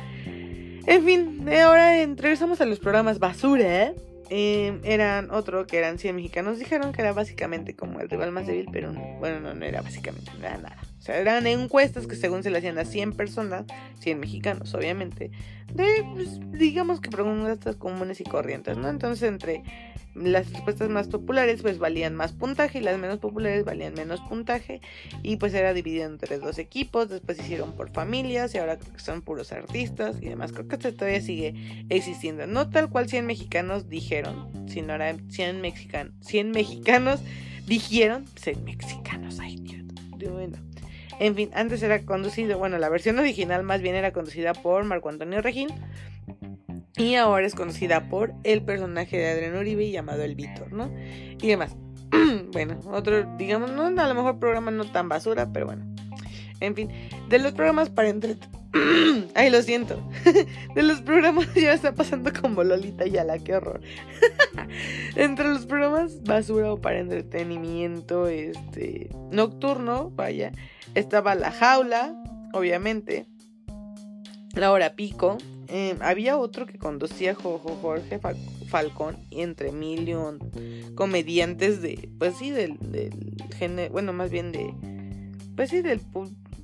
En 0.86 1.04
fin, 1.04 1.48
ahora 1.62 1.92
regresamos 1.92 2.60
a 2.60 2.66
los 2.66 2.78
programas 2.78 3.18
basura, 3.18 3.84
¿eh? 3.84 3.94
Eh, 4.32 4.80
eran 4.84 5.32
otro 5.32 5.66
que 5.66 5.76
eran 5.76 5.98
100 5.98 6.14
mexicanos. 6.14 6.58
Dijeron 6.58 6.92
que 6.92 7.02
era 7.02 7.12
básicamente 7.12 7.74
como 7.74 7.98
el 8.00 8.08
rival 8.08 8.30
más 8.30 8.46
débil, 8.46 8.68
pero 8.72 8.92
bueno, 9.18 9.40
no, 9.40 9.54
no 9.54 9.64
era 9.64 9.82
básicamente, 9.82 10.30
no 10.38 10.46
era 10.46 10.56
nada. 10.56 10.76
O 11.00 11.02
sea, 11.02 11.18
eran 11.18 11.46
encuestas 11.48 12.06
que 12.06 12.14
según 12.14 12.44
se 12.44 12.50
le 12.50 12.58
hacían 12.58 12.78
a 12.78 12.84
100 12.84 13.14
personas, 13.14 13.64
100 13.98 14.20
mexicanos, 14.20 14.72
obviamente, 14.74 15.32
de, 15.74 16.04
pues, 16.14 16.38
digamos 16.52 17.00
que 17.00 17.10
preguntas 17.10 17.74
comunes 17.74 18.20
y 18.20 18.24
corrientes, 18.24 18.76
¿no? 18.76 18.88
Entonces, 18.88 19.28
entre 19.28 19.64
las 20.22 20.52
respuestas 20.52 20.88
más 20.88 21.08
populares 21.08 21.62
pues 21.62 21.78
valían 21.78 22.14
más 22.14 22.32
puntaje 22.32 22.78
y 22.78 22.82
las 22.82 22.98
menos 22.98 23.18
populares 23.18 23.64
valían 23.64 23.94
menos 23.94 24.20
puntaje. 24.20 24.80
Y 25.22 25.36
pues 25.36 25.54
era 25.54 25.72
dividido 25.72 26.06
entre 26.06 26.38
dos 26.38 26.58
equipos, 26.58 27.08
después 27.08 27.38
hicieron 27.38 27.72
por 27.72 27.90
familias 27.90 28.54
y 28.54 28.58
ahora 28.58 28.78
son 28.96 29.22
puros 29.22 29.52
artistas 29.52 30.16
y 30.20 30.28
demás, 30.28 30.52
creo 30.52 30.68
que 30.68 30.76
esto 30.76 30.94
todavía 30.94 31.20
sigue 31.20 31.86
existiendo, 31.88 32.46
no 32.46 32.68
tal 32.68 32.90
cual 32.90 33.08
100 33.08 33.26
mexicanos 33.26 33.88
dijeron, 33.88 34.68
sino 34.68 34.92
ahora 34.92 35.16
100 35.28 35.60
mexicanos, 35.60 36.14
100 36.20 36.50
mexicanos 36.50 37.20
dijeron, 37.66 38.26
100 38.36 38.64
mexicanos, 38.64 39.38
ay 39.40 39.56
Dios, 39.56 39.84
bueno. 40.32 40.58
En 41.18 41.34
fin, 41.34 41.50
antes 41.52 41.82
era 41.82 42.02
conducido, 42.06 42.56
bueno, 42.58 42.78
la 42.78 42.88
versión 42.88 43.18
original 43.18 43.62
más 43.62 43.82
bien 43.82 43.94
era 43.94 44.10
conducida 44.10 44.54
por 44.54 44.84
Marco 44.84 45.10
Antonio 45.10 45.42
Regín, 45.42 45.68
y 47.00 47.14
ahora 47.14 47.46
es 47.46 47.54
conocida 47.54 48.10
por 48.10 48.34
el 48.44 48.62
personaje 48.62 49.16
de 49.16 49.30
Adrián 49.30 49.56
Uribe 49.56 49.90
llamado 49.90 50.22
El 50.22 50.34
Víctor, 50.34 50.70
¿no? 50.72 50.92
Y 51.40 51.48
demás. 51.48 51.74
bueno, 52.52 52.78
otro, 52.92 53.36
digamos, 53.38 53.72
no, 53.72 53.86
a 53.86 54.08
lo 54.08 54.14
mejor 54.14 54.38
programa 54.38 54.70
no 54.70 54.84
tan 54.84 55.08
basura, 55.08 55.50
pero 55.50 55.66
bueno. 55.66 55.86
En 56.60 56.74
fin, 56.74 56.90
de 57.30 57.38
los 57.38 57.52
programas 57.52 57.88
para 57.88 58.10
entretenimiento. 58.10 58.60
Ay, 59.34 59.48
lo 59.48 59.62
siento. 59.62 60.06
de 60.74 60.82
los 60.82 61.00
programas 61.00 61.52
ya 61.54 61.72
está 61.72 61.94
pasando 61.94 62.30
como 62.38 62.62
Lolita 62.62 63.06
la 63.06 63.38
qué 63.38 63.54
horror. 63.54 63.80
Entre 65.16 65.48
los 65.48 65.64
programas 65.64 66.22
basura 66.22 66.70
o 66.70 66.82
para 66.82 66.98
entretenimiento, 66.98 68.28
este, 68.28 69.08
nocturno, 69.30 70.10
vaya, 70.10 70.52
estaba 70.94 71.34
La 71.34 71.50
Jaula, 71.50 72.14
obviamente. 72.52 73.26
La 74.52 74.70
Hora 74.72 74.96
Pico, 74.96 75.38
Em, 75.72 75.98
había 76.00 76.36
otro 76.36 76.66
que 76.66 76.78
conducía 76.78 77.34
Jorge 77.36 78.20
Falcón 78.68 79.16
entre 79.30 79.70
mil 79.70 80.12
comediantes 80.96 81.80
de, 81.80 82.10
pues 82.18 82.36
sí, 82.36 82.50
del, 82.50 82.76
género, 83.56 83.92
bueno, 83.92 84.12
más 84.12 84.32
bien 84.32 84.50
de, 84.50 84.74
pues 85.54 85.70
sí, 85.70 85.80
del, 85.80 86.00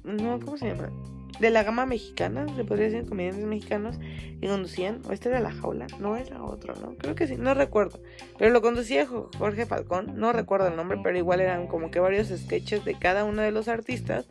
no, 0.03 0.41
¿cómo 0.41 0.57
se 0.57 0.67
llama? 0.67 0.91
De 1.39 1.51
la 1.51 1.63
gama 1.63 1.87
mexicana, 1.87 2.47
se 2.57 2.65
podría 2.65 2.87
decir 2.87 3.09
comediantes 3.09 3.45
mexicanos, 3.45 3.97
y 4.41 4.49
conducían, 4.49 5.01
o 5.09 5.13
este 5.13 5.29
era 5.29 5.39
la 5.39 5.53
jaula, 5.53 5.87
no 6.01 6.17
era 6.17 6.43
otro, 6.43 6.75
¿no? 6.75 6.97
Creo 6.97 7.15
que 7.15 7.29
sí, 7.29 7.37
no 7.37 7.55
recuerdo, 7.55 8.01
pero 8.39 8.51
lo 8.51 8.61
conducía 8.61 9.07
Jorge 9.07 9.67
Falcón, 9.67 10.19
no 10.19 10.33
recuerdo 10.33 10.67
el 10.67 10.75
nombre, 10.75 10.99
pero 11.05 11.17
igual 11.17 11.41
eran 11.41 11.69
como 11.69 11.93
que 11.93 12.01
varios 12.01 12.29
sketches 12.29 12.85
de 12.85 12.99
cada 12.99 13.25
uno 13.25 13.43
de 13.43 13.53
los 13.53 13.69
artistas, 13.69 14.27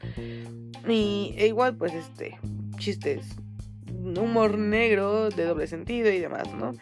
y 0.86 1.34
e 1.38 1.48
igual, 1.48 1.78
pues, 1.78 1.94
este, 1.94 2.38
chistes 2.78 3.38
humor 4.06 4.58
negro 4.58 5.30
de 5.30 5.46
doble 5.46 5.68
sentido 5.68 6.10
y 6.12 6.20
demás, 6.20 6.54
¿no? 6.54 6.74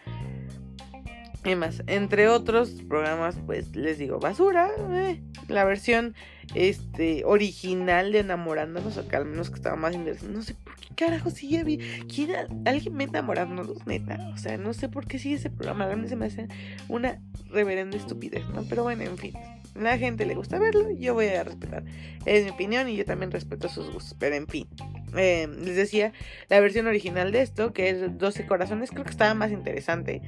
Y 1.44 1.54
más, 1.56 1.82
entre 1.86 2.28
otros 2.28 2.70
programas, 2.88 3.36
pues 3.44 3.76
les 3.76 3.98
digo, 3.98 4.18
basura, 4.18 4.70
eh, 4.92 5.20
la 5.48 5.64
versión 5.64 6.14
este 6.54 7.22
original 7.26 8.12
de 8.12 8.20
enamorándonos, 8.20 8.96
acá 8.96 9.18
al 9.18 9.26
menos 9.26 9.50
que 9.50 9.56
estaba 9.56 9.76
más 9.76 9.94
interesante. 9.94 10.34
No 10.34 10.42
sé 10.42 10.54
por 10.54 10.74
qué 10.76 10.94
carajo 10.94 11.30
sigue 11.30 11.78
¿Quién, 12.08 12.30
alguien 12.66 12.94
me 12.94 13.04
enamorándonos, 13.04 13.86
neta. 13.86 14.18
O 14.34 14.38
sea, 14.38 14.56
no 14.56 14.72
sé 14.72 14.88
por 14.88 15.06
qué 15.06 15.18
sigue 15.18 15.36
ese 15.36 15.50
programa. 15.50 15.90
A 15.90 15.96
mí 15.96 16.08
se 16.08 16.16
me 16.16 16.26
hace 16.26 16.48
una 16.88 17.20
reverenda 17.50 17.96
estupidez, 17.98 18.48
¿no? 18.54 18.64
Pero 18.64 18.82
bueno, 18.82 19.02
en 19.02 19.18
fin. 19.18 19.34
La 19.74 19.98
gente 19.98 20.24
le 20.24 20.34
gusta 20.34 20.58
verlo, 20.58 20.90
yo 20.92 21.14
voy 21.14 21.26
a 21.26 21.42
respetar. 21.42 21.84
Es 22.24 22.44
mi 22.44 22.50
opinión 22.50 22.88
y 22.88 22.96
yo 22.96 23.04
también 23.04 23.30
respeto 23.30 23.68
sus 23.68 23.90
gustos. 23.90 24.16
Pero 24.18 24.36
en 24.36 24.46
fin. 24.46 24.68
Eh, 25.16 25.48
les 25.48 25.76
decía, 25.76 26.12
la 26.48 26.60
versión 26.60 26.86
original 26.86 27.32
de 27.32 27.42
esto, 27.42 27.72
que 27.72 27.90
es 27.90 28.18
12 28.18 28.46
corazones, 28.46 28.90
creo 28.90 29.04
que 29.04 29.10
estaba 29.10 29.34
más 29.34 29.50
interesante. 29.50 30.22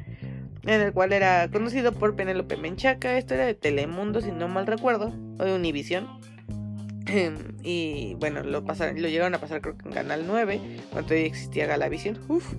En 0.64 0.80
el 0.80 0.92
cual 0.92 1.12
era 1.12 1.48
conocido 1.50 1.92
por 1.92 2.16
Penélope 2.16 2.56
Menchaca. 2.56 3.16
Esto 3.16 3.34
era 3.34 3.46
de 3.46 3.54
Telemundo, 3.54 4.20
si 4.20 4.32
no 4.32 4.48
mal 4.48 4.66
recuerdo. 4.66 5.14
O 5.38 5.44
de 5.44 5.54
Univision. 5.54 6.08
y 7.62 8.14
bueno, 8.14 8.42
lo, 8.42 8.64
pasaron, 8.64 9.00
lo 9.00 9.08
llegaron 9.08 9.34
a 9.34 9.38
pasar 9.38 9.60
creo 9.60 9.78
que 9.78 9.88
en 9.88 9.94
Canal 9.94 10.24
9. 10.26 10.60
Cuando 10.90 11.08
todavía 11.08 11.28
existía 11.28 11.66
Galavisión. 11.66 12.18
Uf, 12.28 12.52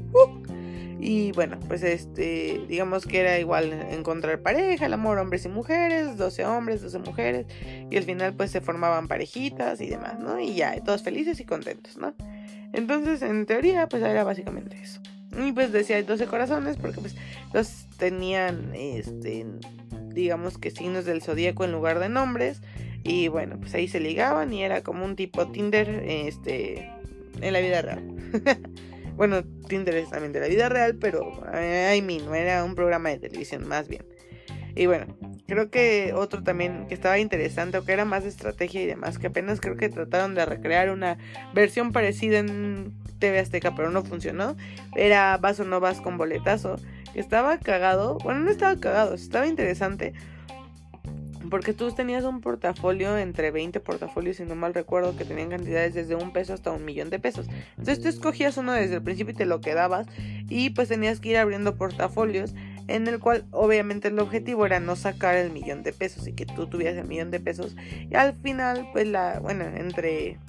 Y 1.00 1.32
bueno, 1.34 1.60
pues 1.68 1.84
este, 1.84 2.62
digamos 2.68 3.06
que 3.06 3.20
era 3.20 3.40
igual 3.40 3.72
encontrar 3.92 4.42
pareja, 4.42 4.88
el 4.88 4.94
amor 4.94 5.20
hombres 5.20 5.46
y 5.46 5.50
mujeres, 5.50 6.18
12 6.18 6.46
hombres, 6.46 6.82
12 6.82 7.00
mujeres, 7.00 7.46
y 7.90 7.98
al 7.98 8.04
final 8.04 8.34
pues 8.34 8.52
se 8.52 8.62
formaban 8.62 9.08
parejitas 9.08 9.80
y 9.80 9.90
demás, 9.90 10.20
¿no? 10.20 10.40
Y 10.40 10.56
ya, 10.56 10.76
todos 10.84 11.04
felices 11.04 11.40
y 11.40 11.46
contentos, 11.46 11.98
¿no? 11.98 12.16
Entonces, 12.74 13.22
en 13.22 13.46
teoría, 13.46 13.88
pues 13.88 14.04
era 14.04 14.24
básicamente 14.24 14.78
eso. 14.82 15.00
Y 15.38 15.52
pues 15.52 15.72
decía 15.72 16.02
12 16.02 16.26
corazones 16.26 16.78
porque 16.78 17.00
pues 17.00 17.16
los 17.54 17.88
tenían, 17.98 18.72
este, 18.74 19.46
digamos 20.10 20.58
que 20.58 20.72
signos 20.72 21.06
del 21.06 21.22
zodíaco 21.22 21.64
en 21.64 21.72
lugar 21.72 22.00
de 22.00 22.10
nombres. 22.10 22.62
Y 23.04 23.28
bueno, 23.28 23.60
pues 23.60 23.74
ahí 23.76 23.88
se 23.88 24.00
ligaban 24.00 24.52
y 24.52 24.64
era 24.64 24.82
como 24.82 25.06
un 25.06 25.16
tipo 25.16 25.48
Tinder, 25.48 25.90
este, 26.08 26.90
en 27.40 27.54
la 27.54 27.60
vida 27.60 27.82
real. 27.82 28.04
bueno, 29.18 29.44
Tinder 29.68 29.96
es 29.96 30.12
también 30.12 30.32
de 30.32 30.40
la 30.40 30.48
vida 30.48 30.70
real, 30.70 30.96
pero 30.96 31.42
eh, 31.54 31.96
I 31.98 32.02
mean, 32.02 32.34
era 32.34 32.64
un 32.64 32.76
programa 32.76 33.10
de 33.10 33.20
televisión 33.20 33.68
más 33.68 33.88
bien. 33.88 34.06
Y 34.76 34.86
bueno, 34.86 35.08
creo 35.48 35.72
que 35.72 36.14
otro 36.16 36.44
también 36.44 36.86
que 36.88 36.94
estaba 36.94 37.18
interesante 37.18 37.80
o 37.80 37.84
que 37.84 37.94
era 37.94 38.06
más 38.06 38.26
estrategia 38.26 38.84
y 38.84 38.86
demás, 38.86 39.18
que 39.18 39.28
apenas 39.28 39.60
creo 39.60 39.76
que 39.76 39.90
trataron 39.90 40.36
de 40.36 40.46
recrear 40.46 40.92
una 40.92 41.18
versión 41.56 41.92
parecida 41.92 42.38
en 42.38 42.94
TV 43.18 43.40
Azteca, 43.40 43.74
pero 43.76 43.90
no 43.90 44.04
funcionó. 44.04 44.56
Era 44.96 45.36
Vas 45.38 45.60
o 45.60 45.64
no 45.64 45.80
vas 45.80 46.00
con 46.00 46.18
boletazo, 46.18 46.76
estaba 47.16 47.58
cagado. 47.58 48.20
Bueno, 48.20 48.42
no 48.42 48.52
estaba 48.52 48.80
cagado, 48.80 49.16
estaba 49.16 49.48
interesante. 49.48 50.14
Porque 51.50 51.74
tú 51.74 51.92
tenías 51.92 52.24
un 52.24 52.42
portafolio 52.42 53.18
entre 53.18 53.52
20 53.52 53.80
portafolios, 53.80 54.38
si 54.38 54.44
no 54.44 54.56
mal 54.56 54.74
recuerdo, 54.74 55.16
que 55.16 55.26
tenían 55.26 55.50
cantidades 55.50 55.94
desde 55.94 56.16
un 56.16 56.32
peso 56.34 56.54
hasta 56.54 56.72
un 56.72 56.84
millón 56.84 57.10
de 57.10 57.20
pesos. 57.20 57.48
Entonces 57.78 58.02
tú 58.02 58.10
escogías 58.10 58.58
uno 58.58 58.74
desde 58.74 58.96
el 58.96 59.04
principio 59.04 59.34
y 59.34 59.38
te 59.38 59.46
lo 59.46 59.62
quedabas. 59.62 60.08
Y 60.50 60.72
pues 60.72 60.90
tenías 60.90 61.20
que 61.20 61.30
ir 61.30 61.38
abriendo 61.38 61.76
portafolios 61.76 62.54
en 62.88 63.08
el 63.08 63.20
cual 63.20 63.46
obviamente 63.52 64.08
el 64.08 64.20
objetivo 64.20 64.66
era 64.66 64.80
no 64.80 64.96
sacar 64.96 65.36
el 65.36 65.52
millón 65.52 65.84
de 65.84 65.94
pesos 65.94 66.28
y 66.28 66.34
que 66.34 66.46
tú 66.46 66.68
tuvieras 66.68 66.98
el 66.98 67.08
millón 67.08 67.32
de 67.32 67.40
pesos 67.40 67.76
y 68.10 68.16
al 68.16 68.34
final 68.34 68.88
pues 68.94 69.08
la 69.08 69.40
bueno 69.42 69.66
entre 69.66 70.40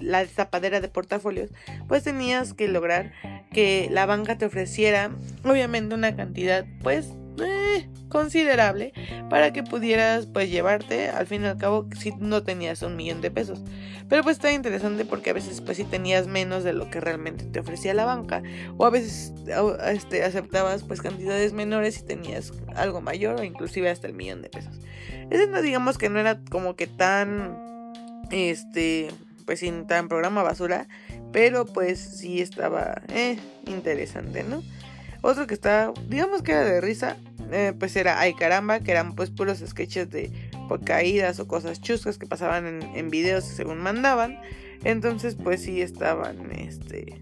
la 0.00 0.26
zapadera 0.26 0.80
de 0.80 0.88
portafolios 0.88 1.50
pues 1.88 2.04
tenías 2.04 2.54
que 2.54 2.68
lograr 2.68 3.12
que 3.52 3.88
la 3.90 4.06
banca 4.06 4.38
te 4.38 4.46
ofreciera 4.46 5.10
obviamente 5.44 5.94
una 5.94 6.16
cantidad 6.16 6.64
pues 6.82 7.12
eh, 7.42 7.88
considerable 8.08 8.92
para 9.28 9.52
que 9.52 9.62
pudieras 9.62 10.26
pues 10.26 10.50
llevarte. 10.50 11.08
Al 11.08 11.26
fin 11.26 11.42
y 11.42 11.46
al 11.46 11.58
cabo 11.58 11.86
si 11.98 12.12
no 12.18 12.42
tenías 12.42 12.82
un 12.82 12.96
millón 12.96 13.20
de 13.20 13.30
pesos. 13.30 13.62
Pero 14.08 14.22
pues 14.22 14.36
está 14.36 14.52
interesante 14.52 15.04
porque 15.04 15.30
a 15.30 15.32
veces 15.32 15.60
pues 15.60 15.76
si 15.76 15.84
tenías 15.84 16.26
menos 16.26 16.64
de 16.64 16.72
lo 16.72 16.90
que 16.90 17.00
realmente 17.00 17.44
te 17.44 17.60
ofrecía 17.60 17.94
la 17.94 18.04
banca. 18.04 18.42
O 18.76 18.86
a 18.86 18.90
veces 18.90 19.32
este, 19.86 20.24
aceptabas 20.24 20.82
pues 20.84 21.00
cantidades 21.00 21.52
menores 21.52 21.98
y 21.98 22.04
tenías 22.04 22.52
algo 22.74 23.00
mayor 23.00 23.40
o 23.40 23.44
inclusive 23.44 23.88
hasta 23.88 24.06
el 24.06 24.14
millón 24.14 24.42
de 24.42 24.50
pesos. 24.50 24.80
Ese 25.30 25.46
no 25.46 25.62
digamos 25.62 25.96
que 25.98 26.08
no 26.08 26.18
era 26.18 26.40
como 26.50 26.74
que 26.76 26.86
tan 26.86 27.56
este 28.30 29.08
pues 29.46 29.60
sin 29.60 29.86
tan 29.86 30.08
programa 30.08 30.42
basura 30.44 30.86
pero 31.32 31.64
pues 31.64 31.98
sí 31.98 32.40
estaba 32.40 33.02
eh, 33.08 33.36
interesante 33.66 34.44
no 34.44 34.62
otro 35.22 35.46
que 35.46 35.54
estaba, 35.54 35.92
digamos 36.08 36.42
que 36.42 36.52
era 36.52 36.64
de 36.64 36.80
risa, 36.80 37.16
eh, 37.52 37.72
pues 37.78 37.96
era 37.96 38.20
Ay 38.20 38.34
caramba, 38.34 38.80
que 38.80 38.90
eran 38.90 39.14
pues 39.14 39.30
puros 39.30 39.62
sketches 39.66 40.10
de 40.10 40.30
pues, 40.68 40.80
caídas 40.84 41.40
o 41.40 41.48
cosas 41.48 41.80
chuscas 41.80 42.18
que 42.18 42.26
pasaban 42.26 42.66
en, 42.66 42.82
en 42.96 43.10
videos 43.10 43.44
según 43.44 43.78
mandaban. 43.78 44.40
Entonces 44.84 45.36
pues 45.36 45.62
sí 45.62 45.82
estaban, 45.82 46.52
este, 46.52 47.20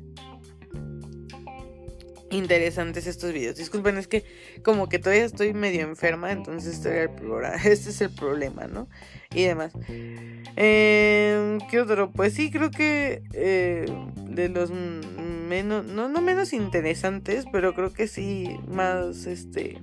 interesantes 2.31 3.07
estos 3.07 3.33
videos. 3.33 3.57
Disculpen, 3.57 3.97
es 3.97 4.09
que 4.09 4.25
como 4.63 4.89
que 4.89 4.99
todavía 4.99 5.25
estoy 5.25 5.55
medio 5.55 5.83
enferma, 5.83 6.33
entonces 6.33 6.75
este, 6.75 7.05
este 7.65 7.91
es 7.91 8.01
el 8.01 8.11
problema, 8.11 8.67
¿no? 8.67 8.89
Y 9.35 9.45
demás. 9.45 9.73
Eh, 10.57 11.59
¿Qué 11.71 11.81
otro? 11.81 12.11
Pues 12.11 12.35
sí, 12.35 12.51
creo 12.51 12.71
que 12.71 13.23
eh, 13.33 13.87
de 14.25 14.49
los 14.49 14.71
menos, 14.71 15.85
no, 15.85 16.09
no 16.09 16.21
menos 16.21 16.53
interesantes, 16.53 17.45
pero 17.51 17.75
creo 17.75 17.93
que 17.93 18.09
sí 18.09 18.59
más, 18.67 19.27
este, 19.27 19.79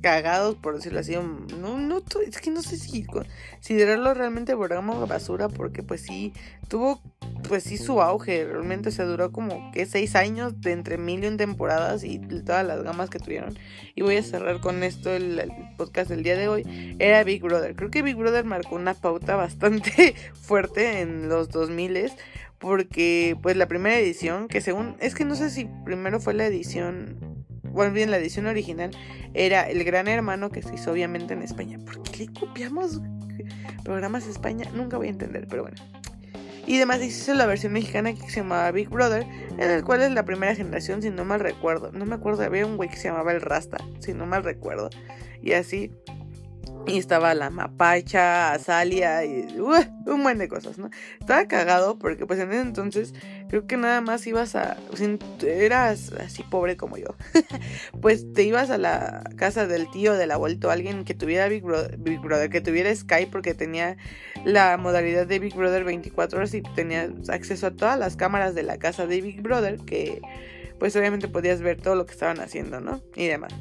cagados, 0.00 0.56
por 0.56 0.76
decirlo 0.76 1.00
así. 1.00 1.14
No, 1.14 1.78
no, 1.78 2.02
es 2.26 2.40
que 2.40 2.50
no 2.50 2.62
sé 2.62 2.76
si 2.76 3.04
considerarlo 3.04 4.14
realmente 4.14 4.56
programa 4.56 5.04
basura, 5.04 5.48
porque 5.48 5.82
pues 5.82 6.02
sí, 6.02 6.32
tuvo, 6.68 7.00
pues 7.48 7.64
sí 7.64 7.78
su 7.78 8.00
auge, 8.00 8.44
realmente 8.44 8.90
se 8.90 9.04
duró 9.04 9.32
como 9.32 9.70
que 9.72 9.86
seis 9.86 10.16
años 10.16 10.60
de 10.60 10.72
entre 10.72 10.98
mil 10.98 11.24
y 11.24 11.36
temporadas 11.36 12.04
y 12.04 12.18
todas 12.18 12.66
las 12.66 12.82
gamas 12.82 13.10
que 13.10 13.18
tuvieron. 13.18 13.58
Y 13.94 14.02
voy 14.02 14.16
a 14.16 14.22
cerrar 14.22 14.60
con 14.60 14.82
esto 14.82 15.14
el, 15.14 15.50
podcast 15.76 16.10
del 16.10 16.22
día 16.22 16.36
de 16.36 16.48
hoy. 16.48 16.96
Era 16.98 17.24
Big 17.24 17.42
Brother. 17.42 17.74
Creo 17.74 17.90
que 17.90 18.02
Big 18.02 18.16
Brother 18.16 18.44
marcó 18.44 18.76
una 18.76 18.94
pauta 18.94 19.36
bastante 19.36 20.14
fuerte 20.34 21.00
en 21.00 21.28
los 21.28 21.48
2000 21.50 22.12
porque 22.58 23.38
pues 23.42 23.56
la 23.56 23.66
primera 23.66 23.98
edición, 23.98 24.46
que 24.46 24.60
según, 24.60 24.96
es 25.00 25.14
que 25.14 25.24
no 25.24 25.34
sé 25.34 25.48
si 25.48 25.66
primero 25.84 26.20
fue 26.20 26.34
la 26.34 26.44
edición 26.44 27.39
bueno, 27.72 27.92
bien, 27.92 28.10
la 28.10 28.18
edición 28.18 28.46
original 28.46 28.90
era 29.34 29.68
El 29.68 29.84
Gran 29.84 30.08
Hermano, 30.08 30.50
que 30.50 30.62
se 30.62 30.74
hizo 30.74 30.92
obviamente 30.92 31.34
en 31.34 31.42
España. 31.42 31.78
¿Por 31.78 32.02
qué 32.02 32.26
copiamos 32.28 33.00
programas 33.84 34.24
de 34.26 34.32
España? 34.32 34.66
Nunca 34.74 34.96
voy 34.96 35.08
a 35.08 35.10
entender, 35.10 35.46
pero 35.48 35.62
bueno. 35.62 35.76
Y 36.66 36.76
además 36.76 37.02
hizo 37.02 37.34
la 37.34 37.46
versión 37.46 37.72
mexicana 37.72 38.12
que 38.12 38.30
se 38.30 38.40
llamaba 38.40 38.70
Big 38.70 38.88
Brother, 38.88 39.26
en 39.58 39.70
el 39.70 39.82
cual 39.82 40.02
es 40.02 40.12
la 40.12 40.24
primera 40.24 40.54
generación, 40.54 41.02
si 41.02 41.10
no 41.10 41.24
mal 41.24 41.40
recuerdo. 41.40 41.90
No 41.92 42.06
me 42.06 42.14
acuerdo, 42.14 42.42
había 42.42 42.66
un 42.66 42.76
güey 42.76 42.88
que 42.88 42.96
se 42.96 43.08
llamaba 43.08 43.32
El 43.32 43.40
Rasta, 43.40 43.78
si 43.98 44.12
no 44.14 44.26
mal 44.26 44.44
recuerdo. 44.44 44.90
Y 45.42 45.52
así. 45.52 45.90
Y 46.86 46.98
estaba 46.98 47.34
la 47.34 47.50
mapacha, 47.50 48.52
Azalia 48.52 49.24
y 49.24 49.58
un 49.58 50.22
buen 50.22 50.38
de 50.38 50.48
cosas, 50.48 50.78
¿no? 50.78 50.90
Estaba 51.20 51.46
cagado 51.46 51.98
porque 51.98 52.26
pues 52.26 52.40
en 52.40 52.50
ese 52.52 52.62
entonces 52.62 53.14
creo 53.48 53.66
que 53.66 53.76
nada 53.76 54.00
más 54.00 54.26
ibas 54.26 54.56
a... 54.56 54.76
Eras 55.42 56.12
así 56.12 56.42
pobre 56.42 56.76
como 56.76 56.96
yo. 56.96 57.14
pues 58.00 58.32
te 58.32 58.44
ibas 58.44 58.70
a 58.70 58.78
la 58.78 59.22
casa 59.36 59.66
del 59.66 59.90
tío, 59.90 60.14
del 60.14 60.30
abuelo, 60.30 60.70
alguien 60.70 61.04
que 61.04 61.14
tuviera 61.14 61.48
Big 61.48 61.62
Brother, 61.62 62.50
que 62.50 62.60
tuviera 62.60 62.94
Skype 62.94 63.30
porque 63.30 63.54
tenía 63.54 63.96
la 64.44 64.76
modalidad 64.76 65.26
de 65.26 65.38
Big 65.38 65.54
Brother 65.54 65.84
24 65.84 66.38
horas 66.38 66.54
y 66.54 66.62
tenías 66.62 67.10
acceso 67.28 67.68
a 67.68 67.70
todas 67.72 67.98
las 67.98 68.16
cámaras 68.16 68.54
de 68.54 68.62
la 68.62 68.78
casa 68.78 69.06
de 69.06 69.20
Big 69.20 69.42
Brother 69.42 69.76
que 69.76 70.22
pues 70.80 70.96
obviamente 70.96 71.28
podías 71.28 71.60
ver 71.60 71.80
todo 71.80 71.94
lo 71.94 72.06
que 72.06 72.12
estaban 72.12 72.40
haciendo, 72.40 72.80
¿no? 72.80 73.02
Y 73.14 73.26
demás. 73.26 73.52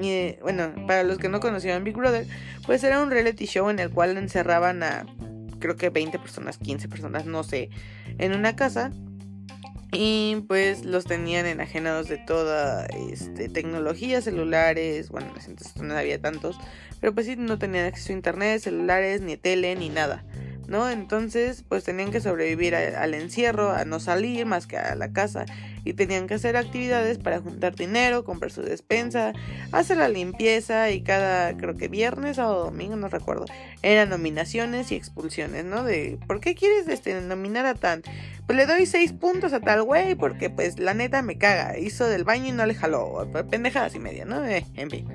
Y 0.00 0.36
bueno, 0.42 0.72
para 0.86 1.02
los 1.02 1.18
que 1.18 1.28
no 1.28 1.40
conocían 1.40 1.84
Big 1.84 1.96
Brother, 1.96 2.26
pues 2.66 2.82
era 2.84 3.02
un 3.02 3.10
reality 3.10 3.46
show 3.46 3.68
en 3.68 3.78
el 3.78 3.90
cual 3.90 4.16
encerraban 4.16 4.82
a 4.82 5.06
creo 5.58 5.76
que 5.76 5.90
20 5.90 6.18
personas, 6.18 6.58
15 6.58 6.88
personas, 6.88 7.26
no 7.26 7.44
sé, 7.44 7.70
en 8.18 8.34
una 8.34 8.56
casa 8.56 8.90
y 9.92 10.44
pues 10.48 10.84
los 10.84 11.04
tenían 11.04 11.46
enajenados 11.46 12.08
de 12.08 12.18
toda 12.18 12.86
este, 12.86 13.48
tecnología, 13.48 14.22
celulares, 14.22 15.10
bueno, 15.10 15.28
entonces 15.46 15.76
no 15.76 15.94
había 15.96 16.20
tantos, 16.20 16.56
pero 17.00 17.14
pues 17.14 17.26
sí 17.26 17.36
no 17.36 17.58
tenían 17.58 17.86
acceso 17.86 18.12
a 18.12 18.16
internet, 18.16 18.60
celulares, 18.60 19.20
ni 19.20 19.36
tele, 19.36 19.74
ni 19.76 19.88
nada. 19.88 20.24
¿no? 20.68 20.88
Entonces, 20.88 21.64
pues 21.68 21.82
tenían 21.82 22.12
que 22.12 22.20
sobrevivir 22.20 22.76
al 22.76 23.14
encierro, 23.14 23.72
a 23.72 23.84
no 23.84 23.98
salir 23.98 24.46
más 24.46 24.68
que 24.68 24.78
a 24.78 24.94
la 24.94 25.12
casa 25.12 25.44
y 25.84 25.94
tenían 25.94 26.26
que 26.26 26.34
hacer 26.34 26.56
actividades 26.56 27.18
para 27.18 27.40
juntar 27.40 27.74
dinero, 27.74 28.24
comprar 28.24 28.50
su 28.50 28.62
despensa, 28.62 29.32
hacer 29.72 29.98
la 29.98 30.08
limpieza 30.08 30.90
y 30.90 31.02
cada, 31.02 31.56
creo 31.56 31.76
que 31.76 31.88
viernes 31.88 32.38
o 32.38 32.64
domingo, 32.64 32.96
no 32.96 33.08
recuerdo, 33.08 33.46
eran 33.82 34.10
nominaciones 34.10 34.92
y 34.92 34.96
expulsiones, 34.96 35.64
¿no? 35.64 35.84
De, 35.84 36.18
¿por 36.26 36.40
qué 36.40 36.54
quieres 36.54 36.88
este, 36.88 37.20
nominar 37.20 37.66
a 37.66 37.74
tan? 37.74 38.02
Pues 38.46 38.56
le 38.56 38.66
doy 38.66 38.86
seis 38.86 39.12
puntos 39.12 39.52
a 39.52 39.60
tal 39.60 39.82
güey 39.82 40.14
porque 40.14 40.50
pues 40.50 40.78
la 40.78 40.94
neta 40.94 41.22
me 41.22 41.38
caga, 41.38 41.78
hizo 41.78 42.06
del 42.06 42.24
baño 42.24 42.48
y 42.48 42.52
no 42.52 42.66
le 42.66 42.74
jaló, 42.74 43.28
pendejadas 43.50 43.94
y 43.94 43.98
media, 43.98 44.24
¿no? 44.24 44.44
Eh, 44.44 44.66
en 44.74 44.90
fin 44.90 45.08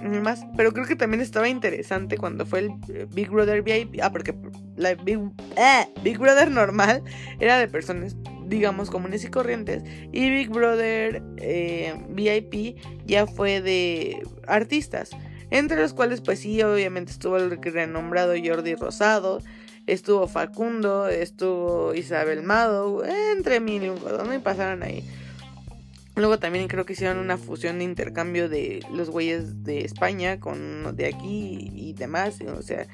más. 0.00 0.44
Pero 0.56 0.72
creo 0.72 0.86
que 0.86 0.96
también 0.96 1.20
estaba 1.20 1.48
interesante 1.48 2.16
cuando 2.16 2.46
fue 2.46 2.60
el 2.60 2.70
eh, 2.88 3.06
Big 3.12 3.30
Brother 3.30 3.62
VIP. 3.62 4.00
Ah, 4.02 4.10
porque 4.10 4.34
la 4.76 4.94
Big, 4.94 5.18
eh, 5.56 5.86
Big 6.02 6.18
Brother 6.18 6.50
normal 6.50 7.02
era 7.38 7.58
de 7.58 7.68
personas, 7.68 8.16
digamos, 8.46 8.90
comunes 8.90 9.24
y 9.24 9.28
corrientes. 9.28 9.82
Y 10.12 10.30
Big 10.30 10.50
Brother 10.50 11.22
eh, 11.38 11.94
VIP 12.10 12.78
ya 13.06 13.26
fue 13.26 13.60
de 13.60 14.22
artistas. 14.46 15.10
Entre 15.50 15.80
los 15.80 15.94
cuales, 15.94 16.20
pues 16.20 16.40
sí, 16.40 16.62
obviamente 16.62 17.12
estuvo 17.12 17.36
el 17.36 17.60
renombrado 17.60 18.34
Jordi 18.42 18.74
Rosado. 18.76 19.42
estuvo 19.86 20.28
Facundo, 20.28 21.08
estuvo 21.08 21.92
Isabel 21.94 22.42
Mado, 22.42 23.04
entre 23.04 23.58
mil 23.58 23.82
y 23.82 23.88
un 23.88 24.40
pasaron 24.42 24.84
ahí. 24.84 25.04
Luego 26.20 26.38
también 26.38 26.68
creo 26.68 26.84
que 26.84 26.92
hicieron 26.92 27.18
una 27.18 27.38
fusión 27.38 27.78
de 27.78 27.84
intercambio 27.84 28.48
de 28.48 28.84
los 28.92 29.08
güeyes 29.10 29.64
de 29.64 29.84
España 29.84 30.38
con 30.38 30.94
de 30.94 31.06
aquí 31.06 31.70
y 31.74 31.94
demás. 31.94 32.38
O 32.42 32.62
sea, 32.62 32.86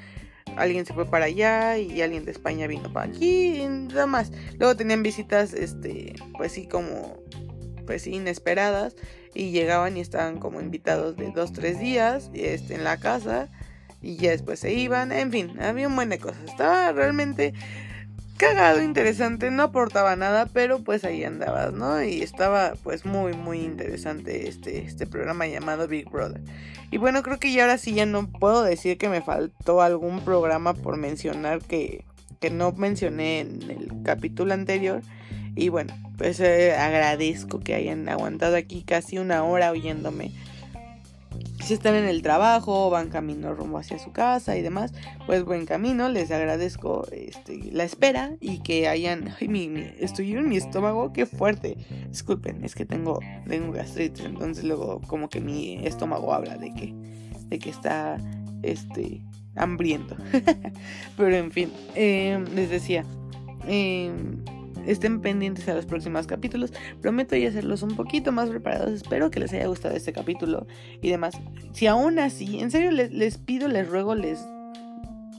alguien 0.55 0.85
se 0.85 0.93
fue 0.93 1.05
para 1.05 1.25
allá 1.25 1.77
y 1.77 2.01
alguien 2.01 2.23
de 2.23 2.31
España 2.31 2.67
vino 2.67 2.91
para 2.93 3.11
aquí 3.11 3.61
y 3.61 3.67
nada. 3.67 4.23
Luego 4.57 4.75
tenían 4.77 5.03
visitas, 5.03 5.53
este, 5.53 6.15
pues 6.37 6.53
sí, 6.53 6.67
como, 6.67 7.21
pues 7.85 8.03
sí, 8.03 8.15
inesperadas 8.15 8.95
y 9.33 9.51
llegaban 9.51 9.97
y 9.97 9.99
estaban 9.99 10.39
como 10.39 10.61
invitados 10.61 11.17
de 11.17 11.31
dos, 11.31 11.51
tres 11.51 11.79
días, 11.79 12.31
este, 12.33 12.75
en 12.75 12.85
la 12.85 12.97
casa 12.97 13.49
y 14.01 14.15
ya 14.15 14.31
después 14.31 14.59
se 14.59 14.73
iban. 14.73 15.11
En 15.11 15.31
fin, 15.31 15.59
había 15.61 15.87
un 15.87 15.95
buen 15.95 16.09
de 16.09 16.17
cosas. 16.17 16.43
Estaba 16.45 16.93
realmente 16.93 17.53
cagado, 18.37 18.81
interesante, 18.81 19.51
no 19.51 19.63
aportaba 19.63 20.15
nada, 20.15 20.45
pero 20.45 20.79
pues 20.79 21.03
ahí 21.03 21.23
andabas, 21.23 21.73
¿no? 21.73 22.01
Y 22.01 22.21
estaba 22.21 22.73
pues 22.83 23.05
muy, 23.05 23.33
muy 23.33 23.59
interesante 23.59 24.47
este, 24.47 24.79
este 24.79 25.05
programa 25.07 25.47
llamado 25.47 25.87
Big 25.87 26.09
Brother. 26.09 26.41
Y 26.91 26.97
bueno, 26.97 27.23
creo 27.23 27.39
que 27.39 27.51
ya 27.51 27.63
ahora 27.63 27.77
sí 27.77 27.93
ya 27.93 28.05
no 28.05 28.29
puedo 28.29 28.63
decir 28.63 28.97
que 28.97 29.09
me 29.09 29.21
faltó 29.21 29.81
algún 29.81 30.21
programa 30.21 30.73
por 30.73 30.97
mencionar 30.97 31.61
que, 31.61 32.05
que 32.39 32.49
no 32.49 32.71
mencioné 32.71 33.41
en 33.41 33.63
el 33.69 33.91
capítulo 34.03 34.53
anterior. 34.53 35.01
Y 35.55 35.69
bueno, 35.69 35.93
pues 36.17 36.39
eh, 36.39 36.75
agradezco 36.75 37.59
que 37.59 37.73
hayan 37.73 38.07
aguantado 38.07 38.55
aquí 38.55 38.83
casi 38.83 39.17
una 39.17 39.43
hora 39.43 39.71
oyéndome 39.71 40.31
si 41.59 41.73
están 41.73 41.95
en 41.95 42.05
el 42.05 42.21
trabajo, 42.21 42.89
van 42.89 43.09
camino 43.09 43.53
rumbo 43.53 43.77
hacia 43.77 43.99
su 43.99 44.11
casa 44.11 44.57
y 44.57 44.61
demás, 44.61 44.93
pues 45.25 45.43
buen 45.43 45.65
camino, 45.65 46.09
les 46.09 46.31
agradezco 46.31 47.07
este, 47.11 47.71
la 47.71 47.83
espera 47.83 48.35
y 48.39 48.59
que 48.59 48.87
hayan, 48.87 49.33
ay, 49.39 49.47
mi, 49.47 49.69
estoy 49.99 50.33
en 50.33 50.47
mi 50.49 50.57
estómago, 50.57 51.13
qué 51.13 51.25
fuerte, 51.25 51.77
disculpen, 52.09 52.63
es 52.63 52.75
que 52.75 52.85
tengo, 52.85 53.19
tengo 53.47 53.71
gastritis, 53.71 54.25
entonces 54.25 54.63
luego 54.63 55.01
como 55.07 55.29
que 55.29 55.41
mi 55.41 55.85
estómago 55.85 56.33
habla 56.33 56.57
de 56.57 56.73
que, 56.73 56.93
de 57.47 57.59
que 57.59 57.69
está, 57.69 58.17
este, 58.63 59.21
hambriento, 59.55 60.15
pero 61.17 61.35
en 61.35 61.51
fin, 61.51 61.71
em, 61.95 62.45
les 62.53 62.69
decía, 62.69 63.03
eh, 63.67 64.11
Estén 64.87 65.21
pendientes 65.21 65.67
a 65.67 65.75
los 65.75 65.85
próximos 65.85 66.25
capítulos. 66.27 66.73
Prometo 67.01 67.35
ya 67.35 67.49
hacerlos 67.49 67.83
un 67.83 67.95
poquito 67.95 68.31
más 68.31 68.49
preparados. 68.49 68.91
Espero 68.91 69.29
que 69.29 69.39
les 69.39 69.53
haya 69.53 69.67
gustado 69.67 69.95
este 69.95 70.13
capítulo 70.13 70.65
y 71.01 71.09
demás. 71.09 71.35
Si 71.73 71.87
aún 71.87 72.19
así, 72.19 72.59
en 72.59 72.71
serio 72.71 72.91
les, 72.91 73.37
pido, 73.37 73.67
les 73.67 73.87
ruego, 73.87 74.15
les 74.15 74.39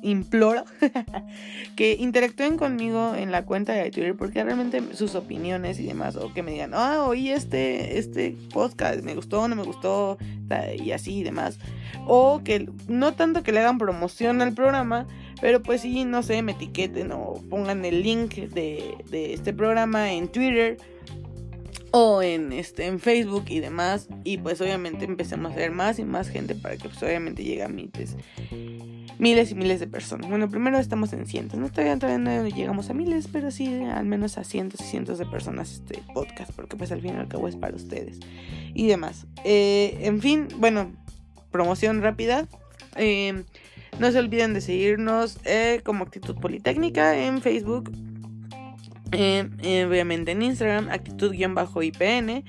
imploro 0.01 0.63
que 1.77 1.97
interactúen 1.99 2.57
conmigo 2.57 3.17
en 3.17 3.33
la 3.33 3.45
cuenta 3.45 3.73
de 3.73 3.91
Twitter 3.91 4.15
porque 4.17 4.45
realmente 4.45 4.81
sus 4.95 5.17
opiniones 5.17 5.81
y 5.81 5.87
demás 5.87 6.15
o 6.15 6.33
que 6.33 6.45
me 6.45 6.53
digan, 6.53 6.71
ah, 6.73 7.03
oí 7.05 7.31
este, 7.31 7.99
este 7.99 8.37
podcast, 8.55 9.03
me 9.03 9.17
gustó, 9.17 9.49
no 9.49 9.57
me 9.57 9.65
gustó 9.65 10.17
y 10.79 10.93
así 10.93 11.19
y 11.19 11.23
demás 11.25 11.59
o 12.07 12.43
que 12.43 12.71
no 12.89 13.13
tanto 13.15 13.43
que 13.43 13.53
le 13.53 13.61
hagan 13.61 13.79
promoción 13.79 14.41
al 14.41 14.55
programa 14.55 15.07
pero 15.41 15.62
pues 15.62 15.82
sí, 15.82 16.05
no 16.05 16.22
sé, 16.22 16.43
me 16.43 16.53
etiqueten 16.53 17.12
o 17.12 17.34
pongan 17.49 17.84
el 17.84 18.03
link 18.03 18.34
de, 18.34 18.95
este 19.12 19.53
programa 19.53 20.12
en 20.12 20.28
Twitter 20.28 20.78
o 21.91 22.22
en 22.22 22.53
este 22.53 22.86
en 22.86 23.01
Facebook 23.01 23.45
y 23.49 23.61
demás 23.61 24.09
y 24.24 24.36
pues 24.36 24.61
obviamente 24.61 25.05
empecemos 25.07 25.53
a 25.53 25.57
ver 25.57 25.70
más 25.70 25.99
y 25.99 26.05
más 26.05 26.28
gente 26.28 26.55
para 26.55 26.76
que 26.76 26.89
pues 26.89 27.03
obviamente 27.03 27.43
llegue 27.45 27.62
a 27.62 27.68
miles 27.68 28.16
miles 29.18 29.51
y 29.51 29.55
miles 29.55 29.80
de 29.80 29.86
personas. 29.86 30.28
Bueno, 30.28 30.49
primero 30.49 30.78
estamos 30.78 31.12
en 31.12 31.26
cientos, 31.26 31.59
no 31.59 31.68
todavía, 31.70 31.99
todavía 31.99 32.18
no 32.18 32.47
llegamos 32.47 32.89
a 32.91 32.95
miles, 32.95 33.28
pero 33.30 33.51
sí 33.51 33.82
al 33.82 34.07
menos 34.07 34.39
a 34.39 34.45
cientos 34.45 34.80
y 34.80 34.84
cientos 34.84 35.18
de 35.18 35.26
personas 35.26 35.72
este 35.72 36.03
podcast, 36.14 36.53
porque 36.53 36.76
pues 36.76 36.93
al 36.93 37.01
fin 37.01 37.14
y 37.14 37.18
al 37.18 37.28
cabo 37.28 37.49
es 37.49 37.57
para 37.57 37.74
ustedes 37.74 38.20
y 38.74 38.86
demás. 38.86 39.26
Eh, 39.45 39.99
en 40.03 40.20
fin, 40.20 40.49
bueno, 40.59 40.93
promoción 41.51 42.01
rápida. 42.03 42.47
Eh, 42.97 43.45
no 43.99 44.13
se 44.13 44.19
olviden 44.19 44.55
de 44.55 44.61
seguirnos 44.61 45.39
eh, 45.45 45.81
como 45.85 46.05
Actitud 46.05 46.37
Politécnica 46.37 47.17
en 47.17 47.41
Facebook. 47.43 47.93
Eh, 49.13 49.49
obviamente 49.89 50.33
en 50.33 50.43
Instagram, 50.43 50.89
actitud-ipn, 50.91 52.45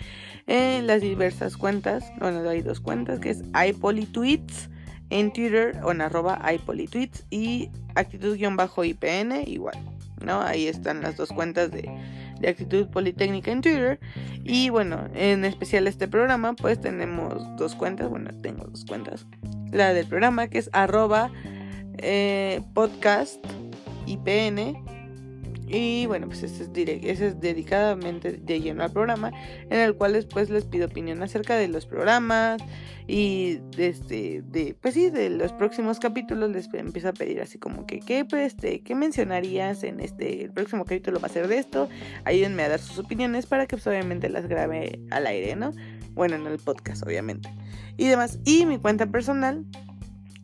en 0.48 0.88
las 0.88 1.02
diversas 1.02 1.56
cuentas, 1.56 2.12
bueno, 2.20 2.48
hay 2.50 2.62
dos 2.62 2.82
cuentas, 2.82 3.20
que 3.20 3.30
es 3.30 3.44
iPolitweets 3.54 4.70
en 5.10 5.32
Twitter 5.32 5.80
o 5.84 5.92
en 5.92 6.02
arroba 6.02 6.42
iPolitweets 6.52 7.26
y 7.30 7.70
actitud-ipn 7.96 9.48
igual, 9.48 9.78
¿no? 10.24 10.42
Ahí 10.42 10.68
están 10.68 11.02
las 11.02 11.16
dos 11.16 11.30
cuentas 11.30 11.72
de, 11.72 11.90
de 12.40 12.50
Actitud 12.50 12.88
Politécnica 12.88 13.52
en 13.52 13.62
Twitter. 13.62 14.00
Y 14.44 14.70
bueno, 14.70 15.08
en 15.14 15.46
especial 15.46 15.88
este 15.88 16.08
programa, 16.08 16.54
pues 16.54 16.80
tenemos 16.80 17.44
dos 17.58 17.76
cuentas, 17.76 18.10
bueno, 18.10 18.32
tengo 18.42 18.66
dos 18.66 18.86
cuentas 18.86 19.26
la 19.72 19.94
del 19.94 20.08
programa, 20.08 20.48
que 20.48 20.60
es 20.60 20.70
arroba 20.74 21.32
eh, 21.98 22.62
podcast 22.74 23.44
IPN. 24.06 24.84
Y 25.70 26.06
bueno, 26.08 26.28
pues 26.28 26.44
ese 26.44 26.64
es, 26.64 26.70
ese 26.76 27.28
es 27.28 27.40
dedicadamente 27.40 28.34
de 28.34 28.60
lleno 28.60 28.84
al 28.84 28.92
programa, 28.92 29.32
en 29.70 29.80
el 29.80 29.96
cual 29.96 30.14
después 30.14 30.50
les 30.50 30.66
pido 30.66 30.88
opinión 30.88 31.22
acerca 31.22 31.56
de 31.56 31.68
los 31.68 31.86
programas 31.86 32.62
y 33.08 33.60
este, 33.78 34.42
de, 34.44 34.76
pues 34.82 34.96
sí, 34.96 35.10
de 35.10 35.30
los 35.30 35.54
próximos 35.54 36.00
capítulos 36.00 36.50
les 36.50 36.74
empiezo 36.74 37.10
a 37.10 37.14
pedir 37.14 37.42
así 37.42 37.60
como 37.60 37.86
que, 37.86 38.00
¿qué, 38.00 38.26
pues, 38.26 38.54
este, 38.54 38.82
¿qué 38.82 38.96
mencionarías 38.96 39.84
en 39.84 40.00
este, 40.00 40.44
el 40.44 40.52
próximo 40.52 40.86
capítulo 40.86 41.20
va 41.20 41.28
a 41.28 41.32
ser 41.32 41.48
de 41.48 41.60
esto? 41.60 41.88
Ayúdenme 42.26 42.64
a 42.64 42.70
dar 42.70 42.80
sus 42.80 42.98
opiniones 42.98 43.46
para 43.46 43.68
que 43.68 43.78
pues, 43.78 43.88
obviamente 43.88 44.28
las 44.30 44.48
grabe 44.48 45.00
al 45.12 45.28
aire, 45.28 45.56
¿no? 45.56 45.72
Bueno, 46.14 46.36
en 46.36 46.48
el 46.48 46.58
podcast, 46.58 47.04
obviamente 47.06 47.50
y 48.00 48.08
demás. 48.08 48.40
Y 48.46 48.66
mi 48.66 48.80
cuenta 48.80 49.06
personal 49.06 49.66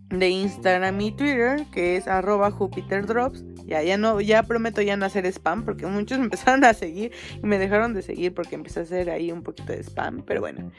de 0.10 0.30
Instagram 0.30 1.00
y 1.02 1.12
Twitter, 1.14 1.66
que 1.72 1.96
es 1.96 2.08
arroba 2.08 2.52
JupiterDrops. 2.52 3.44
Ya, 3.66 3.82
ya 3.82 3.98
no, 3.98 4.22
ya 4.22 4.44
prometo 4.44 4.82
ya 4.82 4.96
no 4.98 5.06
hacer 5.06 5.26
spam, 5.26 5.66
porque 5.66 5.86
muchos 5.88 6.18
me 6.20 6.26
empezaron 6.26 6.64
a 6.64 6.74
seguir 6.74 7.12
y 7.42 7.46
me 7.46 7.58
dejaron 7.58 7.94
de 7.94 8.02
seguir 8.02 8.34
porque 8.34 8.56
empecé 8.56 8.82
a 8.82 8.84
hacer 8.84 9.10
ahí 9.10 9.32
un 9.32 9.44
poquito 9.44 9.74
de 9.74 9.84
spam. 9.84 10.24
Pero 10.26 10.42
bueno, 10.42 10.72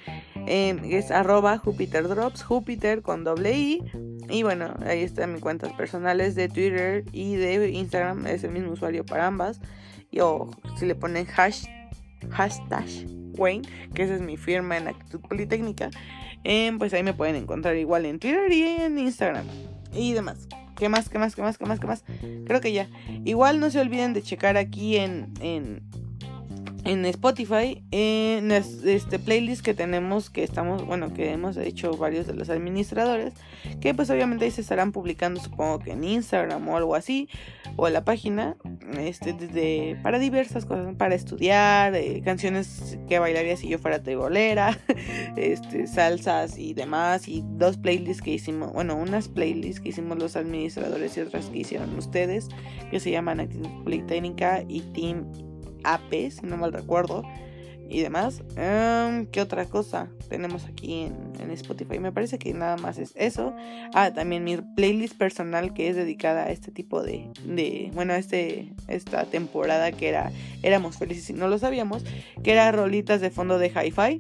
em, 0.47 0.81
es 0.85 1.11
arroba 1.11 1.59
JupiterDrops, 1.59 2.43
Jupiter 2.43 3.03
con 3.03 3.25
doble 3.25 3.57
I. 3.57 3.83
Y 4.29 4.43
bueno, 4.43 4.75
ahí 4.87 5.03
están 5.03 5.33
mis 5.33 5.43
cuentas 5.43 5.73
personales 5.73 6.35
de 6.35 6.49
Twitter 6.49 7.05
y 7.13 7.37
de 7.37 7.71
Instagram, 7.71 8.27
es 8.27 8.45
el 8.45 8.53
mismo 8.53 8.73
usuario 8.73 9.05
para 9.05 9.27
ambas. 9.27 9.61
Y 10.11 10.21
o 10.21 10.51
si 10.79 10.87
le 10.87 10.95
ponen 10.95 11.27
hash, 11.37 11.67
hashtag 12.31 12.87
Wayne, 13.37 13.69
que 13.95 14.05
esa 14.05 14.15
es 14.15 14.23
mi 14.23 14.37
firma 14.37 14.77
en 14.77 14.89
actitud 14.89 15.21
politécnica 15.21 15.91
pues 16.79 16.95
ahí 16.95 17.03
me 17.03 17.13
pueden 17.13 17.37
encontrar 17.37 17.77
igual 17.77 18.07
en 18.07 18.19
Twitter 18.19 18.53
y 18.53 18.63
en 18.63 18.99
Instagram 18.99 19.47
y 19.93 20.13
demás. 20.13 20.49
¿Qué 20.77 20.89
más? 20.89 21.09
¿Qué 21.09 21.19
más? 21.19 21.35
¿Qué 21.35 21.43
más? 21.43 21.59
¿Qué 21.59 21.65
más? 21.67 21.81
¿Qué 21.81 21.87
más? 21.87 22.05
Creo 22.47 22.61
que 22.61 22.73
ya. 22.73 22.89
Igual 23.25 23.61
no 23.61 23.71
se 23.71 23.81
olviden 23.81 24.13
de 24.13 24.23
checar 24.23 24.57
aquí 24.57 24.97
en, 24.97 25.33
en 25.41 25.83
en 26.87 27.05
Spotify, 27.07 27.83
en 27.91 28.53
este 28.53 29.19
playlist 29.19 29.63
que 29.65 29.75
tenemos, 29.75 30.31
que 30.31 30.45
estamos, 30.45 30.87
bueno, 30.87 31.13
que 31.13 31.33
hemos 31.33 31.57
hecho 31.57 31.97
varios 31.97 32.29
de 32.29 32.35
los 32.35 32.49
administradores, 32.49 33.35
que 33.81 33.93
pues 33.93 34.09
obviamente 34.09 34.49
se 34.53 34.61
estarán 34.61 34.93
publicando, 34.93 35.41
supongo 35.41 35.81
que 35.81 35.93
en 35.93 36.05
Instagram 36.05 36.69
o 36.69 36.77
algo 36.77 36.95
así, 36.95 37.29
o 37.75 37.89
en 37.89 37.93
la 37.93 38.05
página, 38.05 38.57
este, 38.99 39.33
desde, 39.33 39.99
para 40.05 40.21
diversas 40.21 40.65
cosas, 40.65 40.95
para 40.95 41.17
estudiar, 41.17 41.97
eh, 41.97 42.23
canciones 42.25 42.97
que 43.09 43.19
bailaría 43.19 43.57
si 43.57 43.69
yo 43.69 43.81
fuera 43.81 44.05
tebolera, 44.05 44.79
este, 45.37 45.89
salsas 45.89 46.57
y 46.57 46.73
demás, 46.73 47.27
y 47.27 47.43
dos 47.45 47.79
playlists 47.79 48.23
que 48.23 48.31
hicimos, 48.31 48.73
bueno, 48.73 48.95
unas 48.95 49.29
playlists 49.29 49.81
que 49.81 49.89
hicimos 49.89 50.19
los 50.19 50.37
administradores 50.37 51.17
y 51.17 51.21
otras 51.21 51.47
que 51.47 51.59
hicieron 51.59 51.97
ustedes, 51.99 52.49
que 52.93 53.01
se 53.01 53.11
llaman 53.11 53.41
Actitud 53.41 53.83
Politécnica 53.83 54.63
y 54.69 54.83
Team 54.93 55.27
AP, 55.95 56.31
si 56.31 56.45
no 56.45 56.57
mal 56.57 56.73
recuerdo, 56.73 57.23
y 57.89 58.01
demás. 58.01 58.43
Em, 58.57 59.27
¿Qué 59.27 59.41
otra 59.41 59.67
cosa 59.67 60.09
tenemos 60.29 60.65
aquí 60.65 61.03
en, 61.39 61.51
Spotify? 61.51 61.99
Me 61.99 62.13
parece 62.13 62.39
que 62.39 62.53
nada 62.53 62.77
más 62.77 62.99
es 62.99 63.13
eso. 63.15 63.55
Ah, 63.95 64.13
también 64.13 64.45
mi 64.45 64.57
playlist 64.57 65.17
personal 65.17 65.73
que 65.73 65.89
es 65.89 65.97
dedicada 65.97 66.45
a 66.45 66.51
este 66.51 66.71
tipo 66.71 67.03
de, 67.03 67.31
de 67.45 67.91
bueno, 67.95 68.15
este, 68.15 68.73
esta 68.89 69.25
temporada 69.25 69.93
que 69.93 70.09
era 70.09 70.33
Éramos 70.63 70.99
Felices 70.99 71.31
y 71.31 71.33
no 71.33 71.49
lo 71.49 71.59
sabíamos, 71.59 72.05
que 72.43 72.53
era 72.53 72.71
rolitas 72.73 73.21
de 73.21 73.31
fondo 73.31 73.59
de 73.59 73.69
hi-fi, 73.69 74.19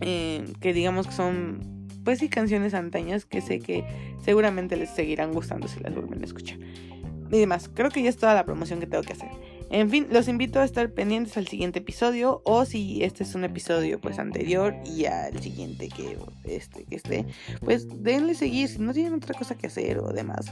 em, 0.00 0.52
que 0.54 0.72
digamos 0.72 1.06
que 1.06 1.12
son, 1.12 1.86
pues 2.04 2.18
sí, 2.18 2.28
canciones 2.28 2.74
antañas 2.74 3.24
que 3.24 3.40
sé 3.40 3.60
que 3.60 3.84
seguramente 4.24 4.76
les 4.76 4.90
seguirán 4.90 5.32
gustando 5.32 5.68
si 5.68 5.80
las 5.80 5.94
vuelven 5.94 6.22
a 6.22 6.24
escuchar. 6.24 6.58
Y 6.58 7.38
demás, 7.38 7.70
creo 7.72 7.90
que 7.90 8.02
ya 8.02 8.08
es 8.08 8.16
toda 8.16 8.34
la 8.34 8.44
promoción 8.44 8.80
que 8.80 8.86
tengo 8.86 9.04
que 9.04 9.12
hacer. 9.12 9.28
En 9.70 9.88
fin, 9.88 10.08
los 10.10 10.26
invito 10.26 10.58
a 10.58 10.64
estar 10.64 10.90
pendientes 10.90 11.36
al 11.36 11.46
siguiente 11.46 11.78
episodio 11.78 12.42
o 12.44 12.64
si 12.64 13.04
este 13.04 13.22
es 13.22 13.36
un 13.36 13.44
episodio 13.44 14.00
pues 14.00 14.18
anterior 14.18 14.74
y 14.84 15.04
al 15.04 15.40
siguiente 15.40 15.88
que 15.88 16.18
este 16.44 16.84
que 16.86 16.96
esté, 16.96 17.24
pues 17.60 17.86
denle 18.02 18.34
seguir 18.34 18.68
si 18.68 18.80
no 18.80 18.92
tienen 18.92 19.14
otra 19.14 19.38
cosa 19.38 19.56
que 19.56 19.68
hacer 19.68 19.98
o 19.98 20.12
demás. 20.12 20.46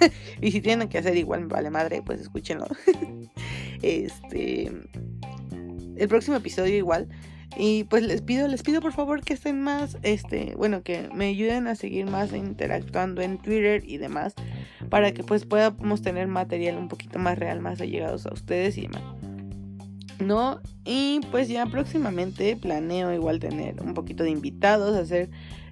y 0.42 0.50
si 0.50 0.60
tienen 0.60 0.88
que 0.88 0.98
hacer 0.98 1.16
igual 1.16 1.46
vale 1.46 1.70
madre, 1.70 2.02
pues 2.02 2.20
escúchenlo. 2.20 2.66
este 3.82 4.72
el 5.96 6.08
próximo 6.08 6.36
episodio 6.36 6.76
igual 6.76 7.08
y 7.56 7.84
pues 7.84 8.02
les 8.02 8.22
pido, 8.22 8.48
les 8.48 8.62
pido 8.62 8.80
por 8.80 8.92
favor 8.92 9.22
que 9.22 9.34
estén 9.34 9.60
más, 9.62 9.98
este, 10.02 10.54
bueno, 10.56 10.82
que 10.82 11.08
me 11.14 11.26
ayuden 11.26 11.66
a 11.66 11.74
seguir 11.74 12.06
más 12.06 12.32
interactuando 12.32 13.22
en 13.22 13.38
Twitter 13.38 13.82
y 13.86 13.98
demás, 13.98 14.34
para 14.88 15.12
que 15.12 15.22
pues 15.22 15.44
podamos 15.44 16.02
tener 16.02 16.26
material 16.26 16.76
un 16.76 16.88
poquito 16.88 17.18
más 17.18 17.38
real, 17.38 17.60
más 17.60 17.80
allegados 17.80 18.26
a 18.26 18.32
ustedes 18.32 18.76
y 18.78 18.82
demás. 18.82 19.02
¿No? 20.20 20.60
Y 20.84 21.20
pues 21.32 21.48
ya 21.48 21.66
próximamente 21.66 22.56
planeo 22.56 23.12
igual 23.12 23.40
tener 23.40 23.82
un 23.82 23.94
poquito 23.94 24.22
de 24.22 24.30
invitados, 24.30 24.96
hacer 24.96 25.28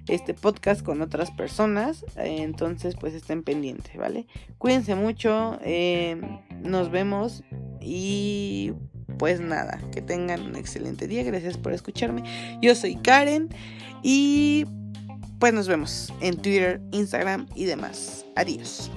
este 0.07 0.33
podcast 0.33 0.83
con 0.83 1.01
otras 1.01 1.31
personas. 1.31 2.05
entonces 2.17 2.95
pues 2.99 3.13
estén 3.13 3.43
pendientes, 3.43 3.95
¿vale? 3.97 4.27
Cuídense 4.57 4.95
mucho, 4.95 5.59
eh, 5.63 6.19
nos 6.61 6.91
vemos 6.91 7.43
y 7.81 8.73
pues 9.17 9.39
nada, 9.39 9.79
que 9.91 10.01
tengan 10.01 10.41
un 10.41 10.55
excelente 10.55 11.07
día. 11.07 11.23
Gracias 11.23 11.57
por 11.57 11.73
escucharme. 11.73 12.23
Yo 12.61 12.75
soy 12.75 12.95
Karen 12.95 13.49
y 14.01 14.65
pues 15.39 15.53
nos 15.53 15.67
vemos 15.67 16.13
en 16.21 16.37
Twitter, 16.37 16.81
Instagram 16.91 17.47
y 17.55 17.65
demás. 17.65 18.25
Adiós. 18.35 18.91